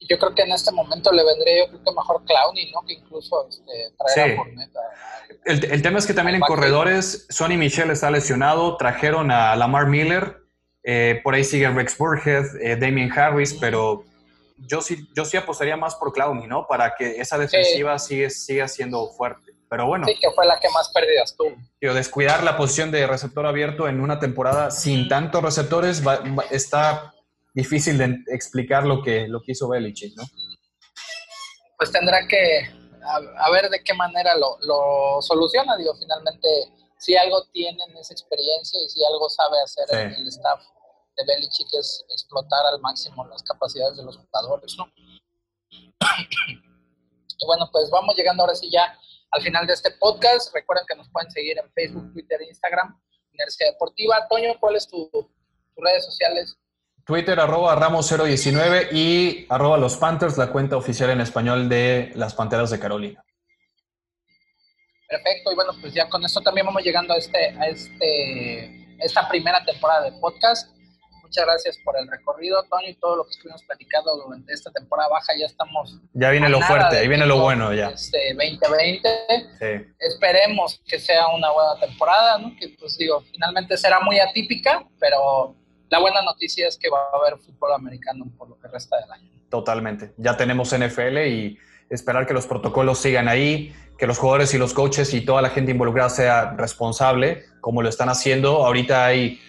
yo 0.00 0.18
creo 0.18 0.34
que 0.34 0.42
en 0.42 0.52
este 0.52 0.70
momento 0.72 1.12
le 1.12 1.24
vendría 1.24 1.64
yo 1.64 1.68
creo 1.68 1.84
que 1.84 1.90
mejor 1.92 2.24
Clowny, 2.24 2.70
¿no? 2.72 2.82
Que 2.86 2.94
incluso 2.94 3.48
este, 3.48 3.94
traer 3.98 4.38
a 4.38 4.44
El, 5.44 5.64
el, 5.64 5.82
tema 5.82 5.98
es 5.98 6.06
que 6.06 6.14
también 6.14 6.36
en 6.36 6.42
corredores, 6.42 7.26
Sonny 7.30 7.56
Michel 7.56 7.90
está 7.90 8.10
lesionado, 8.10 8.76
trajeron 8.76 9.30
a 9.30 9.56
Lamar 9.56 9.86
Miller, 9.86 10.38
eh, 10.84 11.20
por 11.24 11.34
ahí 11.34 11.44
sigue 11.44 11.68
Rex 11.68 11.96
Burhead, 11.98 12.44
eh, 12.60 12.76
Damien 12.76 13.10
Harris, 13.10 13.54
pero 13.54 14.04
yo 14.58 14.80
sí, 14.80 15.08
yo 15.14 15.24
sí 15.24 15.36
apostaría 15.36 15.76
más 15.76 15.94
por 15.96 16.12
Clowny, 16.12 16.46
¿no? 16.46 16.66
Para 16.66 16.94
que 16.94 17.20
esa 17.20 17.38
defensiva 17.38 17.98
siga, 17.98 18.30
siga 18.30 18.68
siendo 18.68 19.08
fuerte. 19.10 19.52
Pero 19.68 19.86
bueno. 19.86 20.06
Sí, 20.06 20.14
que 20.20 20.30
fue 20.30 20.46
la 20.46 20.60
que 20.60 20.68
más 20.70 20.90
pérdidas 20.90 21.36
tuvo. 21.36 21.56
descuidar 21.92 22.44
la 22.44 22.56
posición 22.56 22.92
de 22.92 23.06
receptor 23.06 23.46
abierto 23.46 23.88
en 23.88 24.00
una 24.00 24.20
temporada 24.20 24.70
sin 24.70 25.08
tantos 25.08 25.42
receptores 25.42 26.02
está 26.50 27.12
difícil 27.56 27.96
de 27.96 28.22
explicar 28.28 28.84
lo 28.84 29.02
que, 29.02 29.26
lo 29.26 29.40
que 29.40 29.52
hizo 29.52 29.66
Belichick, 29.66 30.14
¿no? 30.14 30.24
Pues 31.78 31.90
tendrá 31.90 32.28
que 32.28 32.68
a, 33.02 33.50
ver 33.50 33.70
de 33.70 33.82
qué 33.82 33.94
manera 33.94 34.36
lo, 34.36 34.58
lo, 34.60 35.22
soluciona. 35.22 35.74
Digo, 35.78 35.94
finalmente, 35.96 36.48
si 36.98 37.16
algo 37.16 37.44
tienen 37.52 37.96
esa 37.96 38.12
experiencia 38.12 38.78
y 38.84 38.88
si 38.90 39.02
algo 39.06 39.30
sabe 39.30 39.56
hacer 39.62 39.86
el, 39.90 40.28
staff 40.28 40.60
de 41.16 41.24
Belichick 41.24 41.68
es 41.80 42.04
explotar 42.10 42.66
al 42.66 42.80
máximo 42.80 43.26
las 43.26 43.42
capacidades 43.42 43.96
de 43.96 44.04
los 44.04 44.18
jugadores, 44.18 44.76
¿no? 44.76 44.92
y 47.38 47.46
bueno, 47.46 47.68
pues 47.72 47.88
vamos 47.90 48.14
llegando 48.16 48.42
ahora 48.42 48.54
sí 48.54 48.70
ya 48.70 48.98
al 49.30 49.40
final 49.40 49.66
de 49.66 49.72
este 49.72 49.92
podcast. 49.92 50.54
Recuerden 50.54 50.84
que 50.86 50.94
nos 50.94 51.08
pueden 51.08 51.30
seguir 51.30 51.58
en 51.58 51.72
Facebook, 51.72 52.12
Twitter 52.12 52.42
Instagram, 52.42 53.00
Universidad 53.32 53.72
Deportiva. 53.72 54.28
Toño, 54.28 54.60
¿cuáles 54.60 54.84
son 54.84 55.08
tus 55.10 55.26
redes 55.76 56.04
sociales? 56.04 56.58
Twitter 57.06 57.38
arroba 57.38 57.76
Ramos019 57.76 58.88
y 58.90 59.46
arroba 59.48 59.78
los 59.78 59.96
Panthers, 59.96 60.36
la 60.36 60.48
cuenta 60.48 60.76
oficial 60.76 61.08
en 61.10 61.20
español 61.20 61.68
de 61.68 62.10
las 62.16 62.34
Panteras 62.34 62.70
de 62.70 62.80
Carolina. 62.80 63.24
Perfecto, 65.08 65.52
y 65.52 65.54
bueno, 65.54 65.70
pues 65.80 65.94
ya 65.94 66.08
con 66.08 66.24
esto 66.24 66.40
también 66.40 66.66
vamos 66.66 66.82
llegando 66.82 67.14
a 67.14 67.16
este, 67.16 67.50
a 67.60 67.68
este, 67.68 68.96
esta 68.98 69.28
primera 69.28 69.64
temporada 69.64 70.10
de 70.10 70.18
podcast. 70.18 70.68
Muchas 71.22 71.44
gracias 71.44 71.78
por 71.84 71.96
el 71.96 72.08
recorrido, 72.08 72.64
Toño, 72.64 72.88
y 72.88 72.94
todo 72.94 73.16
lo 73.16 73.24
que 73.24 73.30
estuvimos 73.30 73.62
platicando 73.62 74.16
durante 74.16 74.52
esta 74.52 74.72
temporada 74.72 75.08
baja. 75.08 75.32
Ya 75.38 75.46
estamos. 75.46 76.00
Ya 76.12 76.30
viene 76.30 76.48
lo 76.48 76.60
fuerte, 76.60 76.98
ahí 76.98 77.06
viene 77.06 77.26
lo 77.26 77.38
bueno 77.38 77.72
ya. 77.72 77.90
Este 77.90 78.34
2020. 78.34 79.08
Sí. 79.60 79.94
Esperemos 80.00 80.80
que 80.84 80.98
sea 80.98 81.28
una 81.28 81.52
buena 81.52 81.78
temporada, 81.78 82.38
¿no? 82.38 82.52
Que, 82.58 82.74
pues 82.80 82.98
digo, 82.98 83.22
finalmente 83.30 83.76
será 83.76 84.00
muy 84.00 84.18
atípica, 84.18 84.84
pero 84.98 85.54
la 85.88 86.00
buena 86.00 86.22
noticia 86.22 86.66
es 86.68 86.76
que 86.76 86.88
va 86.90 86.98
a 87.12 87.16
haber 87.16 87.38
fútbol 87.38 87.72
americano 87.74 88.26
por 88.36 88.48
lo 88.48 88.58
que 88.58 88.68
resta 88.68 88.96
del 89.00 89.10
año. 89.10 89.30
Totalmente. 89.48 90.12
Ya 90.16 90.36
tenemos 90.36 90.76
NFL 90.76 91.18
y 91.26 91.58
esperar 91.88 92.26
que 92.26 92.34
los 92.34 92.46
protocolos 92.46 92.98
sigan 92.98 93.28
ahí, 93.28 93.72
que 93.96 94.06
los 94.06 94.18
jugadores 94.18 94.52
y 94.54 94.58
los 94.58 94.74
coaches 94.74 95.14
y 95.14 95.20
toda 95.20 95.40
la 95.42 95.50
gente 95.50 95.70
involucrada 95.70 96.10
sea 96.10 96.54
responsable, 96.56 97.44
como 97.60 97.82
lo 97.82 97.88
están 97.88 98.08
haciendo. 98.08 98.66
Ahorita 98.66 99.06
hay 99.06 99.40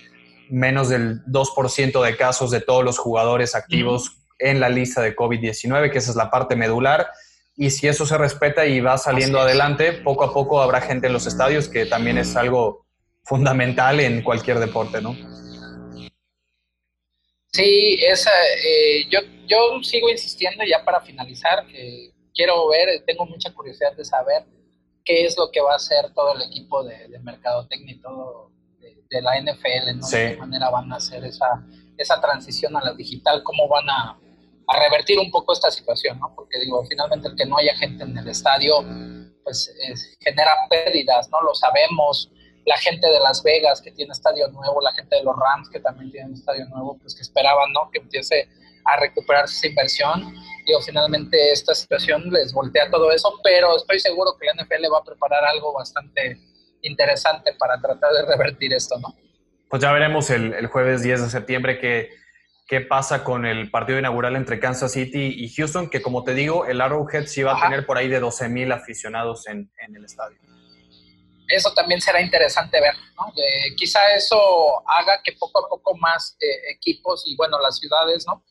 menos 0.50 0.90
del 0.90 1.24
2% 1.26 2.04
de 2.04 2.16
casos 2.16 2.52
de 2.52 2.62
todos 2.62 2.84
los 2.84 2.98
jugadores 2.98 3.56
activos 3.56 4.22
en 4.40 4.60
la 4.60 4.70
lista 4.70 5.02
de 5.02 5.16
COVID-19, 5.16 5.92
que 5.92 5.98
esa 5.98 6.12
es 6.12 6.16
la 6.16 6.30
parte 6.30 6.56
medular. 6.56 7.08
Y 7.56 7.72
si 7.72 7.88
eso 7.88 8.06
se 8.06 8.18
respeta 8.18 8.68
y 8.68 8.80
va 8.80 9.00
saliendo 9.00 9.40
adelante, 9.40 9.94
poco 9.94 10.24
a 10.24 10.34
poco 10.34 10.62
habrá 10.62 10.80
gente 10.80 11.08
en 11.08 11.14
los 11.14 11.26
estadios, 11.26 11.68
que 11.68 11.88
también 11.88 12.20
es 12.20 12.36
algo 12.36 12.86
fundamental 13.24 14.00
en 14.00 14.22
cualquier 14.22 14.60
deporte, 14.60 15.02
¿no? 15.02 15.16
Sí, 17.54 18.00
esa, 18.06 18.32
eh, 18.64 19.08
yo, 19.10 19.20
yo 19.48 19.82
sigo 19.84 20.10
insistiendo 20.10 20.64
ya 20.64 20.84
para 20.84 21.02
finalizar, 21.02 21.66
que 21.68 22.12
quiero 22.34 22.68
ver, 22.68 23.04
tengo 23.06 23.26
mucha 23.26 23.54
curiosidad 23.54 23.96
de 23.96 24.06
saber 24.06 24.46
qué 25.04 25.26
es 25.26 25.38
lo 25.38 25.50
que 25.50 25.62
va 25.62 25.74
a 25.74 25.78
hacer 25.78 26.14
todo 26.14 26.36
el 26.36 26.42
equipo 26.44 26.84
de, 26.84 27.08
de 27.08 27.20
mercadotecnia 27.20 27.96
y 27.96 28.02
todo 28.02 28.52
de, 29.10 29.22
la 29.22 29.40
NFL, 29.40 29.98
¿no? 29.98 30.08
De 30.08 30.32
qué 30.32 30.38
manera 30.38 30.70
van 30.70 30.92
a 30.92 30.98
hacer 30.98 31.24
esa, 31.24 31.66
esa 31.98 32.20
transición 32.20 32.76
a 32.76 32.84
la 32.84 32.94
digital, 32.94 33.42
cómo 33.42 33.68
van 33.70 33.90
a, 33.90 34.20
a, 34.68 34.80
revertir 34.80 35.18
un 35.18 35.32
poco 35.32 35.54
esta 35.54 35.72
situación, 35.72 36.20
¿no? 36.20 36.34
Porque 36.36 36.60
digo, 36.60 36.86
finalmente 36.86 37.30
el 37.30 37.36
que 37.36 37.46
no 37.46 37.58
haya 37.58 37.76
gente 37.78 38.04
en 38.04 38.18
el 38.18 38.28
estadio, 38.28 38.84
pues 39.44 39.74
genera 40.20 40.52
pérdidas, 40.70 41.30
¿no? 41.32 41.42
Lo 41.42 41.56
sabemos, 41.56 42.30
la 42.68 42.78
gente 42.78 43.08
de 43.08 43.20
Las 43.22 43.42
Vegas 43.44 43.82
que 43.82 43.92
tiene 43.92 44.12
estadio 44.12 44.50
nuevo, 44.50 44.82
la 44.82 44.92
gente 44.92 45.16
de 45.16 45.24
los 45.24 45.34
Rams 45.36 45.70
que 45.70 45.80
también 45.80 46.12
tienen 46.12 46.34
estadio 46.34 46.66
nuevo, 46.66 46.98
pues 47.00 47.16
que 47.16 47.22
esperaban, 47.22 47.72
¿no? 47.72 47.90
Que 47.92 48.00
empiece 48.00 48.50
a 48.84 49.00
recuperarse 49.00 49.56
esa 49.56 49.68
inversión. 49.68 50.36
Digo, 50.66 50.82
finalmente 50.82 51.52
esta 51.52 51.74
situación 51.74 52.30
les 52.30 52.54
voltea 52.54 52.92
todo 52.92 53.10
eso, 53.14 53.34
pero 53.42 53.78
estoy 53.78 54.00
seguro 54.00 54.32
que 54.38 54.48
la 54.48 54.62
NFL 54.62 54.94
va 54.94 55.00
a 55.00 55.04
preparar 55.04 55.46
algo 55.46 55.72
bastante 55.74 56.42
interesante 56.82 57.54
para 57.58 57.80
tratar 57.80 58.12
de 58.12 58.26
revertir 58.26 58.74
esto, 58.74 59.00
¿no? 59.00 59.16
Pues 59.70 59.82
ya 59.82 59.94
veremos 59.94 60.30
el, 60.30 60.68
jueves 60.68 61.04
10 61.04 61.24
de 61.24 61.30
septiembre 61.30 61.80
qué, 61.80 62.10
qué 62.68 62.82
pasa 62.82 63.24
con 63.24 63.46
el 63.46 63.72
partido 63.72 63.98
inaugural 63.98 64.36
entre 64.36 64.60
Kansas 64.60 64.92
City 64.92 65.34
y 65.38 65.50
Houston, 65.56 65.90
que 65.90 66.02
como 66.02 66.26
te 66.26 66.34
digo, 66.34 66.66
el 66.66 66.82
Arrowhead 66.82 67.28
sí 67.28 67.44
va 67.44 67.58
a 67.58 67.62
tener 67.62 67.86
por 67.86 67.98
ahí 67.98 68.10
de 68.10 68.20
12 68.20 68.50
mil 68.50 68.74
aficionados 68.74 69.48
en, 69.48 69.72
en, 69.86 69.96
el 69.96 70.04
estadio. 70.04 70.38
Eso 71.48 71.74
también 71.74 72.02
será 72.02 72.22
interesante 72.22 72.80
ver, 72.82 72.94
¿no? 73.16 73.34
quizá 73.78 74.00
eso 74.14 74.38
haga 74.90 75.22
que 75.24 75.34
poco 75.34 75.66
a 75.66 75.70
poco 75.70 75.96
más 75.98 76.36
eh, 76.42 76.72
equipos 76.74 77.24
y, 77.26 77.36
bueno, 77.36 77.60
las 77.60 77.78
ciudades, 77.78 78.26
¿no? 78.28 78.44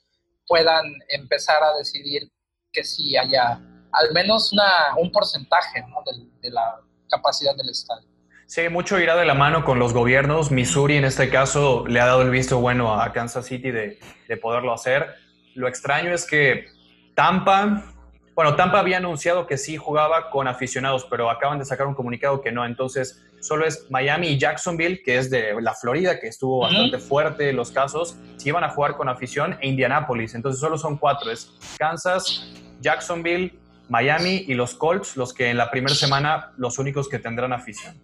Puedan 0.46 0.84
empezar 1.08 1.62
a 1.62 1.76
decidir 1.76 2.30
que 2.72 2.84
sí 2.84 3.16
haya 3.16 3.60
al 3.92 4.12
menos 4.12 4.52
una, 4.52 4.94
un 4.98 5.10
porcentaje 5.10 5.80
¿no? 5.88 6.02
de 6.40 6.50
la 6.50 6.80
capacidad 7.08 7.54
del 7.56 7.70
estadio. 7.70 8.08
Sí, 8.46 8.68
mucho 8.68 9.00
irá 9.00 9.16
de 9.16 9.24
la 9.24 9.34
mano 9.34 9.64
con 9.64 9.78
los 9.78 9.92
gobiernos. 9.92 10.52
Missouri 10.52 10.96
en 10.96 11.04
este 11.04 11.30
caso 11.30 11.84
le 11.86 12.00
ha 12.00 12.06
dado 12.06 12.22
el 12.22 12.30
visto 12.30 12.60
bueno 12.60 13.00
a 13.00 13.12
Kansas 13.12 13.46
City 13.46 13.72
de, 13.72 13.98
de 14.28 14.36
poderlo 14.36 14.72
hacer. 14.72 15.16
Lo 15.54 15.66
extraño 15.66 16.14
es 16.14 16.24
que 16.26 16.68
Tampa, 17.16 17.95
bueno, 18.36 18.54
Tampa 18.54 18.78
había 18.78 18.98
anunciado 18.98 19.48
que 19.48 19.58
sí 19.58 19.76
jugaba 19.76 20.30
con 20.30 20.46
aficionados, 20.46 21.04
pero 21.10 21.28
acaban 21.28 21.58
de 21.58 21.64
sacar 21.64 21.88
un 21.88 21.94
comunicado 21.94 22.40
que 22.40 22.52
no. 22.52 22.64
Entonces, 22.64 23.24
solo 23.40 23.66
es 23.66 23.90
Miami 23.90 24.28
y 24.28 24.38
Jacksonville, 24.38 25.02
que 25.02 25.18
es 25.18 25.28
de 25.28 25.60
la 25.60 25.74
Florida, 25.74 26.20
que 26.20 26.28
estuvo 26.28 26.60
bastante 26.60 26.98
fuerte 26.98 27.52
los 27.52 27.72
casos, 27.72 28.16
si 28.36 28.50
iban 28.50 28.62
a 28.62 28.68
jugar 28.68 28.96
con 28.96 29.08
afición, 29.08 29.58
e 29.60 29.66
Indianapolis. 29.66 30.36
Entonces, 30.36 30.60
solo 30.60 30.78
son 30.78 30.96
cuatro: 30.96 31.32
es 31.32 31.50
Kansas, 31.76 32.46
Jacksonville, 32.80 33.58
Miami 33.88 34.44
y 34.46 34.54
los 34.54 34.74
Colts, 34.74 35.16
los 35.16 35.34
que 35.34 35.50
en 35.50 35.56
la 35.56 35.68
primera 35.72 35.96
semana, 35.96 36.52
los 36.56 36.78
únicos 36.78 37.08
que 37.08 37.18
tendrán 37.18 37.52
afición 37.52 38.00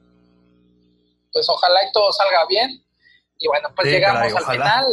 pues 1.33 1.49
ojalá 1.49 1.83
y 1.89 1.93
todo 1.93 2.12
salga 2.12 2.47
bien. 2.49 2.85
Y 3.39 3.49
bueno, 3.49 3.70
pues 3.74 3.89
llegamos 3.89 4.33
al 4.35 4.53
final. 4.53 4.85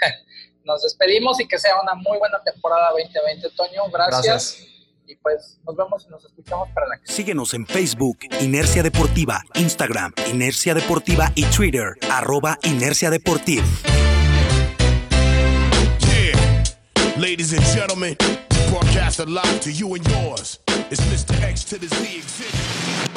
Nos 0.64 0.82
despedimos 0.82 1.40
y 1.40 1.48
que 1.48 1.58
sea 1.58 1.74
una 1.82 1.94
muy 1.94 2.18
buena 2.18 2.40
temporada 2.42 2.90
2020, 2.90 3.50
Toño. 3.50 3.90
Gracias. 3.92 4.58
Y 5.06 5.16
pues 5.16 5.58
nos 5.66 5.76
vemos 5.76 6.04
y 6.06 6.10
nos 6.10 6.24
escuchamos 6.24 6.68
para 6.72 6.86
la 6.86 6.98
que 6.98 7.12
Síguenos 7.12 7.52
en 7.54 7.66
Facebook, 7.66 8.18
Inercia 8.40 8.82
Deportiva, 8.82 9.42
Instagram, 9.54 10.12
Inercia 10.30 10.74
Deportiva 10.74 11.32
y 11.34 11.44
Twitter, 11.46 11.94
arroba 12.10 12.58
Inercia 12.62 13.10
Deportiva. 13.10 13.64
Ladies 17.18 17.52
and 17.52 17.62
gentlemen, 17.66 18.16
broadcast 18.70 19.20
live 19.26 19.60
to 19.60 19.70
you 19.70 19.94
and 19.94 20.06
yours. 20.08 20.60
It's 20.90 21.00
Mr. 21.02 21.40
X 21.42 21.64
to 21.66 21.78
the 21.78 21.88
Z 21.88 22.22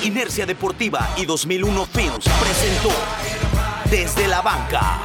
Inercia 0.04 0.46
Deportiva 0.46 1.10
y 1.18 1.26
2001 1.26 1.86
Films 1.88 2.26
presentó 2.40 2.90
Desde 3.90 4.28
la 4.28 4.42
Banca. 4.42 5.02